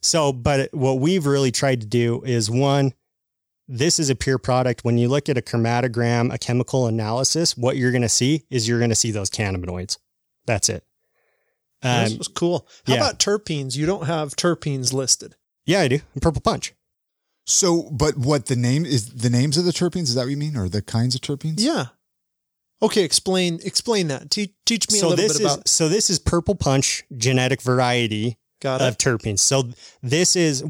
So, 0.00 0.32
but 0.32 0.72
what 0.72 1.00
we've 1.00 1.26
really 1.26 1.50
tried 1.50 1.80
to 1.82 1.86
do 1.86 2.22
is 2.24 2.50
one, 2.50 2.94
this 3.66 3.98
is 3.98 4.08
a 4.10 4.14
pure 4.14 4.38
product. 4.38 4.84
When 4.84 4.96
you 4.96 5.08
look 5.08 5.28
at 5.28 5.36
a 5.36 5.42
chromatogram, 5.42 6.32
a 6.32 6.38
chemical 6.38 6.86
analysis, 6.86 7.56
what 7.56 7.76
you're 7.76 7.90
going 7.90 8.02
to 8.02 8.08
see 8.08 8.44
is 8.48 8.66
you're 8.68 8.78
going 8.78 8.90
to 8.90 8.94
see 8.96 9.10
those 9.10 9.28
cannabinoids. 9.28 9.98
That's 10.46 10.68
it. 10.68 10.84
this 11.82 12.12
Um, 12.12 12.18
was 12.18 12.28
cool. 12.28 12.66
How 12.86 12.94
yeah. 12.94 13.00
about 13.00 13.18
terpenes? 13.18 13.76
You 13.76 13.84
don't 13.86 14.06
have 14.06 14.36
terpenes 14.36 14.92
listed. 14.92 15.34
yeah, 15.66 15.80
I 15.80 15.88
do. 15.88 16.00
Purple 16.22 16.40
punch. 16.40 16.72
So, 17.48 17.88
but 17.90 18.18
what 18.18 18.46
the 18.46 18.56
name 18.56 18.84
is 18.84 19.08
the 19.14 19.30
names 19.30 19.56
of 19.56 19.64
the 19.64 19.70
terpenes? 19.72 20.02
Is 20.04 20.14
that 20.16 20.22
what 20.22 20.30
you 20.30 20.36
mean? 20.36 20.54
Or 20.54 20.68
the 20.68 20.82
kinds 20.82 21.14
of 21.14 21.22
terpenes? 21.22 21.54
Yeah. 21.58 21.86
Okay, 22.82 23.02
explain 23.02 23.58
explain 23.64 24.08
that. 24.08 24.30
Te- 24.30 24.54
teach 24.66 24.90
me 24.90 25.00
a 25.00 25.02
little 25.02 25.16
this 25.16 25.38
bit 25.38 25.46
is 25.46 25.54
about. 25.54 25.66
so 25.66 25.88
this 25.88 26.10
is 26.10 26.18
purple 26.18 26.54
punch 26.54 27.02
genetic 27.16 27.62
variety 27.62 28.36
Got 28.60 28.82
of 28.82 28.98
terpenes. 28.98 29.38
So 29.40 29.70
this 30.02 30.36
is 30.36 30.62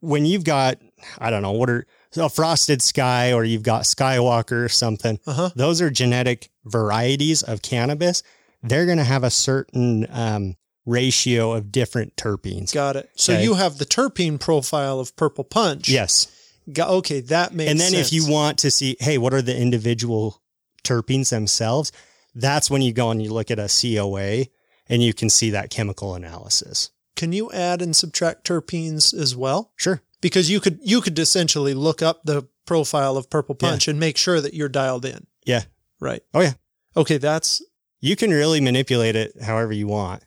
when 0.00 0.26
you've 0.26 0.44
got 0.44 0.78
I 1.18 1.30
don't 1.30 1.42
know 1.42 1.52
what 1.52 1.70
are 1.70 1.86
a 2.16 2.28
frosted 2.28 2.82
sky 2.82 3.32
or 3.32 3.44
you've 3.44 3.62
got 3.62 3.82
Skywalker 3.82 4.64
or 4.64 4.68
something. 4.68 5.20
Uh 5.24 5.32
huh. 5.32 5.50
those 5.54 5.80
are 5.80 5.88
genetic 5.88 6.50
varieties 6.64 7.44
of 7.44 7.62
cannabis. 7.62 8.24
They're 8.62 8.86
going 8.86 8.98
to 8.98 9.04
have 9.04 9.22
a 9.22 9.30
certain 9.30 10.06
um, 10.10 10.56
ratio 10.88 11.52
of 11.52 11.70
different 11.70 12.16
terpenes. 12.16 12.72
Got 12.72 12.96
it. 12.96 13.10
So 13.14 13.34
Okay. 13.34 13.44
you 13.44 13.54
have 13.54 13.78
the 13.78 13.84
terpene 13.86 14.40
profile 14.40 14.98
of 15.00 15.14
Purple 15.16 15.44
Punch. 15.44 15.88
Yes. 15.88 16.28
Got, 16.72 16.90
okay, 16.90 17.20
that 17.20 17.54
makes 17.54 17.70
and 17.70 17.80
then 17.80 17.92
sense. 17.92 18.08
if 18.08 18.12
you 18.12 18.26
want 18.30 18.58
to 18.58 18.70
see, 18.70 18.96
hey, 19.00 19.18
what 19.18 19.32
are 19.34 19.42
the 19.42 19.56
individual 19.56 20.42
terpenes 20.84 21.30
themselves? 21.30 21.92
That's 22.34 22.70
when 22.70 22.82
you 22.82 22.92
go 22.92 23.10
and 23.10 23.22
you 23.22 23.32
look 23.32 23.50
at 23.50 23.58
a 23.58 23.68
COA 23.68 24.46
and 24.88 25.02
you 25.02 25.12
can 25.14 25.30
see 25.30 25.50
that 25.50 25.70
chemical 25.70 26.14
analysis. 26.14 26.90
can 27.16 27.32
you 27.32 27.50
add 27.50 27.82
and 27.82 27.96
subtract 27.96 28.46
terpenes 28.46 29.12
as 29.12 29.34
well? 29.34 29.72
Sure. 29.76 30.00
Because 30.20 30.48
you 30.50 30.60
could 30.60 30.78
you 30.82 31.00
could 31.00 31.18
essentially 31.18 31.74
look 31.74 32.00
up 32.00 32.22
the 32.24 32.46
profile 32.64 33.16
of 33.16 33.28
Purple 33.28 33.56
Yeah. 33.60 33.70
Punch 33.70 33.88
and 33.88 33.98
make 33.98 34.16
sure 34.16 34.40
that 34.40 34.54
you're 34.54 34.68
dialed 34.68 35.04
in. 35.04 35.26
Yeah. 35.44 35.64
Right. 36.00 36.22
Oh, 36.32 36.40
yeah. 36.42 36.52
Okay, 36.96 37.18
that's 37.18 37.60
You 38.00 38.14
can 38.14 38.30
really 38.30 38.60
manipulate 38.60 39.16
it 39.16 39.32
however 39.42 39.72
you 39.72 39.88
want. 39.88 40.22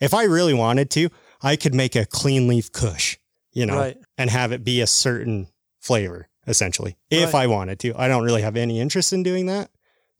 If 0.00 0.14
I 0.14 0.24
really 0.24 0.54
wanted 0.54 0.90
to, 0.92 1.08
I 1.42 1.56
could 1.56 1.74
make 1.74 1.94
a 1.96 2.04
clean 2.06 2.48
leaf 2.48 2.72
kush, 2.72 3.16
you 3.52 3.66
know, 3.66 3.76
Right. 3.76 3.96
and 4.18 4.30
have 4.30 4.52
it 4.52 4.64
be 4.64 4.80
a 4.80 4.86
certain 4.86 5.48
flavor, 5.80 6.28
essentially. 6.46 6.96
If 7.10 7.32
Right. 7.34 7.42
I 7.44 7.46
wanted 7.46 7.78
to. 7.80 7.94
I 7.96 8.08
don't 8.08 8.24
really 8.24 8.42
have 8.42 8.56
any 8.56 8.80
interest 8.80 9.12
in 9.12 9.22
doing 9.22 9.46
that. 9.46 9.70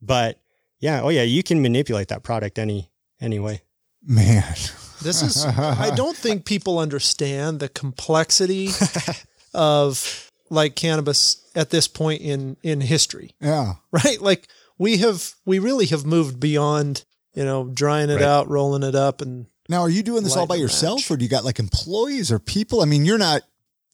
But 0.02 0.38
yeah, 0.78 1.00
oh 1.02 1.08
yeah, 1.08 1.22
you 1.22 1.42
can 1.42 1.62
manipulate 1.62 2.08
that 2.08 2.22
product 2.22 2.58
any 2.58 2.90
anyway. 3.20 3.62
Man. 4.02 4.44
this 5.02 5.22
is 5.22 5.44
I 5.44 5.94
don't 5.94 6.16
think 6.16 6.44
people 6.44 6.78
understand 6.78 7.60
the 7.60 7.68
complexity 7.68 8.68
of 9.54 10.30
like 10.50 10.76
cannabis 10.76 11.44
at 11.54 11.70
this 11.70 11.88
point 11.88 12.20
in 12.22 12.56
in 12.62 12.80
history. 12.80 13.34
Yeah. 13.40 13.74
right? 13.90 14.20
Like 14.20 14.48
we 14.78 14.98
have, 14.98 15.32
we 15.46 15.58
really 15.58 15.86
have 15.86 16.04
moved 16.04 16.38
beyond, 16.38 17.04
you 17.34 17.44
know, 17.44 17.64
drying 17.72 18.10
it 18.10 18.16
Right. 18.16 18.22
out, 18.22 18.48
rolling 18.48 18.82
it 18.82 18.94
up, 18.94 19.20
and 19.22 19.46
Now, 19.68 19.80
are 19.80 19.88
you 19.90 20.02
doing 20.02 20.22
this 20.24 20.34
all 20.34 20.42
Light 20.42 20.48
by 20.50 20.54
yourself 20.56 20.98
match. 21.00 21.10
or 21.10 21.16
do 21.16 21.24
you 21.24 21.28
got 21.30 21.44
like 21.44 21.58
employees 21.58 22.30
or 22.32 22.38
people? 22.38 22.82
I 22.82 22.84
mean, 22.84 23.04
you're 23.04 23.18
not 23.18 23.42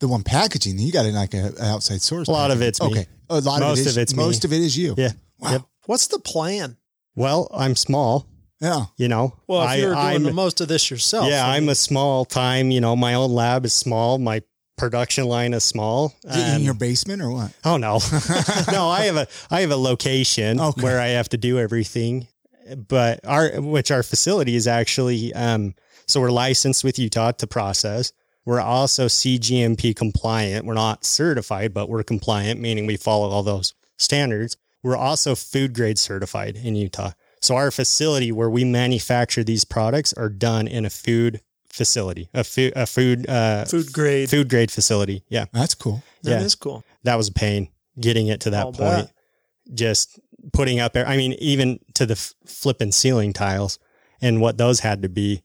the 0.00 0.08
one 0.08 0.22
packaging. 0.22 0.78
You 0.78 0.92
got 0.92 1.06
like 1.06 1.34
a, 1.34 1.46
an 1.58 1.60
outside 1.60 2.02
source. 2.02 2.28
A 2.28 2.30
lot 2.32 2.50
of 2.50 2.58
packaging. 2.58 2.68
it's 2.68 2.80
me. 2.82 2.86
Okay. 2.90 3.06
A 3.30 3.40
lot 3.40 3.60
Most 3.60 3.80
of 3.80 3.86
it 3.86 3.88
is, 3.90 3.96
of 3.96 4.02
it's 4.02 4.14
me. 4.14 4.22
most 4.24 4.44
of 4.44 4.52
it 4.52 4.60
is 4.60 4.76
you. 4.76 4.94
Yeah. 4.98 5.12
Wow. 5.38 5.50
Yep. 5.52 5.62
what's 5.86 6.06
the 6.08 6.18
plan? 6.18 6.76
Well, 7.14 7.48
I'm 7.54 7.76
small, 7.76 8.26
Yeah. 8.60 8.84
you 8.96 9.08
know. 9.08 9.36
Well, 9.46 9.62
if 9.68 9.78
you're 9.80 9.94
doing 9.94 9.98
I'm, 10.06 10.22
the 10.22 10.32
most 10.32 10.60
of 10.60 10.68
this 10.68 10.90
yourself, 10.90 11.28
yeah, 11.28 11.46
I 11.46 11.56
I'm 11.56 11.64
mean, 11.64 11.70
a 11.70 11.74
small 11.74 12.24
time, 12.24 12.70
you 12.70 12.80
know, 12.80 12.94
my 12.96 13.14
own 13.14 13.32
lab 13.32 13.64
is 13.64 13.72
small. 13.72 14.18
My 14.18 14.42
production 14.78 15.24
line 15.26 15.52
is 15.54 15.62
small. 15.64 16.14
Is 16.24 16.54
in 16.56 16.62
your 16.62 16.74
basement 16.74 17.22
or 17.22 17.30
what? 17.30 17.52
Oh 17.64 17.76
no, 17.76 17.94
no! 18.72 18.88
I 18.88 19.02
have 19.06 19.16
a 19.16 19.26
I 19.50 19.60
have 19.60 19.70
a 19.70 19.76
location 19.76 20.58
Okay. 20.60 20.82
where 20.82 21.00
I 21.00 21.08
have 21.08 21.28
to 21.30 21.36
do 21.36 21.58
everything, 21.58 22.28
but 22.88 23.20
our 23.26 23.60
which 23.60 23.90
our 23.90 24.02
facility 24.02 24.54
is 24.56 24.66
actually 24.66 25.32
um 25.34 25.74
so 26.06 26.20
we're 26.20 26.30
licensed 26.30 26.84
with 26.84 26.98
Utah 26.98 27.32
to 27.32 27.46
process. 27.46 28.12
We're 28.44 28.60
also 28.60 29.06
CGMP 29.06 29.94
compliant. 29.94 30.66
We're 30.66 30.74
not 30.74 31.04
certified, 31.04 31.72
but 31.72 31.88
we're 31.88 32.02
compliant, 32.02 32.60
meaning 32.60 32.86
we 32.86 32.96
follow 32.96 33.30
all 33.30 33.44
those 33.44 33.72
standards. 33.98 34.56
We're 34.82 34.96
also 34.96 35.36
food 35.36 35.74
grade 35.74 35.98
certified 35.98 36.56
in 36.56 36.74
Utah. 36.74 37.12
So 37.40 37.54
our 37.54 37.70
facility 37.70 38.32
where 38.32 38.50
we 38.50 38.64
manufacture 38.64 39.44
these 39.44 39.64
products 39.64 40.12
are 40.14 40.28
done 40.28 40.66
in 40.66 40.84
a 40.84 40.90
food 40.90 41.40
facility, 41.68 42.28
a 42.34 42.44
food 42.44 42.72
a 42.76 42.86
food 42.86 43.28
uh, 43.28 43.64
food 43.64 43.92
grade. 43.92 44.28
food 44.28 44.48
grade 44.50 44.70
facility. 44.70 45.22
Yeah 45.28 45.46
That's 45.52 45.74
cool. 45.74 46.02
That 46.22 46.42
is 46.42 46.54
yeah. 46.54 46.62
cool. 46.62 46.84
that 47.04 47.16
was 47.16 47.28
a 47.28 47.32
pain 47.32 47.68
getting 47.98 48.26
it 48.26 48.40
to 48.42 48.50
that 48.50 48.66
I'll 48.66 48.72
point. 48.72 48.78
bet. 48.78 49.12
Just 49.72 50.18
putting 50.52 50.80
up 50.80 50.92
there. 50.92 51.06
I 51.06 51.16
mean, 51.16 51.32
even 51.34 51.78
to 51.94 52.06
the 52.06 52.12
f- 52.14 52.34
flipping 52.46 52.92
ceiling 52.92 53.32
tiles 53.32 53.78
and 54.20 54.40
what 54.40 54.58
those 54.58 54.80
had 54.80 55.02
to 55.02 55.08
be. 55.08 55.42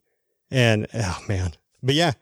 And 0.50 0.88
oh 0.94 1.20
man, 1.28 1.52
but 1.84 1.96
yeah, 1.96 2.14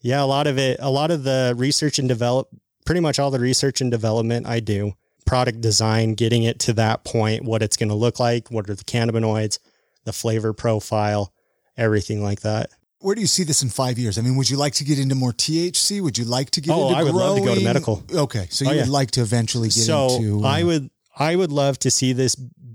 yeah, 0.00 0.22
a 0.22 0.26
lot 0.26 0.46
of 0.46 0.58
it, 0.58 0.78
a 0.80 0.90
lot 0.90 1.10
of 1.10 1.22
the 1.24 1.54
research 1.56 1.98
and 1.98 2.08
develop, 2.08 2.48
pretty 2.86 3.00
much 3.00 3.18
all 3.18 3.30
the 3.30 3.38
research 3.38 3.80
and 3.80 3.90
development 3.90 4.46
I 4.46 4.60
do, 4.60 4.94
product 5.26 5.60
design, 5.60 6.14
getting 6.14 6.42
it 6.44 6.58
to 6.60 6.72
that 6.74 7.04
point, 7.04 7.44
what 7.44 7.62
it's 7.62 7.76
going 7.76 7.90
to 7.90 7.94
look 7.94 8.18
like, 8.18 8.50
what 8.50 8.68
are 8.70 8.74
the 8.74 8.84
cannabinoids, 8.84 9.58
the 10.04 10.12
flavor 10.12 10.52
profile, 10.52 11.32
everything 11.76 12.22
like 12.22 12.40
that. 12.40 12.70
Where 13.00 13.14
do 13.16 13.20
you 13.20 13.26
see 13.26 13.42
this 13.44 13.62
in 13.62 13.68
five 13.68 13.98
years? 13.98 14.16
I 14.16 14.22
mean, 14.22 14.36
would 14.36 14.48
you 14.48 14.56
like 14.56 14.74
to 14.74 14.84
get 14.84 14.98
into 14.98 15.14
more 15.16 15.32
THC? 15.32 16.00
Would 16.00 16.16
you 16.18 16.24
like 16.24 16.50
to 16.52 16.60
get 16.60 16.72
Oh, 16.72 16.86
into 16.88 16.96
I 16.98 17.02
would 17.02 17.14
love 17.14 17.36
to 17.36 17.44
go 17.44 17.54
to 17.54 17.60
medical. 17.60 18.02
Okay, 18.14 18.46
so 18.48 18.64
you 18.64 18.70
Oh, 18.70 18.76
would 18.76 18.88
like 18.88 19.10
to 19.12 19.20
eventually 19.22 19.68
get 19.68 19.72
so 19.84 20.16
into. 20.16 20.44
uh, 20.44 20.48
I 20.48 20.62
would 20.62 20.88
I 21.18 21.36
would 21.36 21.52
love 21.52 21.78
to 21.80 21.90
see 21.90 22.12
this 22.12 22.34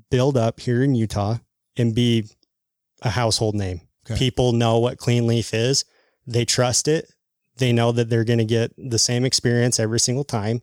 build 0.09 0.37
up 0.37 0.59
here 0.59 0.83
in 0.83 0.95
Utah 0.95 1.37
and 1.75 1.93
be 1.95 2.25
a 3.01 3.09
household 3.09 3.55
name. 3.55 3.81
Okay. 4.05 4.17
People 4.17 4.53
know 4.53 4.79
what 4.79 4.97
Clean 4.97 5.25
Leaf 5.27 5.53
is. 5.53 5.85
They 6.25 6.45
trust 6.45 6.87
it. 6.87 7.11
They 7.57 7.73
know 7.73 7.91
that 7.91 8.09
they're 8.09 8.23
going 8.23 8.39
to 8.39 8.45
get 8.45 8.71
the 8.77 8.99
same 8.99 9.25
experience 9.25 9.79
every 9.79 9.99
single 9.99 10.23
time. 10.23 10.61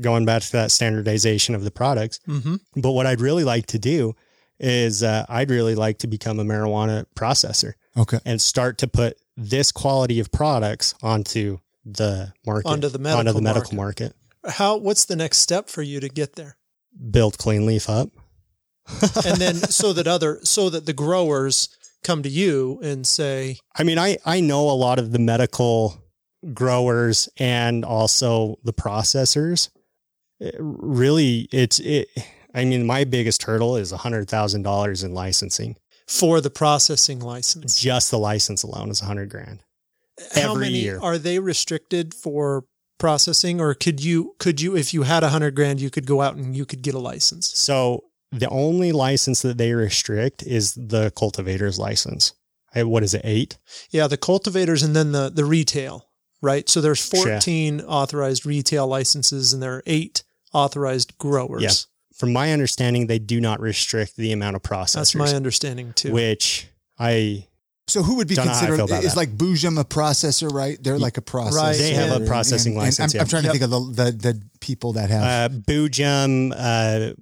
Going 0.00 0.24
back 0.24 0.42
to 0.42 0.52
that 0.52 0.70
standardization 0.70 1.54
of 1.54 1.62
the 1.62 1.70
products. 1.70 2.20
Mm-hmm. 2.26 2.56
But 2.80 2.92
what 2.92 3.06
I'd 3.06 3.20
really 3.20 3.44
like 3.44 3.66
to 3.66 3.78
do 3.78 4.14
is 4.58 5.02
uh, 5.02 5.24
I'd 5.28 5.50
really 5.50 5.74
like 5.74 5.98
to 5.98 6.06
become 6.06 6.40
a 6.40 6.44
marijuana 6.44 7.04
processor 7.14 7.74
Okay. 7.96 8.18
and 8.24 8.40
start 8.40 8.78
to 8.78 8.88
put 8.88 9.18
this 9.36 9.70
quality 9.70 10.20
of 10.20 10.32
products 10.32 10.94
onto 11.02 11.58
the 11.84 12.32
market, 12.46 12.68
Onto 12.68 12.88
the 12.88 12.98
medical 12.98 13.18
onto 13.20 13.32
the 13.32 13.42
medical 13.42 13.74
market. 13.74 14.14
How? 14.46 14.76
What's 14.76 15.04
the 15.04 15.16
next 15.16 15.38
step 15.38 15.68
for 15.68 15.82
you 15.82 16.00
to 16.00 16.08
get 16.08 16.36
there? 16.36 16.56
Build 17.10 17.38
Clean 17.38 17.64
Leaf 17.64 17.88
up. 17.88 18.10
And 19.24 19.36
then 19.36 19.54
so 19.70 19.92
that 19.92 20.06
other 20.06 20.40
so 20.44 20.70
that 20.70 20.86
the 20.86 20.92
growers 20.92 21.68
come 22.02 22.22
to 22.22 22.28
you 22.28 22.80
and 22.82 23.06
say, 23.06 23.58
I 23.76 23.82
mean, 23.82 23.98
I, 23.98 24.18
I 24.24 24.40
know 24.40 24.70
a 24.70 24.72
lot 24.72 24.98
of 24.98 25.12
the 25.12 25.18
medical 25.18 26.02
growers 26.54 27.28
and 27.38 27.84
also 27.84 28.58
the 28.64 28.72
processors. 28.72 29.70
It 30.40 30.54
really, 30.58 31.48
it's 31.52 31.80
it. 31.80 32.08
I 32.54 32.64
mean, 32.64 32.86
my 32.86 33.04
biggest 33.04 33.42
hurdle 33.42 33.76
is 33.76 33.92
a 33.92 33.98
hundred 33.98 34.28
thousand 34.28 34.62
dollars 34.62 35.02
in 35.02 35.12
licensing. 35.12 35.76
for 36.06 36.40
the 36.40 36.50
processing 36.50 37.20
license. 37.20 37.80
Just 37.80 38.10
the 38.10 38.18
license 38.18 38.62
alone 38.62 38.90
is 38.90 39.02
a 39.02 39.06
hundred 39.06 39.30
grand. 39.30 39.62
How 40.34 40.52
every 40.52 40.66
many 40.66 40.78
year. 40.78 40.98
are 41.00 41.18
they 41.18 41.38
restricted 41.38 42.14
for 42.14 42.64
processing, 42.98 43.60
or 43.60 43.74
could 43.74 44.02
you 44.02 44.34
could 44.38 44.60
you 44.60 44.76
if 44.76 44.92
you 44.94 45.02
had 45.02 45.22
a 45.24 45.28
hundred 45.30 45.54
grand, 45.54 45.80
you 45.80 45.90
could 45.90 46.06
go 46.06 46.20
out 46.20 46.36
and 46.36 46.56
you 46.56 46.64
could 46.64 46.82
get 46.82 46.94
a 46.94 46.98
license? 46.98 47.50
So 47.56 48.04
the 48.30 48.48
only 48.50 48.92
license 48.92 49.42
that 49.42 49.56
they 49.58 49.72
restrict 49.72 50.42
is 50.42 50.74
the 50.74 51.10
cultivator's 51.16 51.78
license. 51.78 52.32
I- 52.74 52.82
What 52.84 53.02
is 53.02 53.14
it? 53.14 53.22
Eight. 53.24 53.56
Yeah, 53.90 54.06
the 54.06 54.16
cultivators 54.18 54.82
and 54.82 54.94
then 54.94 55.12
the 55.12 55.30
the 55.30 55.44
retail, 55.46 56.06
right? 56.42 56.68
So 56.68 56.80
there's 56.80 56.98
Sure. 56.98 57.24
14 57.40 57.80
authorized 57.80 58.44
retail 58.44 58.86
licenses 58.86 59.52
and 59.54 59.62
there 59.62 59.74
are 59.76 59.82
eight 59.86 60.22
authorized 60.52 61.16
growers. 61.18 61.62
Yeah. 61.62 61.70
From 62.16 62.32
my 62.32 62.52
understanding, 62.52 63.06
they 63.06 63.18
do 63.20 63.40
not 63.40 63.60
restrict 63.60 64.16
the 64.16 64.32
amount 64.32 64.56
of 64.56 64.62
processors. 64.62 64.94
That's 64.94 65.14
my 65.14 65.32
understanding 65.34 65.92
too. 65.94 66.12
which 66.12 66.66
I 66.98 67.46
So 67.88 68.02
who 68.02 68.16
would 68.16 68.28
be 68.28 68.34
Don't 68.34 68.46
know 68.46 68.52
how 68.52 68.58
I 68.58 68.66
considered? 68.66 68.86
feel 68.88 68.98
Is 68.98 69.14
that. 69.14 69.16
like 69.16 69.30
Boojum 69.36 69.80
a 69.80 69.84
processor, 69.84 70.52
right? 70.52 70.76
They're 70.82 70.98
like 70.98 71.16
a 71.16 71.22
processor. 71.22 71.52
Right. 71.56 71.76
They 71.76 71.94
have 71.94 72.20
a 72.20 72.24
processing 72.26 72.72
and- 72.74 72.78
and 72.82 72.86
license, 72.86 73.14
I'm, 73.14 73.16
yeah. 73.16 73.22
I'm 73.22 73.28
trying 73.28 73.42
to 73.42 73.46
Yep. 73.48 73.52
think 73.52 73.64
of 73.64 73.70
the, 73.96 74.04
the 74.04 74.12
the 74.12 74.42
people 74.60 74.92
that 74.94 75.08
have. 75.10 75.50
uh, 75.52 75.54
Boojum, 75.56 76.52
uh, 76.56 77.14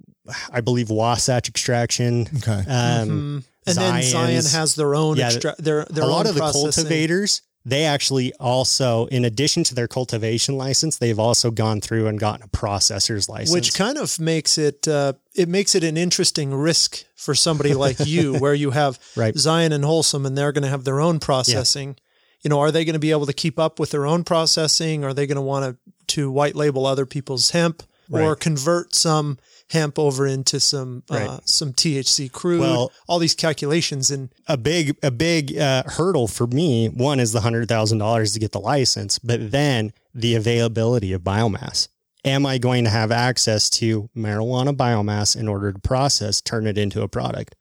I 0.52 0.60
believe 0.60 0.90
Wasatch 0.90 1.48
Extraction. 1.48 2.28
okay. 2.38 2.52
Um, 2.52 2.64
Mhm. 2.66 3.44
and 3.68 3.76
then 3.78 4.02
Zion 4.02 4.44
has 4.44 4.74
their 4.74 4.94
own 4.94 5.16
Yeah, 5.18 5.26
extra 5.26 5.54
their 5.58 5.86
their 5.88 6.04
a 6.04 6.06
lot 6.06 6.26
own 6.26 6.30
of 6.30 6.34
the 6.34 6.40
cultivators, 6.40 7.42
they 7.66 7.84
actually 7.84 8.32
also, 8.34 9.06
in 9.06 9.24
addition 9.24 9.64
to 9.64 9.74
their 9.74 9.88
cultivation 9.88 10.56
license, 10.56 10.98
they've 10.98 11.18
also 11.18 11.50
gone 11.50 11.80
through 11.80 12.06
and 12.06 12.18
gotten 12.20 12.44
a 12.44 12.48
processor's 12.48 13.28
license. 13.28 13.52
which 13.52 13.74
kind 13.74 13.98
of 13.98 14.20
makes 14.20 14.56
it 14.56 14.86
uh, 14.86 15.14
it 15.34 15.48
makes 15.48 15.74
it 15.74 15.82
an 15.82 15.96
interesting 15.96 16.54
risk 16.54 17.04
for 17.16 17.34
somebody 17.34 17.74
like 17.84 17.98
you, 18.06 18.38
where 18.38 18.54
you 18.54 18.70
have 18.70 19.00
Right. 19.16 19.36
Zion 19.36 19.72
and 19.72 19.84
Wholesome, 19.84 20.24
and 20.24 20.38
they're 20.38 20.52
going 20.52 20.62
to 20.62 20.68
have 20.70 20.84
their 20.84 21.00
own 21.00 21.18
processing. 21.18 21.96
You 22.42 22.50
know, 22.50 22.60
are 22.60 22.70
they 22.70 22.84
going 22.84 22.92
to 22.94 23.00
be 23.00 23.10
able 23.10 23.26
to 23.26 23.32
keep 23.32 23.58
up 23.58 23.80
with 23.80 23.90
their 23.90 24.06
own 24.06 24.22
processing? 24.22 25.02
Are 25.02 25.12
they 25.12 25.26
going 25.26 25.34
to 25.34 25.42
want 25.42 25.64
to 25.64 25.92
to 26.14 26.30
white 26.30 26.54
label 26.54 26.86
other 26.86 27.04
people's 27.04 27.50
hemp 27.50 27.82
or 28.12 28.36
convert 28.36 28.94
some 28.94 29.38
hemp 29.70 29.98
over 29.98 30.26
into 30.26 30.60
some 30.60 31.02
uh, 31.10 31.38
some 31.44 31.72
THC 31.72 32.30
crude? 32.30 32.60
Well- 32.60 32.92
all 33.08 33.18
these 33.18 33.34
calculations 33.34 34.10
and 34.10 34.30
a 34.46 34.56
big 34.56 34.96
a 35.02 35.10
big 35.10 35.56
uh, 35.58 35.82
hurdle 35.86 36.28
for 36.28 36.46
me 36.46 36.88
one 36.88 37.18
is 37.20 37.32
the 37.32 37.40
hundred 37.40 37.68
thousand 37.68 37.98
dollars 37.98 38.32
to 38.34 38.38
get 38.38 38.52
the 38.52 38.60
license 38.60 39.18
but 39.18 39.50
then 39.50 39.92
the 40.14 40.34
availability 40.34 41.12
of 41.12 41.22
biomass 41.22 41.88
am 42.24 42.46
i 42.46 42.58
going 42.58 42.84
to 42.84 42.90
have 42.90 43.10
access 43.12 43.68
to 43.68 44.08
marijuana 44.16 44.74
biomass 44.76 45.36
in 45.36 45.46
order 45.48 45.72
to 45.72 45.78
process 45.80 46.40
turn 46.40 46.66
it 46.66 46.78
into 46.78 47.02
a 47.02 47.08
product 47.08 47.54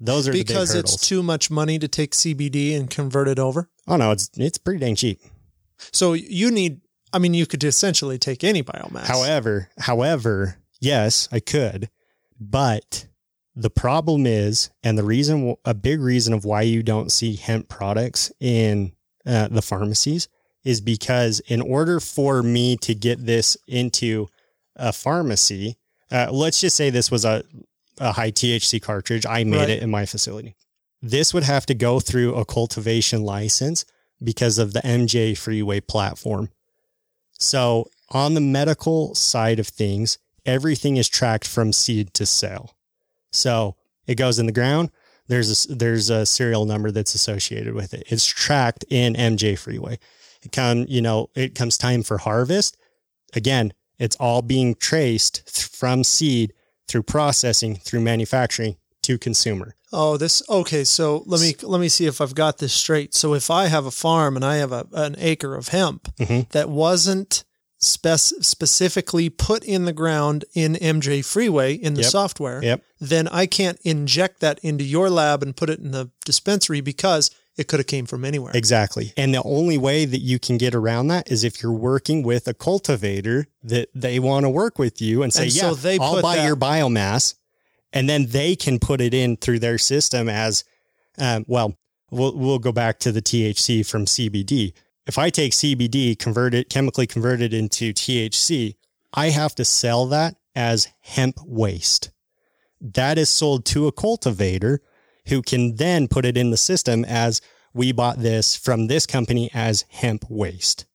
those 0.00 0.28
are 0.28 0.32
because 0.32 0.74
it's 0.74 0.96
too 1.08 1.22
much 1.22 1.50
money 1.50 1.78
to 1.78 1.88
take 1.88 2.12
CBD 2.12 2.76
and 2.76 2.90
convert 2.90 3.28
it 3.28 3.38
over. 3.38 3.68
oh 3.88 3.96
no 3.96 4.10
it's 4.10 4.30
it's 4.36 4.58
pretty 4.58 4.78
dang 4.80 4.94
cheap 4.94 5.20
So 5.92 6.12
you 6.14 6.50
need. 6.50 6.80
I 7.12 7.18
mean, 7.18 7.32
you 7.34 7.46
could 7.46 7.64
essentially 7.64 8.18
take 8.18 8.44
any 8.44 8.62
biomass. 8.62 9.06
however 9.06 9.68
however 9.78 10.58
yes 10.80 11.28
i 11.32 11.40
could 11.40 11.88
but 12.38 13.06
the 13.54 13.70
problem 13.70 14.26
is 14.26 14.70
and 14.82 14.98
the 14.98 15.04
reason 15.04 15.56
a 15.64 15.72
big 15.74 16.00
reason 16.00 16.34
of 16.34 16.44
why 16.44 16.62
you 16.62 16.82
don't 16.82 17.10
see 17.10 17.36
hemp 17.36 17.68
products 17.68 18.30
in 18.40 18.92
uh, 19.26 19.48
the 19.48 19.62
pharmacies 19.62 20.28
is 20.64 20.80
because 20.80 21.40
in 21.40 21.60
order 21.62 22.00
for 22.00 22.42
me 22.42 22.76
to 22.76 22.94
get 22.94 23.24
this 23.24 23.56
into 23.66 24.26
a 24.76 24.92
pharmacy 24.92 25.76
uh, 26.10 26.28
let's 26.30 26.60
just 26.60 26.76
say 26.76 26.90
this 26.90 27.10
was 27.10 27.24
a, 27.24 27.42
a 27.98 28.12
high 28.12 28.30
thc 28.30 28.80
cartridge 28.82 29.24
i 29.26 29.42
made 29.44 29.58
Right. 29.60 29.70
it 29.70 29.82
in 29.82 29.90
my 29.90 30.04
facility 30.06 30.54
this 31.02 31.32
would 31.32 31.44
have 31.44 31.66
to 31.66 31.74
go 31.74 32.00
through 32.00 32.34
a 32.34 32.44
cultivation 32.44 33.22
license 33.22 33.84
because 34.22 34.58
of 34.58 34.72
the 34.74 34.80
mj 34.80 35.36
freeway 35.38 35.80
platform 35.80 36.50
so 37.38 37.88
on 38.10 38.34
the 38.34 38.40
medical 38.40 39.14
side 39.14 39.58
of 39.58 39.66
things, 39.66 40.16
everything 40.46 40.96
is 40.96 41.08
tracked 41.08 41.46
from 41.46 41.72
seed 41.72 42.14
to 42.14 42.24
sale. 42.26 42.76
So 43.30 43.76
it 44.06 44.14
goes 44.14 44.38
in 44.38 44.46
the 44.46 44.52
ground. 44.52 44.90
There's 45.28 45.66
a, 45.68 45.74
there's 45.74 46.08
a 46.08 46.24
serial 46.24 46.64
number 46.66 46.90
that's 46.90 47.14
associated 47.14 47.74
with 47.74 47.92
it. 47.94 48.04
It's 48.08 48.26
tracked 48.26 48.84
in 48.88 49.14
MJ 49.14 49.58
Freeway. 49.58 49.98
It 50.42 50.52
come 50.52 50.86
you 50.88 51.02
know 51.02 51.30
it 51.34 51.54
comes 51.54 51.76
time 51.76 52.02
for 52.02 52.18
harvest. 52.18 52.76
Again, 53.34 53.72
it's 53.98 54.16
all 54.16 54.42
being 54.42 54.74
traced 54.76 55.46
th- 55.52 55.66
from 55.66 56.04
seed 56.04 56.52
through 56.86 57.02
processing 57.02 57.74
through 57.76 58.00
manufacturing 58.00 58.76
to 59.02 59.18
consumer. 59.18 59.74
Oh, 59.92 60.16
this 60.16 60.42
okay. 60.48 60.84
So 60.84 61.22
let 61.26 61.40
me 61.40 61.54
let 61.62 61.80
me 61.80 61.88
see 61.88 62.06
if 62.06 62.20
I've 62.20 62.34
got 62.34 62.58
this 62.58 62.72
straight. 62.72 63.14
So 63.14 63.34
if 63.34 63.50
I 63.50 63.66
have 63.66 63.86
a 63.86 63.90
farm 63.90 64.36
and 64.36 64.44
I 64.44 64.56
have 64.56 64.70
a, 64.72 64.86
an 64.92 65.16
acre 65.18 65.56
of 65.56 65.68
hemp 65.68 66.14
Mhm. 66.18 66.48
that 66.50 66.68
wasn't 66.68 67.44
spec- 67.78 68.18
specifically 68.40 69.28
put 69.28 69.64
in 69.64 69.84
the 69.84 69.92
ground 69.92 70.44
in 70.54 70.74
MJ 70.76 71.22
Freeway 71.24 71.74
in 71.74 71.94
the 71.94 72.02
Yep. 72.02 72.10
software, 72.10 72.62
Yep. 72.62 72.82
then 73.00 73.28
I 73.28 73.46
can't 73.46 73.78
inject 73.82 74.40
that 74.40 74.58
into 74.62 74.84
your 74.84 75.10
lab 75.10 75.42
and 75.42 75.54
put 75.56 75.70
it 75.70 75.78
in 75.80 75.90
the 75.90 76.10
dispensary 76.24 76.80
because 76.80 77.30
it 77.56 77.68
could 77.68 77.80
have 77.80 77.86
came 77.86 78.04
from 78.06 78.24
anywhere. 78.24 78.52
Exactly. 78.54 79.12
And 79.16 79.32
the 79.34 79.42
only 79.42 79.78
way 79.78 80.04
that 80.04 80.20
you 80.20 80.38
can 80.38 80.58
get 80.58 80.74
around 80.74 81.08
that 81.08 81.30
is 81.30 81.42
if 81.44 81.62
you're 81.62 81.72
working 81.72 82.22
with 82.22 82.46
a 82.48 82.54
cultivator 82.54 83.46
that 83.62 83.88
they 83.94 84.18
want 84.18 84.44
to 84.44 84.50
work 84.50 84.78
with 84.78 85.00
you 85.00 85.22
and 85.22 85.32
say, 85.32 85.44
And 85.44 85.54
yeah, 85.54 85.62
so 85.70 85.74
they 85.74 85.98
I'll 85.98 86.14
put 86.14 86.22
buy 86.22 86.36
that- 86.36 86.46
your 86.46 86.56
biomass. 86.56 87.34
And 87.92 88.10
then 88.10 88.26
they 88.26 88.56
can 88.56 88.78
put 88.78 89.00
it 89.00 89.14
in 89.14 89.36
through 89.38 89.60
their 89.60 89.78
system 89.78 90.28
as, 90.28 90.64
um, 91.18 91.46
well, 91.48 91.78
we'll, 92.10 92.36
we'll 92.36 92.58
go 92.58 92.72
back 92.72 92.98
to 93.00 93.12
the 93.12 93.22
THC 93.22 93.86
from 93.86 94.04
CBD. 94.04 94.74
If 95.06 95.18
I 95.18 95.30
take 95.30 95.52
CBD, 95.52 96.18
convert 96.18 96.54
it, 96.54 96.68
chemically 96.68 97.06
convert 97.06 97.40
it 97.40 97.54
into 97.54 97.92
THC, 97.92 98.74
I 99.14 99.30
have 99.30 99.54
to 99.54 99.64
sell 99.64 100.06
that 100.06 100.36
as 100.54 100.88
hemp 101.00 101.38
waste. 101.44 102.10
That 102.80 103.16
is 103.18 103.30
sold 103.30 103.64
to 103.66 103.86
a 103.86 103.92
cultivator 103.92 104.82
who 105.28 105.42
can 105.42 105.76
then 105.76 106.08
put 106.08 106.24
it 106.24 106.36
in 106.36 106.50
the 106.50 106.56
system 106.56 107.04
as 107.04 107.40
we 107.72 107.92
bought 107.92 108.18
this 108.18 108.56
from 108.56 108.86
this 108.86 109.06
company 109.06 109.50
as 109.54 109.84
hemp 109.88 110.24
waste. 110.28 110.86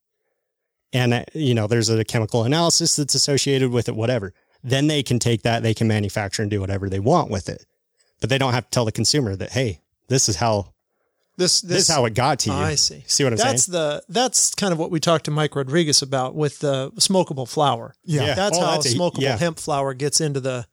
And, 0.94 1.14
uh, 1.14 1.26
you 1.34 1.54
know, 1.54 1.68
there's 1.68 1.90
a 1.90 2.04
chemical 2.04 2.44
analysis 2.44 2.96
that's 2.96 3.16
associated 3.16 3.72
with 3.72 3.88
it, 3.88 3.96
whatever. 3.96 4.34
Then 4.64 4.88
they 4.88 5.04
can 5.04 5.20
take 5.20 5.44
that, 5.44 5.64
they 5.64 5.74
can 5.74 5.88
manufacture 5.88 6.42
and 6.42 6.52
do 6.52 6.60
whatever 6.60 6.90
they 6.90 7.00
want 7.00 7.32
with 7.32 7.48
it. 7.50 7.66
But 8.20 8.30
they 8.30 8.38
don't 8.38 8.54
have 8.54 8.66
to 8.66 8.70
tell 8.70 8.86
the 8.86 8.92
consumer 8.92 9.36
that, 9.36 9.52
hey, 9.52 9.82
this 10.08 10.28
is 10.28 10.36
how 10.36 10.74
This 11.42 11.62
this, 11.62 11.82
is 11.84 11.88
how 11.88 12.06
it 12.06 12.14
got 12.14 12.40
to 12.40 12.50
you. 12.52 12.56
I 12.56 12.76
see. 12.76 13.04
See 13.08 13.24
what 13.24 13.34
I'm 13.34 13.38
that's 13.38 13.66
saying? 13.66 13.74
the 13.74 14.04
that's 14.10 14.54
kind 14.56 14.72
of 14.72 14.80
what 14.80 14.92
we 14.92 15.00
talked 15.00 15.26
to 15.26 15.32
Mike 15.32 15.56
Rodriguez 15.56 16.02
about 16.02 16.36
with 16.36 16.60
the 16.60 16.92
smokable 16.98 17.48
flower. 17.50 17.96
Yeah. 18.04 18.26
Yeah. 18.28 18.34
That's 18.36 18.58
Oh, 18.58 18.62
how 18.62 18.72
that's 18.74 18.94
a- 18.94 18.98
smokable 18.98 19.22
yeah. 19.22 19.38
hemp 19.38 19.60
flower 19.60 19.94
gets 19.94 20.22
into 20.22 20.40
the 20.40 20.66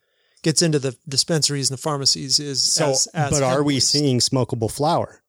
gets 0.42 0.62
into 0.62 0.78
the 0.78 0.96
dispensaries 1.08 1.70
and 1.70 1.78
the 1.78 1.82
pharmacies 1.82 2.38
is 2.38 2.62
So, 2.62 2.90
as, 2.90 3.08
as 3.14 3.30
but 3.30 3.42
are 3.42 3.62
we 3.62 3.74
waste. 3.74 3.90
seeing 3.90 4.20
smokable 4.20 4.70
flour? 4.70 5.22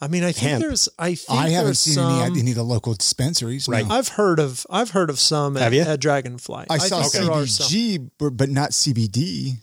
I 0.00 0.06
mean, 0.06 0.22
I 0.22 0.30
think 0.30 0.50
hemp? 0.50 0.62
there's 0.62 0.88
I 0.96 1.16
think 1.16 1.40
I 1.40 1.48
haven't 1.48 1.74
seen 1.74 1.94
some, 1.94 2.12
any 2.22 2.22
at 2.22 2.38
any 2.38 2.50
of 2.52 2.56
the 2.56 2.62
local 2.62 2.94
dispensaries. 2.94 3.68
no. 3.68 3.72
Right. 3.76 3.90
I've 3.90 4.08
heard 4.08 4.38
of 4.38 4.64
I've 4.70 4.90
heard 4.90 5.10
of 5.10 5.18
some 5.18 5.56
at, 5.56 5.72
you? 5.72 5.80
at 5.80 5.98
Dragonfly. 5.98 6.66
I 6.70 6.78
saw 6.78 7.00
think 7.02 7.14
there 7.14 7.32
are 7.32 7.46
some. 7.46 7.66
CBG, 7.66 8.10
but 8.18 8.36
but 8.36 8.48
not 8.48 8.70
CBD. 8.70 9.56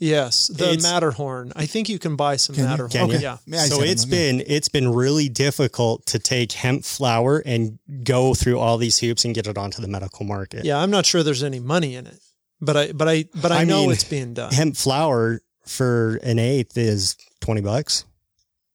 Yes, 0.00 0.48
the 0.48 0.64
It's- 0.64 0.82
Matterhorn. 0.82 1.52
I 1.54 1.66
think 1.66 1.88
you 1.88 1.98
can 1.98 2.16
buy 2.16 2.36
some 2.36 2.56
Can 2.56 2.64
you? 2.64 2.70
Matterhorn. 2.70 2.90
Can 2.90 3.10
you? 3.10 3.18
Yeah. 3.18 3.38
Yeah, 3.46 3.64
so 3.64 3.78
said 3.78 3.88
it's 3.88 4.04
them, 4.04 4.12
yeah. 4.12 4.18
been 4.18 4.44
it's 4.46 4.68
been 4.68 4.92
really 4.92 5.28
difficult 5.28 6.04
to 6.06 6.18
take 6.18 6.52
hemp 6.52 6.84
flower 6.84 7.42
and 7.46 7.78
go 8.02 8.34
through 8.34 8.58
all 8.58 8.76
these 8.76 8.98
hoops 8.98 9.24
and 9.24 9.34
get 9.34 9.46
it 9.46 9.56
onto 9.56 9.80
the 9.80 9.88
medical 9.88 10.26
market. 10.26 10.64
Yeah, 10.64 10.78
I'm 10.78 10.90
not 10.90 11.06
sure 11.06 11.22
there's 11.22 11.44
any 11.44 11.60
money 11.60 11.94
in 11.94 12.06
it, 12.06 12.18
but 12.60 12.76
I 12.76 12.92
but 12.92 13.08
I 13.08 13.24
but 13.34 13.52
I, 13.52 13.60
I 13.60 13.64
know 13.64 13.82
mean, 13.82 13.92
it's 13.92 14.04
being 14.04 14.34
done. 14.34 14.52
Hemp 14.52 14.76
flower 14.76 15.40
for 15.64 16.16
an 16.22 16.38
eighth 16.40 16.76
is 16.76 17.16
twenty 17.40 17.60
bucks, 17.60 18.04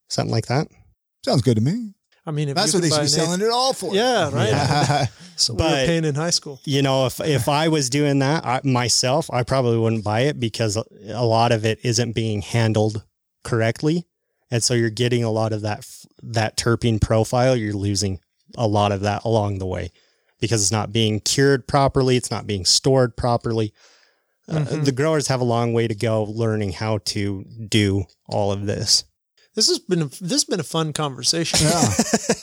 something 0.10 0.32
like 0.32 0.48
that. 0.48 0.68
Sounds 1.26 1.42
good 1.42 1.56
to 1.58 1.62
me. 1.62 1.94
I 2.30 2.32
mean, 2.32 2.50
if 2.50 2.56
That's 2.56 2.74
what 2.76 2.84
they 2.84 2.90
can 2.90 3.08
should 3.08 3.18
be 3.18 3.22
buy 3.22 3.26
selling 3.26 3.42
it 3.42 3.50
all 3.50 3.74
for. 3.74 3.96
Yeah, 3.96 4.30
right. 4.34 4.50
Yeah. 4.50 5.06
So 5.36 5.56
we 5.56 5.64
were 5.64 5.70
paying 5.70 6.06
in 6.06 6.14
high 6.14 6.30
school. 6.30 6.60
You 6.64 6.84
know, 6.84 7.08
if 7.08 7.20
if 7.22 7.50
I 7.50 7.70
was 7.70 7.90
doing 7.90 8.20
that 8.20 8.46
I, 8.46 8.62
myself, 8.64 9.30
I 9.34 9.42
probably 9.44 9.80
wouldn't 9.80 10.04
buy 10.04 10.22
it 10.22 10.40
because 10.40 10.76
a 10.76 11.26
lot 11.26 11.52
of 11.52 11.66
it 11.66 11.80
isn't 11.84 12.12
being 12.14 12.42
handled 12.44 13.04
correctly, 13.44 14.06
and 14.52 14.62
so 14.64 14.76
you're 14.76 14.92
getting 14.92 15.24
a 15.24 15.32
lot 15.32 15.52
of 15.54 15.62
that 15.62 15.88
that 16.22 16.56
terpene 16.56 17.02
profile. 17.02 17.56
You're 17.56 17.74
losing 17.74 18.20
a 18.56 18.68
lot 18.68 18.92
of 18.92 19.02
that 19.02 19.24
along 19.24 19.58
the 19.58 19.66
way 19.66 19.90
because 20.40 20.62
it's 20.62 20.72
not 20.72 20.94
being 20.94 21.20
cured 21.20 21.68
properly. 21.68 22.16
It's 22.16 22.30
not 22.32 22.46
being 22.46 22.64
stored 22.66 23.16
properly. 23.18 23.74
Uh, 24.48 24.60
Mhm. 24.66 24.86
the 24.86 24.92
growers 24.92 25.28
have 25.28 25.42
a 25.42 25.46
long 25.46 25.74
way 25.74 25.88
to 25.88 25.96
go 25.96 26.24
learning 26.24 26.74
how 26.74 27.00
to 27.06 27.44
do 27.68 28.06
all 28.28 28.52
of 28.52 28.66
this. 28.66 29.04
This 29.60 29.68
has 29.68 29.80
been 29.80 30.02
a, 30.04 30.06
this 30.06 30.32
has 30.32 30.46
been 30.46 30.62
a 30.62 30.64
fun 30.64 30.94
conversation. 30.94 31.60
Yeah. 31.62 31.90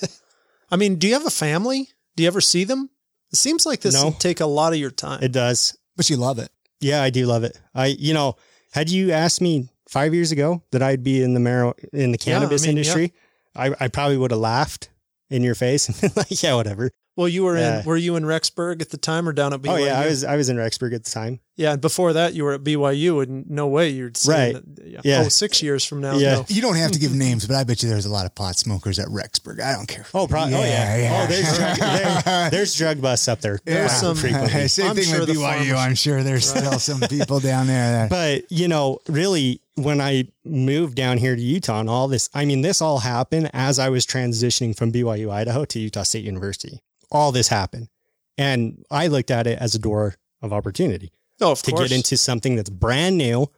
I 0.70 0.76
mean, 0.76 0.96
do 0.96 1.06
you 1.06 1.14
have 1.14 1.24
a 1.24 1.30
family? 1.30 1.88
Do 2.14 2.22
you 2.22 2.26
ever 2.26 2.42
see 2.42 2.64
them? 2.64 2.90
It 3.32 3.36
seems 3.36 3.64
like 3.64 3.80
this 3.80 3.94
No. 3.94 4.06
would 4.10 4.20
take 4.20 4.40
a 4.40 4.46
lot 4.46 4.74
of 4.74 4.78
your 4.78 4.90
time. 4.90 5.22
It 5.22 5.32
does. 5.32 5.76
but 5.96 6.10
you 6.10 6.16
love 6.18 6.38
it. 6.38 6.50
Yeah, 6.80 7.02
I 7.02 7.08
do 7.08 7.24
love 7.24 7.42
it. 7.42 7.58
I, 7.74 7.86
you 7.86 8.12
know, 8.12 8.36
had 8.72 8.90
you 8.90 9.12
asked 9.12 9.40
me 9.40 9.70
five 9.88 10.12
years 10.12 10.30
ago 10.30 10.62
that 10.72 10.82
I'd 10.82 11.02
be 11.02 11.22
in 11.22 11.32
the 11.32 11.40
mar- 11.40 11.74
in 11.92 12.12
the 12.12 12.18
Yeah, 12.20 12.36
I 12.36 12.38
cannabis 12.40 12.62
mean, 12.62 12.70
industry, 12.72 13.14
I, 13.54 13.72
I 13.80 13.88
probably 13.88 14.18
would 14.18 14.30
have 14.30 14.40
laughed 14.40 14.90
in 15.30 15.42
your 15.42 15.54
face 15.54 15.88
and 15.88 15.98
been 15.98 16.10
like, 16.16 16.42
yeah, 16.42 16.54
whatever. 16.54 16.90
Well, 17.16 17.28
you 17.28 17.44
were 17.44 17.56
Yeah. 17.58 17.80
in 17.80 17.84
were 17.86 17.96
you 17.96 18.16
in 18.16 18.24
Rexburg 18.24 18.80
at 18.82 18.90
the 18.90 18.96
time 18.98 19.28
or 19.28 19.32
down 19.32 19.52
at 19.52 19.62
BYU? 19.62 19.72
Oh 19.72 19.76
yeah, 19.76 19.98
I 20.00 20.06
was 20.06 20.22
I 20.24 20.36
was 20.36 20.48
in 20.48 20.56
Rexburg 20.56 20.94
at 20.94 21.04
the 21.04 21.10
time. 21.10 21.40
Yeah, 21.58 21.72
and 21.72 21.80
before 21.80 22.12
that 22.12 22.34
you 22.34 22.44
were 22.44 22.52
at 22.52 22.62
BYU, 22.64 23.22
and 23.22 23.48
no 23.48 23.66
way 23.66 23.88
you'd 23.88 24.18
say 24.18 24.52
Right. 24.52 24.76
that- 24.76 24.86
yeah. 24.86 25.00
Yeah. 25.02 25.22
Oh, 25.24 25.28
six 25.30 25.62
years 25.62 25.86
from 25.86 26.02
now. 26.02 26.18
Yeah. 26.18 26.34
no. 26.34 26.44
You 26.48 26.60
don't 26.60 26.76
have 26.76 26.90
to 26.92 26.98
give 26.98 27.14
names, 27.14 27.46
but 27.46 27.56
I 27.56 27.64
bet 27.64 27.82
you 27.82 27.88
there's 27.88 28.04
a 28.04 28.10
lot 28.12 28.26
of 28.26 28.34
pot 28.34 28.56
smokers 28.58 28.98
at 28.98 29.08
Rexburg. 29.08 29.62
I 29.62 29.72
don't 29.72 29.86
care. 29.88 30.04
Oh, 30.12 30.26
probably. 30.26 30.54
oh 30.54 30.60
yeah. 30.60 30.96
Yeah, 30.98 31.22
Oh, 31.24 31.26
there's 31.26 31.56
drug, 31.56 31.76
there, 32.24 32.50
there's 32.50 32.74
drug 32.74 33.00
busts 33.00 33.26
up 33.28 33.40
there. 33.40 33.58
There's 33.64 33.92
some- 33.92 34.16
frequently. 34.16 34.68
Same 34.76 34.88
I'm 34.90 34.96
thing 34.96 35.04
sure 35.04 35.20
with 35.20 35.30
BYU. 35.30 35.40
farmers- 35.40 35.72
I'm 35.72 35.94
sure 35.94 36.22
there's 36.22 36.46
still 36.46 36.78
some 36.78 37.00
people 37.00 37.40
down 37.40 37.66
there. 37.68 37.90
That, 37.90 38.10
But 38.10 38.52
you 38.52 38.68
know, 38.68 38.98
really, 39.08 39.62
when 39.76 39.98
I 40.02 40.28
moved 40.44 40.94
down 40.94 41.16
here 41.16 41.34
to 41.36 41.40
Utah 41.42 41.80
and 41.80 41.88
all 41.88 42.06
this, 42.08 42.28
I 42.34 42.44
mean, 42.44 42.60
this 42.60 42.82
all 42.82 42.98
happened 42.98 43.50
as 43.54 43.78
I 43.78 43.88
was 43.88 44.04
transitioning 44.04 44.76
from 44.76 44.92
BYU 44.92 45.30
Idaho 45.30 45.64
to 45.64 45.78
Utah 45.78 46.02
State 46.02 46.24
University. 46.24 46.82
All 47.10 47.32
this 47.32 47.48
happened, 47.48 47.88
and 48.36 48.84
I 48.90 49.06
looked 49.06 49.30
at 49.30 49.46
it 49.46 49.58
as 49.58 49.74
a 49.74 49.78
door 49.78 50.14
of 50.42 50.52
opportunity 50.52 51.12
Oh, 51.40 51.52
of 51.52 51.62
to 51.62 51.70
course. 51.70 51.88
get 51.88 51.96
into 51.96 52.16
something 52.16 52.56
that's 52.56 52.70
brand 52.70 53.16
new. 53.18 53.50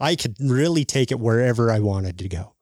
I 0.00 0.16
could 0.16 0.36
really 0.40 0.84
take 0.84 1.10
it 1.12 1.20
wherever 1.20 1.70
I 1.70 1.78
wanted 1.80 2.18
to 2.18 2.28
go. 2.28 2.54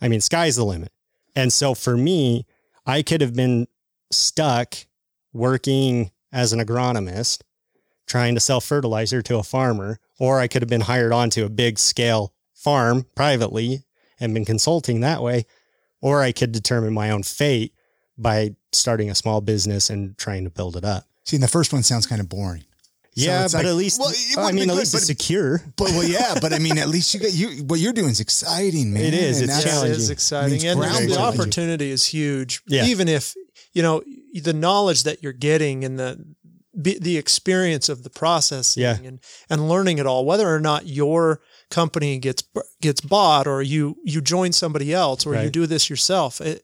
I 0.00 0.08
mean, 0.08 0.20
sky's 0.20 0.56
the 0.56 0.64
limit. 0.64 0.92
And 1.34 1.52
so 1.52 1.74
for 1.74 1.96
me, 1.96 2.46
I 2.86 3.02
could 3.02 3.20
have 3.20 3.34
been 3.34 3.66
stuck 4.12 4.74
working 5.32 6.10
as 6.32 6.52
an 6.52 6.60
agronomist, 6.60 7.42
trying 8.06 8.34
to 8.34 8.40
sell 8.40 8.60
fertilizer 8.60 9.22
to 9.22 9.38
a 9.38 9.42
farmer, 9.42 9.98
or 10.18 10.40
I 10.40 10.48
could 10.48 10.62
have 10.62 10.68
been 10.68 10.82
hired 10.82 11.12
onto 11.12 11.44
a 11.44 11.48
big 11.50 11.78
scale 11.78 12.32
farm 12.54 13.06
privately 13.14 13.84
and 14.20 14.34
been 14.34 14.44
consulting 14.44 15.00
that 15.00 15.22
way, 15.22 15.46
or 16.00 16.22
I 16.22 16.32
could 16.32 16.52
determine 16.52 16.92
my 16.94 17.10
own 17.10 17.22
fate 17.22 17.72
by 18.16 18.56
starting 18.72 19.10
a 19.10 19.14
small 19.14 19.40
business 19.40 19.90
and 19.90 20.16
trying 20.18 20.44
to 20.44 20.50
build 20.50 20.76
it 20.76 20.84
up. 20.84 21.04
see, 21.24 21.36
and 21.36 21.42
the 21.42 21.48
first 21.48 21.72
one 21.72 21.82
sounds 21.82 22.06
kind 22.06 22.20
of 22.20 22.28
boring. 22.28 22.64
Yeah, 23.14 23.44
it's 23.44 23.52
but 23.52 23.64
like- 23.64 23.66
at 23.66 23.74
least, 23.74 23.98
well, 24.00 24.10
it 24.10 24.38
I 24.38 24.46
mean, 24.52 24.56
be 24.56 24.62
at 24.62 24.68
good, 24.68 24.78
least 24.78 24.94
it's 24.94 25.06
secure. 25.06 25.60
But 25.76 25.90
well, 25.90 26.04
yeah, 26.04 26.36
but 26.40 26.52
I 26.52 26.58
mean, 26.60 26.78
at 26.78 26.88
least 26.88 27.12
you 27.12 27.18
get 27.20 27.32
you. 27.34 27.64
What 27.64 27.80
you're 27.80 27.92
doing 27.92 28.10
is 28.10 28.20
exciting, 28.20 28.92
man. 28.92 29.02
It 29.02 29.14
is, 29.14 29.40
And 29.40 29.50
it's 29.50 29.56
that's- 29.58 29.64
Yeah, 29.64 29.70
it 29.70 29.74
challenging. 29.74 30.00
is 30.02 30.10
exciting, 30.10 30.50
Means 30.52 30.64
and 30.64 30.80
the 30.82 30.86
challenging. 30.86 31.16
opportunity 31.18 31.90
is 31.90 32.06
huge. 32.06 32.62
Yeah. 32.68 32.86
Even 32.86 33.08
if 33.08 33.34
you 33.72 33.82
know 33.82 34.02
the 34.34 34.52
knowledge 34.52 35.02
that 35.02 35.22
you're 35.22 35.32
getting 35.32 35.84
and 35.84 35.98
the 35.98 36.24
the 36.74 37.16
experience 37.16 37.88
of 37.88 38.04
the 38.04 38.10
processing 38.10 38.82
Yeah. 38.84 38.98
and 39.02 39.18
and 39.50 39.68
learning 39.68 39.98
it 39.98 40.06
all, 40.06 40.24
whether 40.24 40.48
or 40.54 40.60
not 40.60 40.86
your 40.86 41.40
company 41.70 42.18
gets 42.18 42.44
gets 42.80 43.00
bought 43.00 43.48
or 43.48 43.62
you 43.62 43.96
you 44.04 44.20
join 44.20 44.52
somebody 44.52 44.94
else 44.94 45.26
or 45.26 45.34
you 45.42 45.50
do 45.50 45.66
this 45.66 45.90
yourself, 45.90 46.40
it, 46.40 46.62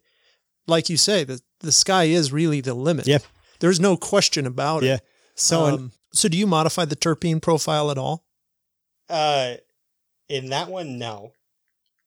like 0.67 0.89
you 0.89 0.97
say, 0.97 1.25
the 1.25 1.41
the 1.61 1.73
sky 1.73 2.05
is 2.05 2.33
really 2.33 2.61
the 2.61 2.75
limit. 2.75 3.07
Yeah. 3.07 3.19
there's 3.61 3.81
no 3.81 3.97
question 3.97 4.47
about 4.47 4.83
Yeah. 4.83 4.95
it. 4.97 5.01
So, 5.37 5.65
Um, 5.67 5.93
so 6.13 6.29
do 6.29 6.37
you 6.37 6.47
modify 6.47 6.85
the 6.85 6.97
terpene 6.97 7.41
profile 7.41 7.91
at 7.91 7.97
all? 7.99 8.25
uh, 9.09 9.55
in 10.29 10.49
that 10.51 10.69
one, 10.69 10.99
no. 10.99 11.33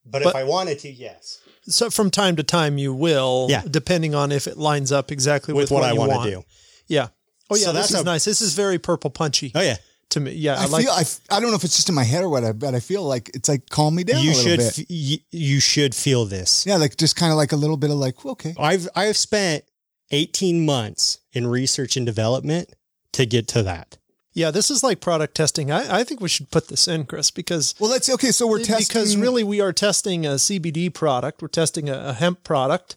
But, 0.06 0.24
But- 0.24 0.30
if 0.30 0.36
I 0.36 0.44
wanted 0.44 0.80
to, 0.80 0.90
yes. 0.92 1.40
So 1.68 1.90
from 1.90 2.10
time 2.12 2.36
to 2.38 2.44
time 2.44 2.78
you 2.78 2.94
will, 2.94 3.48
Yeah. 3.50 3.64
depending 3.70 4.14
on 4.16 4.32
if 4.32 4.48
it 4.48 4.58
lines 4.58 4.92
up 4.92 5.12
exactly 5.12 5.54
with, 5.54 5.64
With 5.70 5.72
what, 5.72 5.84
I 5.84 5.92
you 5.94 6.00
want 6.00 6.12
want 6.12 6.24
to 6.26 6.32
do. 6.38 6.44
Yeah. 6.88 7.08
Oh 7.50 7.56
yeah, 7.56 7.66
So 7.66 7.72
this 7.74 7.82
that's 7.84 7.92
is 7.96 8.02
a- 8.02 8.04
nice. 8.04 8.26
This 8.26 8.42
is 8.42 8.54
very 8.54 8.78
purple 8.80 9.10
punchy 9.10 9.52
Oh, 9.56 9.62
yeah. 9.62 9.78
To 10.10 10.20
me. 10.20 10.32
Yeah, 10.34 10.56
I, 10.56 10.64
I, 10.64 10.66
like. 10.68 10.84
feel 10.84 10.94
I, 10.94 11.02
f- 11.02 11.20
I 11.30 11.40
don't 11.40 11.50
know 11.50 11.56
if 11.56 11.64
it's 11.64 11.76
just 11.76 11.90
in 11.90 11.96
my 11.96 12.04
head 12.04 12.24
or 12.24 12.30
what, 12.30 12.44
uh, 12.44 12.54
but 12.54 12.74
I 12.76 12.80
feel 12.80 13.04
like 13.04 13.30
it's 13.34 13.50
like 13.50 13.70
calm 13.70 13.96
me 13.96 14.04
down 14.04 14.24
you 14.24 14.32
a 14.32 14.34
little 14.34 14.44
should, 14.44 14.60
bit. 14.60 14.80
f- 14.80 14.86
you, 14.90 15.18
you 15.32 15.60
should 15.60 15.94
feel 15.96 16.26
this. 16.26 16.66
yeah, 16.66 16.78
like 16.78 16.98
just 16.98 17.16
kind 17.16 17.32
of 17.32 17.38
like 17.38 17.52
a 17.52 17.56
little 17.58 17.78
bit 17.78 17.90
of 17.90 17.98
like 17.98 18.26
okay. 18.26 18.54
I've, 18.60 18.88
I've 18.96 19.18
spent 19.18 19.64
18 20.12 20.66
months 20.66 21.20
in 21.34 21.48
research 21.48 21.98
and 21.98 22.06
development 22.06 22.74
to 23.14 23.26
get 23.26 23.48
to 23.50 23.64
that. 23.64 23.98
yeah, 24.34 24.52
this 24.52 24.70
is 24.72 24.84
like 24.84 25.02
product 25.02 25.36
testing. 25.36 25.72
I, 25.72 26.00
I 26.00 26.04
think 26.04 26.22
we 26.22 26.30
should 26.30 26.52
put 26.52 26.68
this 26.68 26.88
in, 26.88 27.06
Chris, 27.06 27.32
because 27.32 27.74
Well, 27.80 27.90
let's 27.90 28.10
okay. 28.10 28.32
So 28.32 28.48
we're 28.48 28.60
testing 28.64 28.88
because 28.88 29.18
really 29.18 29.44
we 29.44 29.60
are 29.60 29.74
testing 29.74 30.26
a 30.26 30.32
CBD 30.32 30.94
product. 30.94 31.42
We're 31.42 31.48
testing 31.48 31.90
a, 31.90 31.98
a 32.10 32.14
hemp 32.14 32.44
product. 32.44 32.96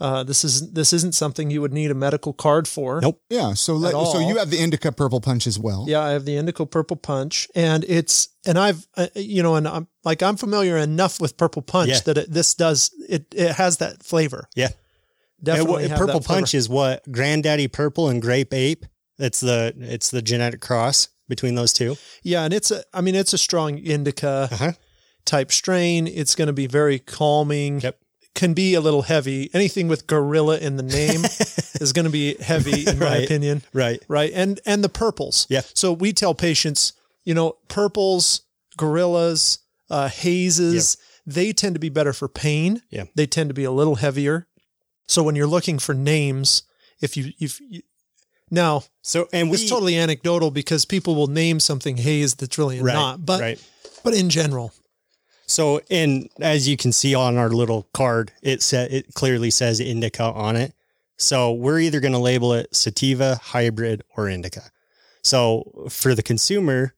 Uh, 0.00 0.24
this 0.24 0.44
is 0.44 0.72
this 0.72 0.92
isn't 0.92 1.14
something 1.14 1.50
you 1.50 1.60
would 1.60 1.72
need 1.72 1.90
a 1.90 1.94
medical 1.94 2.32
card 2.32 2.66
for. 2.66 3.00
Nope. 3.00 3.20
Yeah. 3.30 3.54
So 3.54 3.74
let, 3.74 3.92
so 3.92 4.18
you 4.18 4.38
have 4.38 4.50
the 4.50 4.58
indica 4.58 4.90
purple 4.90 5.20
punch 5.20 5.46
as 5.46 5.58
well. 5.58 5.84
Yeah, 5.88 6.00
I 6.00 6.10
have 6.10 6.24
the 6.24 6.36
indica 6.36 6.66
purple 6.66 6.96
punch, 6.96 7.46
and 7.54 7.84
it's 7.84 8.28
and 8.44 8.58
I've 8.58 8.86
uh, 8.96 9.06
you 9.14 9.42
know, 9.42 9.54
and 9.54 9.68
I'm 9.68 9.86
like 10.04 10.22
I'm 10.22 10.36
familiar 10.36 10.76
enough 10.76 11.20
with 11.20 11.36
purple 11.36 11.62
punch 11.62 11.90
Yeah. 11.90 12.00
that 12.06 12.18
it, 12.18 12.32
this 12.32 12.54
does 12.54 12.90
it. 13.08 13.26
It 13.34 13.52
has 13.52 13.76
that 13.78 14.02
flavor. 14.02 14.48
Yeah. 14.56 14.70
Definitely, 15.42 15.82
And 15.84 15.90
have 15.92 15.98
purple 16.00 16.20
punch 16.20 16.54
is 16.54 16.68
what 16.70 17.10
granddaddy 17.12 17.68
purple 17.68 18.08
and 18.08 18.22
grape 18.22 18.54
ape. 18.54 18.86
It's 19.18 19.40
the, 19.40 19.74
it's 19.78 20.10
the 20.10 20.22
genetic 20.22 20.60
cross 20.62 21.08
between 21.28 21.54
those 21.54 21.72
two. 21.74 21.96
Yeah, 22.22 22.44
and 22.44 22.54
it's 22.54 22.70
a. 22.70 22.82
I 22.94 23.00
mean, 23.02 23.14
it's 23.14 23.32
a 23.34 23.38
strong 23.38 23.78
indica 23.78 24.48
Uh-huh. 24.50 24.72
type 25.26 25.52
strain. 25.52 26.06
It's 26.06 26.34
going 26.34 26.46
to 26.46 26.52
be 26.54 26.66
very 26.66 26.98
calming. 26.98 27.80
Yep. 27.80 27.98
Can 28.34 28.52
be 28.52 28.74
a 28.74 28.80
little 28.80 29.02
heavy. 29.02 29.48
Anything 29.54 29.86
with 29.86 30.06
gorilla 30.08 30.58
in 30.58 30.76
the 30.76 30.82
name 30.82 31.24
is 31.80 31.92
going 31.92 32.04
to 32.04 32.10
be 32.10 32.34
heavy, 32.34 32.84
in 32.86 32.98
my 32.98 33.06
Right. 33.06 33.24
opinion. 33.24 33.62
Right. 33.72 34.02
Right. 34.08 34.32
And 34.34 34.60
and 34.66 34.82
the 34.82 34.88
purples. 34.88 35.46
Yeah. 35.48 35.60
So 35.74 35.92
we 35.92 36.12
tell 36.12 36.34
patients, 36.34 36.94
you 37.24 37.32
know, 37.34 37.56
purples, 37.68 38.42
gorillas, 38.76 39.60
uh, 39.90 40.08
hazes, 40.08 40.96
they 41.26 41.52
tend 41.52 41.74
to 41.76 41.78
be 41.80 41.88
better 41.90 42.12
for 42.12 42.28
pain. 42.28 42.82
Yeah. 42.90 43.04
They 43.14 43.26
tend 43.26 43.50
to 43.50 43.54
be 43.54 43.64
a 43.64 43.70
little 43.70 43.96
heavier. 43.96 44.48
So 45.06 45.22
when 45.22 45.36
you're 45.36 45.46
looking 45.46 45.78
for 45.78 45.94
names, 45.94 46.62
if 47.00 47.16
you 47.16 47.32
if 47.38 47.60
you 47.60 47.82
now 48.50 48.82
So, 49.02 49.28
and 49.32 49.48
we 49.50 49.56
it's 49.58 49.68
totally 49.70 49.96
anecdotal 49.96 50.50
because 50.50 50.84
people 50.84 51.14
will 51.14 51.26
name 51.28 51.60
something 51.60 51.96
haze 51.98 52.34
that's 52.34 52.58
really 52.58 52.80
right, 52.80 52.94
not. 52.94 53.24
But 53.24 53.40
right. 53.40 53.62
but 54.02 54.14
in 54.14 54.28
general, 54.28 54.72
So, 55.46 55.80
and 55.90 56.28
as 56.40 56.68
you 56.68 56.76
can 56.76 56.92
see 56.92 57.14
on 57.14 57.36
our 57.36 57.50
little 57.50 57.88
card, 57.92 58.32
it 58.42 58.62
said 58.62 58.92
it 58.92 59.14
clearly 59.14 59.50
says 59.50 59.80
indica 59.80 60.24
on 60.24 60.56
it. 60.56 60.72
So 61.16 61.52
we're 61.52 61.80
either 61.80 62.00
going 62.00 62.12
to 62.12 62.18
label 62.18 62.52
it 62.54 62.74
sativa, 62.74 63.36
hybrid, 63.36 64.02
or 64.16 64.28
indica. 64.28 64.62
So 65.22 65.86
for 65.88 66.14
the 66.14 66.22
consumer, 66.22 66.94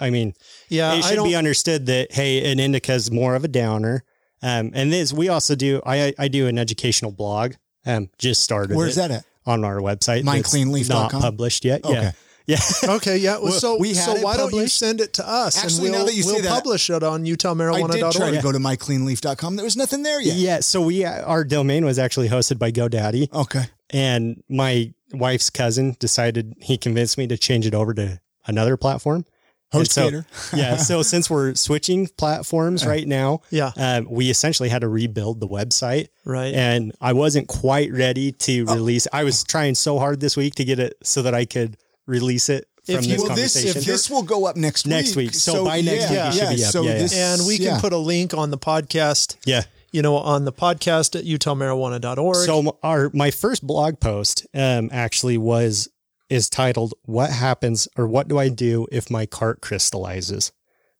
I 0.00 0.10
mean, 0.10 0.34
yeah, 0.68 0.94
it 0.94 1.04
should 1.04 1.24
be 1.24 1.34
understood 1.34 1.86
that 1.86 2.12
hey, 2.12 2.50
an 2.50 2.58
indica 2.58 2.92
is 2.94 3.10
more 3.10 3.34
of 3.34 3.44
a 3.44 3.48
downer. 3.48 4.04
Um, 4.40 4.70
and 4.72 4.92
this 4.92 5.12
we 5.12 5.28
also 5.28 5.56
do. 5.56 5.82
I 5.84 6.14
I 6.18 6.28
do 6.28 6.46
an 6.46 6.58
educational 6.58 7.10
blog. 7.10 7.54
Um, 7.84 8.10
just 8.18 8.42
started. 8.42 8.76
Where's 8.76 8.96
that 8.96 9.10
at? 9.10 9.24
on 9.48 9.64
our 9.64 9.78
website? 9.78 10.22
Mindcleanleaf.com? 10.24 11.10
Not 11.10 11.22
published 11.22 11.64
yet. 11.64 11.84
Okay. 11.84 11.94
Yeah. 11.94 12.12
Yeah. 12.48 12.58
okay, 12.96 13.18
yeah. 13.18 13.38
Well, 13.38 13.52
so 13.52 13.78
we 13.78 13.94
so 13.94 14.14
why 14.16 14.36
don't 14.36 14.52
you 14.54 14.66
send 14.66 15.00
it 15.00 15.12
to 15.14 15.28
us 15.28 15.62
Actually, 15.62 15.88
and 15.88 15.96
we'll, 15.96 16.06
that 16.06 16.14
you 16.14 16.24
we'll 16.26 16.42
that, 16.42 16.50
publish 16.50 16.88
it 16.90 17.02
on 17.02 17.20
I 17.20 17.24
did 17.24 17.38
UtahMarijuana.org. 17.38 18.12
try 18.14 18.30
to 18.32 18.40
go 18.42 18.50
to 18.50 18.58
mycleanleaf.com. 18.58 19.56
There 19.56 19.64
was 19.64 19.76
nothing 19.76 20.02
there 20.02 20.20
yet. 20.20 20.36
Yeah. 20.36 20.60
So 20.60 20.80
we 20.80 21.04
our 21.04 21.44
domain 21.44 21.84
was 21.84 21.98
actually 21.98 22.28
hosted 22.30 22.58
by 22.58 22.72
GoDaddy. 22.72 23.32
Okay. 23.32 23.64
and 23.90 24.42
my 24.48 24.92
wife's 25.12 25.50
cousin 25.50 25.96
decided 26.00 26.54
he 26.60 26.76
convinced 26.78 27.16
me 27.18 27.26
to 27.28 27.36
change 27.38 27.66
it 27.66 27.74
over 27.74 27.94
to 27.94 28.20
another 28.46 28.76
platform 28.76 29.24
And 29.72 29.86
so- 29.90 30.22
yeah. 30.54 30.76
So 30.76 31.02
since 31.12 31.28
we're 31.28 31.54
switching 31.54 32.06
platforms 32.16 32.86
right 32.86 33.06
now, 33.06 33.42
Yeah. 33.50 33.72
um, 33.76 34.06
we 34.10 34.30
essentially 34.30 34.70
had 34.70 34.80
to 34.80 34.88
rebuild 34.88 35.40
the 35.40 35.48
website. 35.48 36.08
Right. 36.24 36.54
And 36.54 36.92
I 37.00 37.12
wasn't 37.12 37.48
quite 37.48 37.92
ready 37.92 38.32
to 38.32 38.64
release. 38.64 39.06
I 39.12 39.24
was 39.24 39.44
trying 39.44 39.74
so 39.74 39.98
hard 39.98 40.20
this 40.20 40.34
week 40.36 40.54
to 40.56 40.64
get 40.64 40.78
it 40.78 40.94
so 41.02 41.20
that 41.22 41.34
I 41.34 41.44
could 41.44 41.76
release 42.08 42.48
it 42.48 42.66
from 42.84 42.96
If 42.96 43.04
you- 43.06 43.12
this 43.12 43.22
well, 43.22 43.36
this 43.36 43.54
conversation. 43.54 43.78
if 43.80 43.84
this 43.86 44.10
will 44.10 44.22
go 44.22 44.46
up 44.46 44.56
next 44.56 44.84
week. 44.86 44.90
Next 44.90 45.14
week. 45.16 45.34
So 45.34 45.64
by 45.64 45.80
next 45.82 46.10
week, 46.10 46.18
it 46.18 46.32
should 46.34 46.56
be 46.56 46.64
up. 46.64 46.70
So 46.72 46.82
Yeah, 46.82 46.92
yeah. 46.92 46.98
this, 46.98 47.14
and 47.14 47.46
we 47.46 47.56
can 47.58 47.66
yeah. 47.66 47.80
put 47.80 47.92
a 47.92 47.98
link 47.98 48.34
on 48.34 48.50
the 48.50 48.58
podcast, 48.58 49.36
yeah. 49.44 49.62
you 49.92 50.02
know, 50.02 50.16
on 50.16 50.44
the 50.44 50.52
podcast 50.52 51.14
at 51.16 51.24
utahmarijuana.org. 51.24 52.36
So 52.36 52.78
our 52.82 53.10
my 53.12 53.30
first 53.30 53.66
blog 53.66 54.00
post 54.00 54.46
um 54.54 54.88
actually 54.92 55.38
was 55.38 55.88
is 56.30 56.48
titled 56.50 56.94
"What 57.04 57.30
happens 57.30 57.88
or 57.96 58.06
what 58.06 58.28
do 58.28 58.38
I 58.38 58.48
do 58.48 58.86
if 58.90 59.10
my 59.10 59.26
cart 59.26 59.60
crystallizes?" 59.60 60.52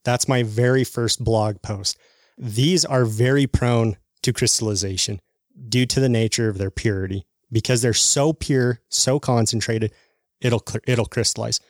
That's 0.04 0.28
my 0.28 0.42
very 0.42 0.84
first 0.84 1.22
blog 1.24 1.60
post. 1.62 1.96
These 2.38 2.84
are 2.84 3.04
very 3.04 3.46
prone 3.46 3.96
to 4.22 4.32
crystallization 4.32 5.20
due 5.68 5.86
to 5.86 6.00
the 6.00 6.08
nature 6.08 6.48
of 6.48 6.56
their 6.58 6.70
purity 6.70 7.26
because 7.50 7.82
they're 7.82 7.92
so 7.94 8.32
pure, 8.32 8.80
so 8.88 9.18
concentrated, 9.18 9.92
it'll 10.40 10.62
it'll 10.86 11.06
crystallize. 11.06 11.60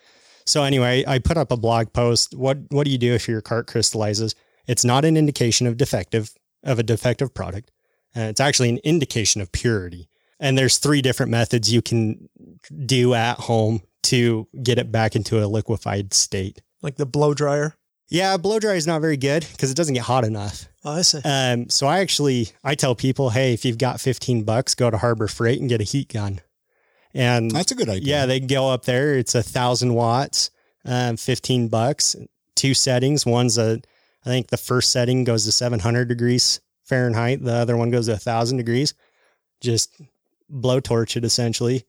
So 0.47 0.63
anyway, 0.63 1.05
I 1.07 1.19
put 1.19 1.37
up 1.37 1.53
a 1.53 1.57
blog 1.57 1.93
post. 1.93 2.35
What 2.35 2.59
what 2.71 2.85
do 2.85 2.91
you 2.91 2.99
do 2.99 3.13
if 3.15 3.29
your 3.29 3.41
cart 3.41 3.67
crystallizes? 3.67 4.35
It's 4.67 4.85
not 4.85 5.05
an 5.05 5.17
indication 5.17 5.67
of 5.67 5.77
defective 5.77 6.35
of 6.65 6.79
a 6.79 6.83
defective 6.83 7.35
product. 7.35 7.71
Uh, 8.17 8.23
it's 8.23 8.41
actually 8.41 8.71
an 8.71 8.79
indication 8.79 9.41
of 9.41 9.53
purity. 9.53 10.09
And 10.41 10.57
there's 10.57 10.79
three 10.79 11.03
different 11.03 11.31
methods 11.31 11.73
you 11.73 11.83
can 11.83 12.29
do 12.87 13.15
at 13.15 13.39
home 13.39 13.83
to 14.05 14.47
get 14.63 14.79
it 14.79 14.93
back 14.93 15.17
into 15.17 15.43
a 15.43 15.47
liquefied 15.47 16.15
state. 16.15 16.63
like 16.81 16.97
the 16.97 17.07
blow 17.07 17.35
dryer. 17.35 17.75
Yeah, 18.09 18.37
blow 18.39 18.59
dryer 18.59 18.77
is 18.77 18.87
not 18.87 19.03
very 19.03 19.19
good 19.19 19.47
because 19.53 19.71
it 19.71 19.77
doesn't 19.77 19.95
get 19.95 20.05
hot 20.05 20.25
enough. 20.25 20.67
Oh, 20.85 20.93
I 20.93 21.03
see. 21.03 21.21
Um, 21.25 21.69
so 21.69 21.87
I 21.87 21.99
actually 21.99 22.49
I 22.65 22.75
tell 22.75 22.95
people, 22.95 23.31
hey, 23.31 23.53
if 23.53 23.65
you've 23.65 23.77
got 23.79 24.01
15 24.01 24.45
bucks, 24.45 24.75
go 24.75 24.91
to 24.91 24.97
Harbor 24.97 25.29
Freight 25.29 25.61
and 25.61 25.69
get 25.69 25.81
a 25.83 25.85
heat 25.85 26.11
gun. 26.11 26.41
And 27.15 27.51
That's 27.51 27.73
a 27.73 27.75
good 27.75 27.89
idea. 27.89 28.03
yeah, 28.07 28.27
they 28.27 28.39
can 28.39 28.49
go 28.49 28.69
up 28.69 28.85
there. 28.85 29.17
It's 29.17 29.35
a 29.35 29.43
thousand 29.43 29.95
watts, 29.95 30.51
um, 30.85 31.17
15 31.17 31.69
bucks, 31.69 32.17
two 32.55 32.75
settings. 32.75 33.25
One's 33.25 33.59
a, 33.59 33.81
I 34.25 34.29
think 34.29 34.49
the 34.49 34.57
first 34.57 34.91
setting 34.91 35.25
goes 35.25 35.45
to 35.45 35.53
700 35.53 36.09
degrees 36.09 36.61
Fahrenheit. 36.85 37.43
The 37.43 37.55
other 37.55 37.77
one 37.77 37.91
goes 37.91 38.07
to 38.07 38.13
a 38.13 38.19
thousand 38.19 38.59
degrees. 38.59 38.95
Just 39.61 40.01
blowtorch 40.53 41.17
it 41.17 41.25
essentially. 41.25 41.85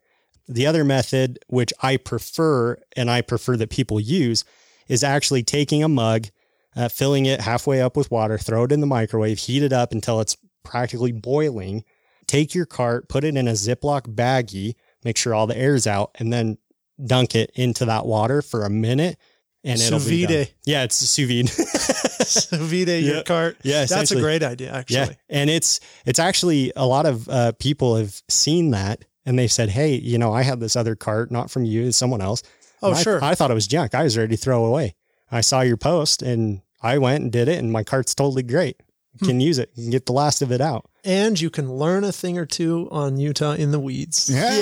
The 0.48 0.66
other 0.66 0.84
method, 0.84 1.40
which 1.48 1.72
I 1.82 1.98
prefer 1.98 2.78
and 2.96 3.10
I 3.10 3.22
prefer 3.22 3.56
that 3.58 3.70
people 3.70 4.00
use, 4.00 4.44
is 4.88 5.04
actually 5.04 5.44
taking 5.44 5.84
a 5.84 5.90
mug, 5.90 6.28
uh, 6.76 6.90
filling 6.90 7.28
it 7.28 7.42
halfway 7.42 7.82
up 7.82 7.96
with 7.96 8.10
water, 8.10 8.38
throw 8.38 8.64
it 8.64 8.72
in 8.72 8.80
the 8.80 8.88
microwave, 8.88 9.38
heat 9.38 9.62
it 9.64 9.74
up 9.74 9.92
until 9.92 10.20
it's 10.22 10.36
practically 10.64 11.12
boiling. 11.12 11.84
Take 12.26 12.56
your 12.56 12.66
cart, 12.66 13.10
put 13.10 13.24
it 13.24 13.36
in 13.36 13.48
a 13.48 13.52
Ziploc 13.52 14.14
baggie, 14.16 14.74
make 15.04 15.18
sure 15.18 15.34
all 15.34 15.48
the 15.48 15.58
air's 15.58 15.88
out, 15.88 16.12
and 16.20 16.32
then 16.32 16.58
dunk 17.04 17.36
it 17.36 17.52
into 17.56 17.86
that 17.86 18.06
water 18.06 18.42
for 18.42 18.66
a 18.66 18.70
minute. 18.70 19.18
And 19.64 19.80
it'll 19.80 20.00
Sous 20.00 20.10
be 20.10 20.26
done. 20.26 20.46
Yeah, 20.66 20.84
it's 20.84 20.96
sous 20.96 21.28
vide. 21.28 21.50
Sous 22.30 22.50
vide 22.60 23.04
your 23.04 23.24
cart. 23.24 23.58
Yeah, 23.64 23.86
That's 23.86 24.12
a 24.12 24.20
great 24.20 24.42
idea, 24.44 24.72
actually. 24.72 24.98
Yeah, 25.00 25.14
and 25.30 25.50
it's 25.50 25.80
it's 26.06 26.20
actually 26.20 26.72
a 26.76 26.86
lot 26.86 27.06
of 27.06 27.28
uh, 27.28 27.52
people 27.60 27.98
have 27.98 28.22
seen 28.30 28.72
that 28.72 29.04
and 29.26 29.38
they've 29.38 29.52
said, 29.52 29.70
"Hey, 29.70 29.96
you 29.96 30.18
know, 30.18 30.32
I 30.34 30.44
had 30.44 30.60
this 30.60 30.76
other 30.76 30.96
cart, 30.96 31.30
not 31.30 31.52
from 31.52 31.66
you, 31.66 31.88
it's 31.88 31.98
someone 31.98 32.22
else. 32.22 32.42
Oh, 32.82 32.94
I- 32.94 33.02
sure. 33.02 33.24
I 33.24 33.36
thought 33.36 33.52
it 33.52 33.56
was 33.56 33.68
junk. 33.68 33.94
I 33.94 34.04
was 34.04 34.18
ready 34.18 34.36
to 34.36 34.42
throw 34.42 34.64
away. 34.66 34.96
I 35.32 35.42
saw 35.42 35.62
your 35.62 35.78
post 35.78 36.22
and 36.22 36.62
I 36.82 36.98
went 36.98 37.24
and 37.24 37.32
did 37.32 37.48
it, 37.48 37.60
and 37.60 37.72
my 37.72 37.84
cart's 37.84 38.16
totally 38.16 38.44
great. 38.44 38.82
You 39.22 39.26
Hmm. 39.26 39.30
can 39.32 39.40
use 39.42 39.60
it. 39.60 39.72
You 39.76 39.84
can 39.84 39.92
get 39.92 40.06
the 40.06 40.14
last 40.14 40.42
of 40.42 40.52
it 40.52 40.62
out. 40.62 40.90
and 41.06 41.40
you 41.40 41.50
can 41.50 41.72
learn 41.74 42.04
a 42.04 42.12
thing 42.12 42.38
or 42.38 42.46
two 42.46 42.88
on 42.92 43.18
Utah 43.18 43.54
in 43.54 43.72
the 43.72 43.80
weeds. 43.80 44.30
Yeah. 44.30 44.50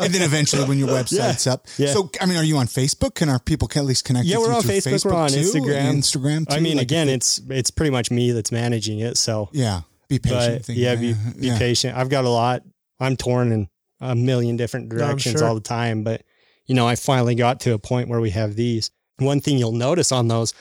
and 0.00 0.12
then 0.12 0.22
eventually 0.22 0.64
when 0.64 0.78
your 0.78 0.88
website's 0.88 1.46
up. 1.46 1.66
Yeah. 1.78 1.92
So, 1.92 2.10
I 2.20 2.26
mean, 2.26 2.36
are 2.36 2.44
you 2.44 2.56
on 2.58 2.66
Facebook? 2.66 3.14
Can 3.14 3.28
our 3.28 3.38
people 3.38 3.68
at 3.74 3.84
least 3.84 4.04
connect 4.04 4.26
Yeah, 4.26 4.36
with 4.38 4.48
we're 4.48 4.54
on 4.54 4.62
through 4.62 4.70
Facebook. 4.72 5.04
We're 5.06 5.14
on 5.14 5.30
too? 5.30 5.36
Instagram. 5.40 5.92
Instagram 5.96 6.48
too? 6.48 6.54
I 6.56 6.60
mean, 6.60 6.76
Like, 6.76 6.82
again, 6.84 7.08
if 7.08 7.14
it's 7.16 7.40
it's 7.48 7.70
pretty 7.70 7.90
much 7.90 8.10
me 8.10 8.32
that's 8.32 8.52
managing 8.52 8.98
it. 9.00 9.16
So, 9.16 9.48
yeah, 9.52 9.82
be 10.08 10.18
patient. 10.18 10.66
but 10.66 10.76
yeah, 10.76 10.94
be 10.94 11.14
be 11.38 11.46
yeah. 11.48 11.58
patient. 11.58 11.96
I've 11.96 12.10
got 12.10 12.24
a 12.24 12.30
lot. 12.30 12.62
I'm 13.00 13.16
torn 13.16 13.50
in 13.52 13.68
a 14.00 14.14
million 14.14 14.56
different 14.56 14.90
directions 14.90 15.38
sure. 15.40 15.48
all 15.48 15.54
the 15.54 15.60
time, 15.62 16.04
but 16.04 16.22
you 16.66 16.74
know, 16.74 16.86
I 16.86 16.96
finally 16.96 17.34
got 17.34 17.60
to 17.60 17.72
a 17.72 17.78
point 17.78 18.08
where 18.08 18.20
we 18.20 18.30
have 18.30 18.56
these. 18.56 18.90
One 19.18 19.40
thing 19.40 19.56
you'll 19.58 19.72
notice 19.72 20.12
on 20.12 20.28
those. 20.28 20.52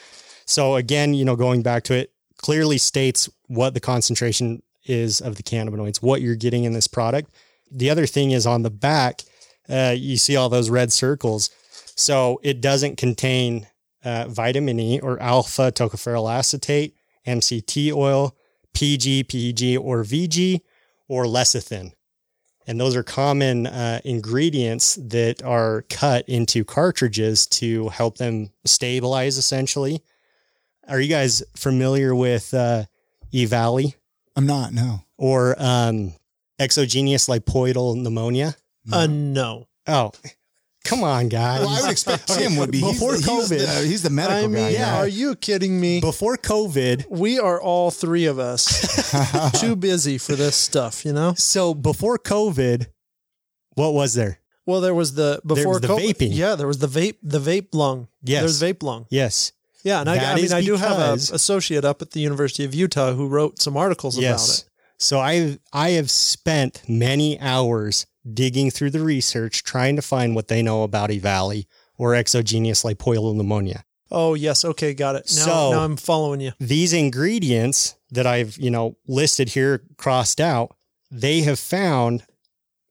So 0.45 0.75
again, 0.75 1.13
you 1.13 1.25
know, 1.25 1.35
going 1.35 1.63
back 1.63 1.83
to 1.85 1.93
it, 1.95 2.12
clearly 2.43 2.77
states 2.77 3.29
what 3.47 3.73
the 3.73 3.79
concentration 3.79 4.61
is 4.85 5.21
of 5.21 5.35
the 5.35 5.43
cannabinoids, 5.43 6.03
what 6.03 6.21
you're 6.21 6.35
getting 6.35 6.65
in 6.65 6.73
this 6.73 6.87
product. 6.87 7.31
The 7.71 7.89
other 7.89 8.05
thing 8.05 8.31
is 8.31 8.45
on 8.45 8.63
the 8.63 8.69
back, 8.69 9.21
uh, 9.69 9.95
you 9.97 10.17
see 10.17 10.35
all 10.35 10.49
those 10.49 10.69
red 10.69 10.91
circles. 10.91 11.49
So 11.95 12.41
it 12.43 12.59
doesn't 12.59 12.97
contain 12.97 13.67
uh, 14.03 14.27
vitamin 14.27 14.79
E 14.79 14.99
or 14.99 15.19
alpha 15.21 15.71
tocopherol 15.71 16.31
acetate, 16.31 16.95
MCT 17.25 17.93
oil, 17.93 18.35
PG, 18.73 19.23
PEG, 19.23 19.77
or 19.77 20.03
VG, 20.03 20.59
or 21.07 21.23
lecithin. 21.23 21.93
And 22.67 22.79
those 22.79 22.95
are 22.95 23.03
common 23.03 23.67
uh, 23.67 24.01
ingredients 24.03 24.95
that 24.95 25.41
are 25.43 25.85
cut 25.89 26.27
into 26.27 26.65
cartridges 26.65 27.47
to 27.47 27.89
help 27.89 28.17
them 28.17 28.51
stabilize, 28.65 29.37
essentially. 29.37 30.01
Are 30.87 30.99
you 30.99 31.07
guys 31.09 31.43
familiar 31.55 32.13
with 32.13 32.53
uh, 32.53 32.83
EVALI 33.33 33.95
I'm 34.35 34.45
not, 34.45 34.73
no. 34.73 35.01
or 35.17 35.55
um, 35.57 36.13
exogenous 36.59 37.27
lipoidal 37.27 37.95
pneumonia? 38.01 38.55
Uh, 38.91 39.07
no. 39.07 39.67
Oh, 39.87 40.11
come 40.83 41.03
on, 41.03 41.29
guys. 41.29 41.61
Well, 41.61 41.69
I 41.69 41.81
would 41.83 41.91
expect 41.91 42.27
Tim 42.27 42.57
would 42.57 42.71
be. 42.71 42.79
He's 42.79 42.93
Before 42.93 43.11
the- 43.13 43.17
he's 43.19 43.27
COVID. 43.27 43.81
the, 43.81 43.87
he's 43.87 44.03
the 44.03 44.09
medical 44.09 44.43
I 44.43 44.47
mean, 44.47 44.55
guy. 44.55 44.69
yeah. 44.71 44.97
are 44.97 45.07
you 45.07 45.35
kidding 45.35 45.79
me? 45.79 46.01
Before 46.01 46.35
COVID, 46.37 47.05
we 47.09 47.39
are 47.39 47.61
all 47.61 47.91
three 47.91 48.25
of 48.25 48.39
us 48.39 49.51
too 49.61 49.75
busy 49.77 50.17
for 50.17 50.35
this 50.35 50.55
stuff, 50.57 51.05
you 51.05 51.13
know? 51.13 51.33
so 51.37 51.73
before 51.73 52.17
COVID, 52.19 52.87
what 53.75 53.93
was 53.93 54.13
there? 54.15 54.39
Well, 54.65 54.79
there 54.81 54.93
was 54.95 55.13
the 55.15 55.41
before 55.45 55.73
was 55.73 55.81
the 55.81 55.87
COVID- 55.89 56.13
vaping. 56.15 56.29
Yeah, 56.31 56.55
there 56.55 56.67
was 56.67 56.79
the 56.79 56.87
vape, 56.87 57.17
the 57.23 57.39
vape 57.39 57.69
lung. 57.73 58.07
Yes. 58.23 58.41
there's 58.41 58.61
vape 58.73 58.83
lung. 58.83 59.05
Yes. 59.09 59.51
Yeah, 59.83 59.99
and 60.01 60.09
I, 60.09 60.31
I 60.31 60.35
mean, 60.35 60.51
I 60.53 60.61
do 60.61 60.75
have 60.77 60.97
an 60.97 61.13
associate 61.15 61.83
up 61.83 62.01
at 62.01 62.11
the 62.11 62.19
University 62.21 62.63
of 62.63 62.73
Utah 62.73 63.13
who 63.13 63.27
wrote 63.27 63.61
some 63.61 63.75
articles 63.75 64.17
Yes. 64.17 64.45
about 64.45 64.57
it. 64.59 64.69
So 64.99 65.19
I 65.19 65.59
I 65.73 65.89
have 65.91 66.09
spent 66.09 66.83
many 66.87 67.39
hours 67.39 68.05
digging 68.33 68.71
through 68.71 68.91
the 68.91 69.01
research 69.01 69.63
trying 69.63 69.95
to 69.97 70.01
find 70.01 70.35
what 70.35 70.47
they 70.47 70.61
know 70.61 70.83
about 70.83 71.11
E. 71.11 71.19
Valley 71.19 71.67
or 71.97 72.15
exogenous 72.15 72.83
lipoidal 72.83 73.35
pneumonia. 73.35 73.83
Oh, 74.09 74.35
yes. 74.35 74.63
Okay, 74.63 74.93
got 74.93 75.15
it. 75.15 75.23
Now, 75.35 75.45
So- 75.45 75.71
now 75.71 75.83
I'm 75.83 75.97
following 75.97 76.39
you. 76.39 76.53
These 76.59 76.93
ingredients 76.93 77.95
that 78.11 78.25
I've, 78.27 78.57
you 78.57 78.69
know, 78.69 78.95
listed 79.07 79.49
here 79.49 79.83
crossed 79.97 80.39
out, 80.39 80.75
they 81.11 81.41
have 81.41 81.59
found 81.59 82.23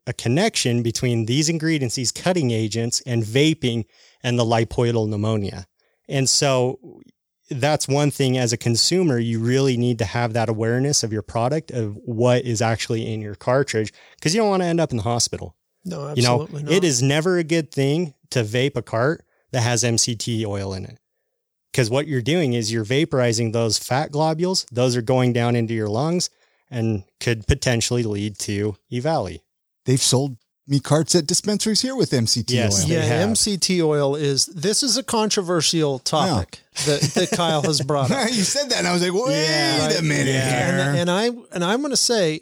a 0.07 0.13
connection 0.13 0.83
between 0.83 1.27
these 1.27 1.49
ingredients, 1.49 1.95
these 1.95 2.11
cutting 2.13 2.51
agents 2.51 3.01
and 3.07 3.23
vaping 3.23 3.85
and 4.23 4.39
the 4.39 4.45
lipoidal 4.45 5.09
pneumonia. 5.09 5.67
And 6.13 6.29
so 6.29 6.79
that's 7.51 7.89
one 7.89 8.11
thing 8.11 8.39
as 8.39 8.53
a 8.53 8.57
consumer, 8.57 9.19
you 9.19 9.41
really 9.41 9.77
need 9.77 9.99
to 9.99 10.05
have 10.05 10.33
that 10.35 10.49
awareness 10.49 11.03
of 11.03 11.13
your 11.13 11.23
product, 11.23 11.71
of 11.71 11.97
what 12.05 12.45
is 12.45 12.63
actually 12.63 13.13
in 13.13 13.21
your 13.21 13.35
cartridge, 13.35 13.93
because 14.17 14.35
you 14.35 14.41
don't 14.41 14.49
want 14.51 14.63
to 14.63 14.67
end 14.67 14.81
up 14.81 14.91
in 14.91 14.99
the 14.99 15.03
hospital. 15.03 15.57
No, 15.85 16.15
You 16.15 16.23
know, 16.23 16.43
absolutely 16.43 16.63
not. 16.65 16.73
it 16.73 16.85
is 16.85 17.03
never 17.03 17.39
a 17.39 17.45
good 17.45 17.73
thing 17.73 18.15
to 18.31 18.45
vape 18.45 18.77
a 18.77 18.83
cart 18.83 19.25
that 19.51 19.63
has 19.63 19.83
MCT 19.83 20.45
oil 20.47 20.73
in 20.75 20.85
it. 20.85 20.99
Because 21.73 21.91
what 21.91 22.07
you're 22.07 22.23
doing 22.23 22.53
is 22.53 22.71
you're 22.71 22.85
vaporizing 22.85 23.53
those 23.53 23.79
fat 23.79 24.13
globules. 24.13 24.67
Those 24.71 24.95
are 24.97 25.03
going 25.03 25.33
down 25.33 25.57
into 25.57 25.73
your 25.75 25.89
lungs 25.89 26.29
and 26.71 27.05
could 27.21 27.47
potentially 27.47 28.03
lead 28.03 28.39
to 28.41 28.77
E. 28.91 29.01
EVALI. 29.01 29.41
They've 29.87 30.01
sold 30.01 30.37
me 30.67 30.79
carts 30.81 31.15
at 31.15 31.27
dispensaries 31.27 31.83
here 31.83 31.97
with 31.97 32.11
MCT 32.11 32.51
Yes. 32.55 32.85
oil. 32.85 32.89
Yeah. 32.91 33.25
MCT 33.27 33.83
oil 33.85 34.15
is 34.15 34.47
this 34.47 34.83
is 34.83 34.97
a 34.97 35.03
controversial 35.03 35.99
topic 35.99 36.61
that, 36.87 37.01
that 37.15 37.31
Kyle 37.33 37.63
has 37.63 37.81
brought 37.81 38.11
up. 38.11 38.29
you 38.33 38.43
said 38.45 38.71
that, 38.71 38.79
and 38.79 38.87
I 38.87 38.93
was 38.93 39.03
like, 39.03 39.13
wait 39.13 39.43
Yeah. 39.45 39.91
a 39.99 40.03
minute 40.03 40.27
Yeah. 40.29 40.71
here. 40.71 40.81
And, 40.91 40.99
and 40.99 41.11
I 41.11 41.27
and 41.53 41.65
I'm 41.65 41.81
going 41.81 41.91
to 41.91 41.97
say 41.97 42.41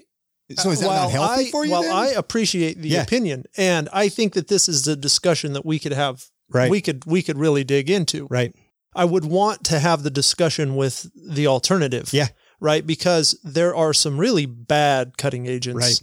so 0.56 0.70
is 0.70 0.80
that 0.80 0.86
while 0.88 1.04
not 1.04 1.12
healthy 1.12 1.46
I, 1.46 1.50
for 1.50 1.64
you? 1.64 1.70
Well, 1.70 1.82
then? 1.82 1.92
I 1.92 2.08
appreciate 2.08 2.80
the 2.80 2.88
Yeah. 2.88 3.02
opinion, 3.02 3.44
and 3.56 3.88
I 3.92 4.08
think 4.08 4.34
that 4.34 4.48
this 4.48 4.68
is 4.68 4.86
a 4.88 4.96
discussion 4.96 5.52
that 5.52 5.64
we 5.64 5.78
could 5.78 5.92
have, 5.92 6.24
Right. 6.50 6.70
we 6.70 6.80
could 6.80 7.06
we 7.06 7.22
could 7.22 7.38
really 7.38 7.64
dig 7.64 7.88
into. 7.88 8.26
Right. 8.28 8.54
I 8.94 9.04
would 9.04 9.24
want 9.24 9.62
to 9.66 9.78
have 9.78 10.02
the 10.02 10.10
discussion 10.10 10.74
with 10.74 11.06
the 11.14 11.46
alternative. 11.46 12.12
Yeah. 12.12 12.28
Right. 12.58 12.84
Because 12.86 13.38
there 13.44 13.74
are 13.74 13.94
some 13.94 14.18
really 14.18 14.44
bad 14.46 15.16
cutting 15.16 15.46
agents 15.46 15.78
Right. 15.80 16.00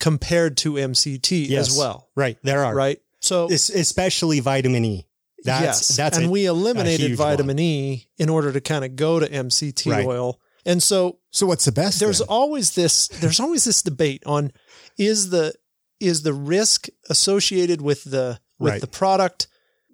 Compared 0.00 0.56
to 0.58 0.74
MCT 0.74 1.48
Yes. 1.48 1.68
as 1.70 1.76
well. 1.78 2.08
Right. 2.16 2.38
There 2.42 2.64
are. 2.64 2.74
Right. 2.74 3.00
So 3.20 3.46
Es- 3.50 3.70
especially 3.70 4.40
vitamin 4.40 4.84
E. 4.84 5.06
That's 5.44 5.62
yes, 5.88 5.96
that's 5.96 6.16
and 6.16 6.26
a- 6.26 6.30
we 6.30 6.46
eliminated 6.46 7.08
huge 7.10 7.18
one. 7.18 7.28
vitamin 7.28 7.58
E 7.58 8.08
in 8.18 8.28
order 8.28 8.52
to 8.52 8.60
kind 8.60 8.84
of 8.84 8.96
go 8.96 9.20
to 9.20 9.26
MCT 9.32 9.90
Right. 9.90 10.06
oil. 10.06 10.40
And 10.66 10.82
so 10.82 11.18
So 11.30 11.46
what's 11.46 11.64
the 11.64 11.72
best? 11.72 12.00
there's 12.00 12.18
then? 12.18 12.28
always 12.28 12.72
this 12.72 13.08
there's 13.20 13.40
always 13.40 13.64
this 13.64 13.82
debate 13.82 14.22
on 14.26 14.52
is 14.98 15.30
the 15.30 15.54
is 16.00 16.22
the 16.22 16.32
risk 16.34 16.88
associated 17.08 17.80
with 17.80 18.04
the 18.04 18.40
with 18.58 18.72
Right. 18.72 18.80
the 18.80 18.86
product 18.88 19.46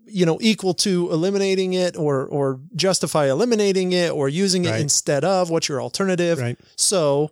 you 0.07 0.27
know 0.27 0.39
equal 0.41 0.75
to 0.75 1.11
eliminating 1.13 1.73
it 1.75 1.97
or 1.97 2.27
or 2.27 2.61
justify 2.75 3.31
eliminating 3.31 3.93
it 3.93 4.11
or 4.13 4.29
using 4.29 4.65
it 4.67 4.71
Right. 4.71 4.81
instead 4.81 5.25
of 5.25 5.49
what's 5.51 5.69
your 5.69 5.81
alternative 5.81 6.39
right. 6.39 6.59
so 6.77 7.31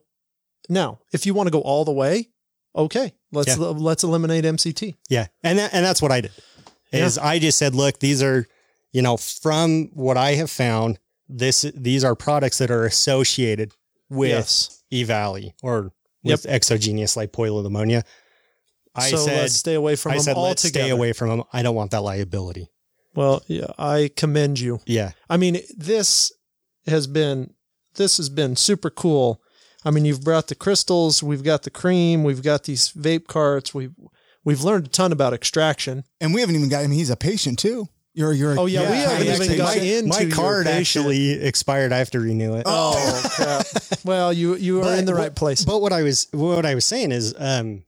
now 0.71 1.01
if 1.13 1.27
you 1.27 1.35
want 1.35 1.49
to 1.49 1.51
go 1.51 1.61
all 1.61 1.85
the 1.85 1.93
way 1.93 2.29
okay 2.75 3.13
let's 3.33 3.57
Yeah. 3.57 3.67
let's 3.67 4.03
eliminate 4.05 4.45
MCT 4.45 4.97
Yeah, 5.09 5.27
and 5.43 5.59
that, 5.59 5.73
and 5.75 5.85
that's 5.85 6.01
what 6.03 6.13
I 6.13 6.21
did. 6.21 6.33
Is 6.93 7.17
I 7.17 7.39
just 7.39 7.57
said, 7.59 7.75
look, 7.75 8.01
these 8.01 8.23
are, 8.23 8.47
you 8.93 9.01
know, 9.01 9.17
from 9.17 9.89
what 9.95 10.19
I 10.19 10.33
have 10.35 10.51
found, 10.51 10.99
this 11.29 11.63
these 11.75 12.05
are 12.05 12.15
products 12.15 12.59
that 12.59 12.71
are 12.71 12.85
associated 12.85 13.73
with 14.11 14.29
yes 14.31 14.83
EVALI 14.93 15.53
or 15.63 15.93
Yep. 16.25 16.33
with 16.45 16.47
exogenous 16.47 17.17
lipoidal 17.17 17.63
pneumonia. 17.65 18.05
I 18.95 19.11
so 19.11 19.17
said, 19.17 19.39
let's 19.41 19.55
stay 19.55 19.75
away 19.75 19.97
from 19.97 20.13
I 20.13 20.15
them 20.17 20.23
said, 20.25 20.37
let's 20.37 20.63
stay 20.69 20.91
away 20.91 21.13
from 21.15 21.31
them. 21.31 21.43
I 21.53 21.63
don't 21.63 21.75
want 21.75 21.91
that 21.93 22.03
liability. 22.03 22.69
well 23.15 23.43
yeah 23.49 23.67
I 23.79 24.11
commend 24.17 24.61
you 24.61 24.81
Yeah, 24.87 25.13
I 25.31 25.37
mean, 25.39 25.59
this 25.77 26.31
has 26.87 27.07
been 27.07 27.55
this 27.95 28.19
has 28.19 28.29
been 28.29 28.55
super 28.57 28.91
cool. 28.91 29.41
I 29.85 29.91
mean, 29.91 30.05
you've 30.05 30.23
brought 30.23 30.49
the 30.49 30.55
crystals, 30.55 31.23
we've 31.23 31.43
got 31.43 31.63
the 31.65 31.71
cream, 31.71 32.25
we've 32.25 32.43
got 32.43 32.65
these 32.65 32.91
vape 32.93 33.27
carts, 33.27 33.75
we've 33.75 33.93
we've 34.45 34.63
learned 34.63 34.87
a 34.87 34.91
ton 34.91 35.13
about 35.13 35.33
extraction. 35.33 36.05
and 36.21 36.33
we 36.35 36.41
haven't 36.41 36.57
even 36.57 36.69
got. 36.69 36.85
I 36.85 36.87
mean, 36.87 36.99
he's 36.99 37.11
a 37.11 37.17
patient 37.17 37.59
too. 37.59 37.89
You're 38.15 38.33
you're. 38.35 38.59
Oh, 38.61 38.67
yeah, 38.67 38.91
we 38.91 38.97
haven't 38.97 39.17
I 39.17 39.21
even 39.23 39.31
actually- 39.43 39.57
got 39.57 39.77
my, 39.77 39.83
into 39.83 40.09
my 40.09 40.25
card 40.37 40.67
patient. 40.67 41.07
actually 41.07 41.31
expired. 41.43 41.93
I 41.93 41.99
have 41.99 42.11
to 42.11 42.21
renew 42.21 42.55
it. 42.57 42.65
Oh 42.67 43.23
crap! 43.35 43.67
well, 44.05 44.33
you 44.33 44.55
you 44.57 44.81
are 44.81 44.85
But 44.85 44.99
in 44.99 45.05
the 45.07 45.13
what- 45.13 45.19
right 45.19 45.35
place. 45.35 45.65
But 45.65 45.81
what 45.81 45.93
I 45.93 46.03
was 46.03 46.29
what 46.33 46.67
I 46.67 46.75
was 46.75 46.85
saying 46.85 47.11
is, 47.13 47.35
um, 47.39 47.85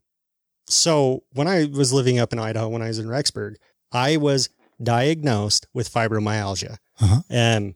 so 0.66 1.24
when 1.34 1.46
I 1.46 1.66
was 1.66 1.92
living 1.92 2.18
up 2.18 2.32
in 2.32 2.38
Idaho, 2.38 2.68
when 2.70 2.80
I 2.82 2.88
was 2.88 2.98
in 2.98 3.06
Rexburg, 3.06 3.56
I 3.92 4.16
was 4.16 4.48
diagnosed 4.82 5.66
with 5.74 5.92
fibromyalgia, 5.92 6.78
Uh-huh. 7.00 7.20
um, 7.30 7.74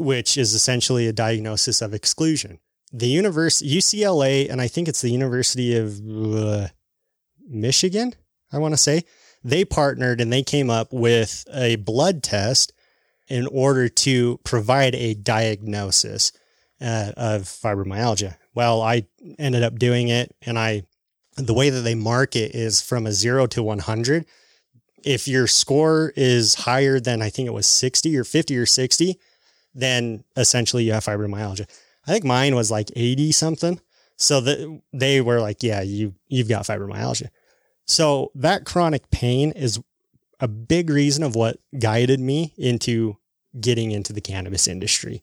which 0.00 0.36
is 0.38 0.54
essentially 0.54 1.06
a 1.08 1.12
diagnosis 1.12 1.82
of 1.82 1.92
exclusion. 1.92 2.60
The 2.92 3.08
universe 3.08 3.62
UCLA, 3.62 4.50
and 4.50 4.60
I 4.60 4.68
think 4.68 4.88
it's 4.88 5.02
the 5.02 5.10
University 5.10 5.76
of 5.76 6.00
uh, 6.06 6.68
Michigan. 7.46 8.14
I 8.52 8.58
want 8.58 8.72
to 8.72 8.78
say 8.78 9.04
they 9.44 9.64
partnered 9.64 10.20
and 10.20 10.32
they 10.32 10.42
came 10.42 10.70
up 10.70 10.92
with 10.92 11.44
a 11.52 11.76
blood 11.76 12.22
test 12.22 12.72
in 13.28 13.46
order 13.46 13.88
to 13.88 14.38
provide 14.42 14.94
a 14.94 15.14
diagnosis 15.14 16.32
uh, 16.80 17.12
of 17.16 17.42
fibromyalgia. 17.42 18.36
Well, 18.54 18.80
I 18.80 19.06
ended 19.38 19.62
up 19.62 19.78
doing 19.78 20.08
it, 20.08 20.34
and 20.42 20.58
I 20.58 20.84
the 21.36 21.54
way 21.54 21.70
that 21.70 21.82
they 21.82 21.94
mark 21.94 22.34
it 22.34 22.54
is 22.54 22.80
from 22.82 23.06
a 23.06 23.12
zero 23.12 23.46
to 23.46 23.62
100. 23.62 24.26
If 25.04 25.28
your 25.28 25.46
score 25.46 26.12
is 26.16 26.54
higher 26.54 26.98
than 26.98 27.22
I 27.22 27.30
think 27.30 27.46
it 27.46 27.52
was 27.52 27.66
60 27.66 28.16
or 28.16 28.24
50 28.24 28.56
or 28.56 28.66
60, 28.66 29.20
then 29.72 30.24
essentially 30.36 30.84
you 30.84 30.92
have 30.92 31.04
fibromyalgia. 31.04 31.68
I 32.08 32.12
think 32.12 32.24
mine 32.24 32.54
was 32.54 32.70
like 32.70 32.90
80 32.96 33.32
something. 33.32 33.80
So 34.20 34.40
that 34.40 34.80
they 34.92 35.20
were 35.20 35.40
like, 35.40 35.62
yeah, 35.62 35.80
you 35.80 36.14
you've 36.26 36.48
got 36.48 36.64
fibromyalgia. 36.64 37.28
So 37.86 38.32
that 38.34 38.64
chronic 38.64 39.10
pain 39.10 39.52
is 39.52 39.78
a 40.40 40.48
big 40.48 40.90
reason 40.90 41.22
of 41.22 41.36
what 41.36 41.58
guided 41.78 42.18
me 42.18 42.52
into 42.58 43.16
getting 43.60 43.92
into 43.92 44.12
the 44.12 44.20
cannabis 44.20 44.66
industry. 44.66 45.22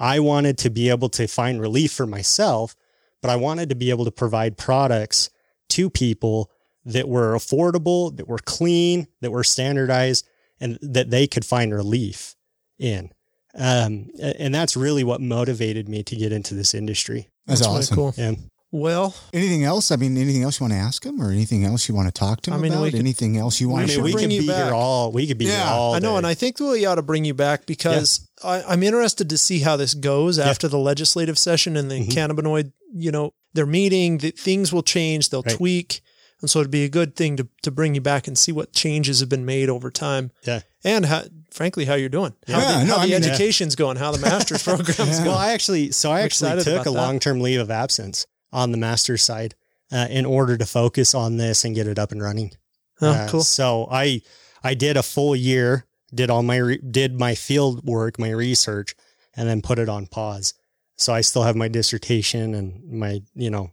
I 0.00 0.18
wanted 0.18 0.58
to 0.58 0.70
be 0.70 0.88
able 0.90 1.08
to 1.10 1.28
find 1.28 1.60
relief 1.60 1.92
for 1.92 2.06
myself, 2.06 2.74
but 3.22 3.30
I 3.30 3.36
wanted 3.36 3.68
to 3.68 3.76
be 3.76 3.90
able 3.90 4.04
to 4.04 4.10
provide 4.10 4.58
products 4.58 5.30
to 5.70 5.88
people 5.88 6.50
that 6.84 7.08
were 7.08 7.34
affordable, 7.34 8.16
that 8.16 8.26
were 8.26 8.38
clean, 8.38 9.06
that 9.20 9.30
were 9.30 9.44
standardized, 9.44 10.26
and 10.60 10.76
that 10.82 11.10
they 11.10 11.28
could 11.28 11.44
find 11.44 11.72
relief 11.72 12.34
in. 12.80 13.13
Um, 13.56 14.10
and 14.20 14.54
that's 14.54 14.76
really 14.76 15.04
what 15.04 15.20
motivated 15.20 15.88
me 15.88 16.02
to 16.04 16.16
get 16.16 16.32
into 16.32 16.54
this 16.54 16.74
industry. 16.74 17.28
That's, 17.46 17.60
really 17.60 17.78
awesome. 17.78 17.94
cool. 17.96 18.14
Yeah. 18.16 18.32
Well, 18.72 19.14
Anything 19.32 19.62
else? 19.62 19.92
I 19.92 19.96
mean, 19.96 20.16
anything 20.16 20.42
else 20.42 20.58
you 20.58 20.64
want 20.64 20.72
to 20.72 20.78
ask 20.80 21.04
him, 21.06 21.22
or 21.22 21.30
anything 21.30 21.64
else 21.64 21.88
you 21.88 21.94
want 21.94 22.08
to 22.08 22.12
talk 22.12 22.40
to 22.42 22.50
him 22.50 22.54
I 22.54 22.60
mean, 22.60 22.72
we 22.72 22.78
about? 22.78 22.90
could- 22.90 22.98
anything 22.98 23.36
else 23.36 23.60
you 23.60 23.68
we 23.68 23.74
I 23.74 23.76
want 23.78 23.90
to? 23.90 23.96
mean, 23.98 24.04
we 24.04 24.12
bring 24.12 24.22
could 24.30 24.38
be 24.40 24.46
back. 24.48 24.64
here 24.64 24.74
all. 24.74 25.12
We 25.12 25.28
could 25.28 25.38
be 25.38 25.44
Yeah, 25.44 25.62
here 25.62 25.72
all. 25.72 25.94
I 25.94 26.00
know, 26.00 26.12
day. 26.14 26.16
and 26.18 26.26
I 26.26 26.34
think 26.34 26.58
we 26.58 26.84
ought 26.84 26.96
to 26.96 27.02
bring 27.02 27.24
you 27.24 27.34
back 27.34 27.66
because 27.66 28.28
I, 28.42 28.64
I'm 28.64 28.82
interested 28.82 29.30
to 29.30 29.38
see 29.38 29.60
how 29.60 29.76
this 29.76 29.94
goes 29.94 30.40
after 30.40 30.66
the 30.66 30.78
legislative 30.78 31.38
session 31.38 31.76
and 31.76 31.88
the 31.88 32.00
Mhm. 32.00 32.08
cannabinoid. 32.08 32.72
You 32.92 33.12
know, 33.12 33.32
they're 33.52 33.64
meeting. 33.66 34.18
The, 34.18 34.32
things 34.32 34.72
will 34.72 34.82
change. 34.82 35.30
They'll 35.30 35.42
Right. 35.42 35.54
tweak, 35.54 36.00
and 36.44 36.50
so 36.50 36.60
it'd 36.60 36.70
be 36.70 36.84
a 36.84 36.88
good 36.88 37.16
thing 37.16 37.36
to 37.38 37.48
to 37.62 37.70
bring 37.70 37.94
you 37.94 38.00
back 38.00 38.28
and 38.28 38.36
see 38.38 38.52
what 38.52 38.72
changes 38.72 39.20
have 39.20 39.28
been 39.28 39.44
made 39.46 39.68
over 39.70 39.90
time. 39.90 40.30
Yeah. 40.46 40.60
and 40.84 41.06
how, 41.06 41.22
frankly, 41.50 41.86
how 41.86 41.94
you're 41.94 42.08
doing. 42.10 42.34
How 42.46 42.58
Yeah, 42.58 42.78
the, 42.80 42.84
no, 42.84 42.94
how 42.94 43.00
I 43.00 43.06
the 43.06 43.12
mean, 43.12 43.22
yeah. 43.22 43.28
education's 43.28 43.74
going. 43.76 43.96
How 43.96 44.12
the 44.12 44.18
master's 44.18 44.62
program's 44.68 44.98
Yeah. 44.98 45.04
going. 45.16 45.26
Well, 45.26 45.38
I 45.38 45.52
actually, 45.52 45.90
so 45.92 46.10
I 46.12 46.18
I'm 46.20 46.24
actually 46.26 46.62
took 46.62 46.86
a 46.86 46.90
long 46.90 47.18
term 47.18 47.40
leave 47.40 47.60
of 47.60 47.70
absence 47.70 48.26
on 48.52 48.70
the 48.72 48.78
master's 48.78 49.22
side 49.22 49.54
uh, 49.90 50.06
in 50.10 50.26
order 50.26 50.56
to 50.58 50.66
focus 50.66 51.14
on 51.14 51.36
this 51.38 51.64
and 51.64 51.74
get 51.74 51.86
it 51.86 51.98
up 51.98 52.12
and 52.12 52.22
running. 52.22 52.52
Oh, 53.00 53.08
Uh, 53.10 53.28
cool. 53.30 53.42
So 53.42 53.88
I 53.90 54.20
I 54.62 54.74
did 54.74 54.96
a 54.96 55.02
full 55.02 55.34
year, 55.34 55.86
did 56.14 56.30
all 56.30 56.42
my 56.42 56.56
re- 56.58 56.78
did 56.90 57.18
my 57.18 57.34
field 57.34 57.84
work, 57.86 58.18
my 58.18 58.30
research, 58.30 58.94
and 59.36 59.48
then 59.48 59.62
put 59.62 59.78
it 59.78 59.88
on 59.88 60.06
pause. 60.06 60.54
So 60.96 61.12
I 61.12 61.22
still 61.22 61.42
have 61.42 61.56
my 61.56 61.68
dissertation 61.68 62.54
and 62.54 62.84
my 62.92 63.22
you 63.34 63.50
know 63.50 63.70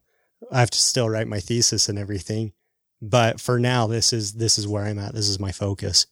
I 0.51 0.59
have 0.59 0.71
to 0.71 0.79
still 0.79 1.07
write 1.09 1.27
my 1.27 1.39
thesis 1.39 1.87
and 1.89 1.99
everything. 1.99 2.53
But 3.01 3.39
for 3.41 3.59
now, 3.59 3.87
this 3.87 4.13
is 4.13 4.33
this 4.33 4.57
is 4.57 4.67
where 4.67 4.83
I'm 4.83 4.99
at. 4.99 5.13
This 5.13 5.27
is 5.27 5.39
my 5.39 5.51
focus. 5.51 6.05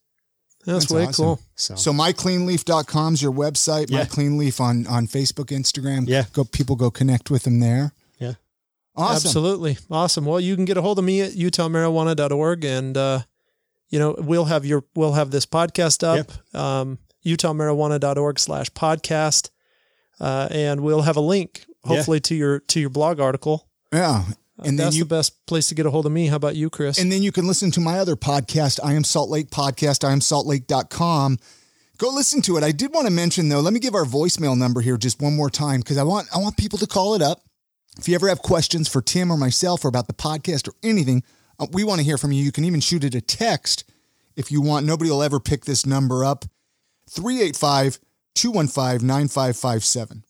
That's, 0.66 0.86
That's 0.86 0.92
way 0.92 1.06
awesome. 1.06 1.26
cool. 1.26 1.40
So, 1.56 1.76
So 1.76 1.94
mycleanleaf.com 1.94 3.14
is 3.14 3.22
your 3.22 3.32
website. 3.32 3.90
Yeah. 3.90 4.06
MyCleanleaf 4.06 4.60
on 4.60 4.88
on 4.88 5.08
Facebook, 5.08 5.46
Instagram. 5.58 6.06
Yeah. 6.08 6.26
Go 6.34 6.44
people 6.44 6.76
go 6.76 6.92
connect 6.92 7.30
with 7.32 7.44
them 7.44 7.60
there. 7.60 7.94
Yeah. 8.20 8.34
Awesome. 8.96 9.28
Absolutely. 9.28 9.78
Awesome. 9.90 10.26
Well, 10.26 10.40
you 10.40 10.56
can 10.56 10.66
get 10.66 10.76
a 10.78 10.82
hold 10.82 11.00
of 11.00 11.06
me 11.06 11.22
at 11.22 11.32
utahmarijuana.org 11.34 12.66
and, 12.66 12.98
uh, 12.98 13.20
you 13.90 13.98
know, 14.00 14.16
we'll 14.18 14.46
have 14.46 14.66
your, 14.66 14.84
we'll 14.96 15.14
have 15.14 15.32
this 15.32 15.46
podcast 15.46 16.04
up, 16.04 16.30
um, 16.54 16.98
utahmarijuana.org 17.26 18.38
slash 18.40 18.70
podcast. 18.72 19.50
Uh, 20.20 20.50
and 20.52 20.82
we'll 20.82 21.04
have 21.04 21.16
a 21.16 21.22
link 21.22 21.66
Yeah. 21.86 21.96
hopefully 21.96 22.20
to 22.22 22.36
your, 22.36 22.60
to 22.60 22.80
your 22.82 22.90
blog 22.90 23.20
article. 23.22 23.68
Yeah. 23.94 24.26
And 24.68 24.78
then 24.78 24.88
that's 24.88 24.95
you 24.95 25.03
the 25.03 25.10
best 25.10 25.45
place 25.45 25.68
to 25.68 25.76
get 25.76 25.86
a 25.86 25.91
hold 25.91 26.05
of 26.05 26.12
me. 26.12 26.28
How 26.28 26.36
about 26.36 26.55
you, 26.55 26.70
Chris? 26.70 26.99
And 26.99 27.12
then 27.12 27.24
you 27.24 27.32
can 27.32 27.47
listen 27.47 27.72
to 27.72 27.80
my 27.80 27.99
other 27.99 28.16
podcast, 28.16 28.80
I 28.84 28.93
Am 28.93 29.03
Salt 29.03 29.30
Lake 29.30 29.49
Podcast, 29.49 30.07
I 30.07 30.12
am 30.12 30.20
saltlake.com. 30.20 31.38
Go 31.97 32.10
listen 32.10 32.41
to 32.43 32.57
it. 32.57 32.64
I 32.64 32.72
did 32.72 32.93
want 32.93 33.07
to 33.07 33.14
mention 33.14 33.49
though, 33.49 33.60
let 33.60 33.74
me 33.74 33.80
give 33.80 33.93
our 33.93 34.05
voicemail 34.05 34.57
number 34.57 34.80
here 34.82 34.97
just 34.97 35.22
one 35.22 35.36
more 35.36 35.49
time 35.49 35.82
because 35.82 35.97
I 35.97 36.03
want 36.03 36.28
I 36.34 36.38
want 36.38 36.57
people 36.57 36.80
to 36.80 36.88
call 36.88 37.14
it 37.16 37.22
up. 37.22 37.41
If 37.97 38.07
you 38.07 38.16
ever 38.16 38.30
have 38.30 38.41
questions 38.41 38.88
for 38.88 39.01
Tim 39.01 39.32
or 39.32 39.38
myself 39.38 39.84
or 39.84 39.89
about 39.89 40.07
the 40.07 40.14
podcast 40.14 40.70
or 40.70 40.74
anything, 40.82 41.24
uh, 41.60 41.68
we 41.74 41.84
want 41.84 41.99
to 41.99 42.05
hear 42.05 42.18
from 42.18 42.32
you. 42.32 42.41
You 42.41 42.53
can 42.53 42.64
even 42.64 42.80
shoot 42.80 43.03
it 43.03 43.16
a 43.16 43.22
text 43.22 43.84
if 44.38 44.51
you 44.51 44.62
want. 44.62 44.86
Nobody 44.86 45.10
will 45.10 45.22
ever 45.24 45.39
pick 45.41 45.66
this 45.66 45.86
number 45.86 46.24
up. 46.24 46.45
385 47.10 47.99
215 48.36 49.05
9557. 49.05 50.24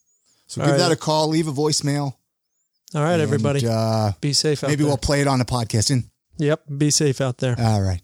So 0.48 0.62
All 0.62 0.68
give 0.68 0.72
right. 0.72 0.78
that 0.80 0.92
a 0.92 0.96
call, 0.96 1.28
leave 1.28 1.48
a 1.48 1.52
voicemail. 1.52 2.16
All 2.96 3.04
right, 3.04 3.14
and, 3.14 3.22
everybody. 3.22 3.66
uh, 3.68 4.14
be 4.20 4.34
safe 4.34 4.64
out 4.64 4.68
maybe 4.68 4.84
there. 4.84 4.88
we'll 4.88 4.98
play 4.98 5.22
it 5.22 5.28
on 5.28 5.40
the 5.40 5.46
podcast. 5.46 5.92
And 5.92 6.06
yep. 6.38 6.62
Be 6.76 6.90
safe 6.90 7.22
out 7.22 7.38
there. 7.38 7.56
all 7.60 7.82
right. 7.82 8.02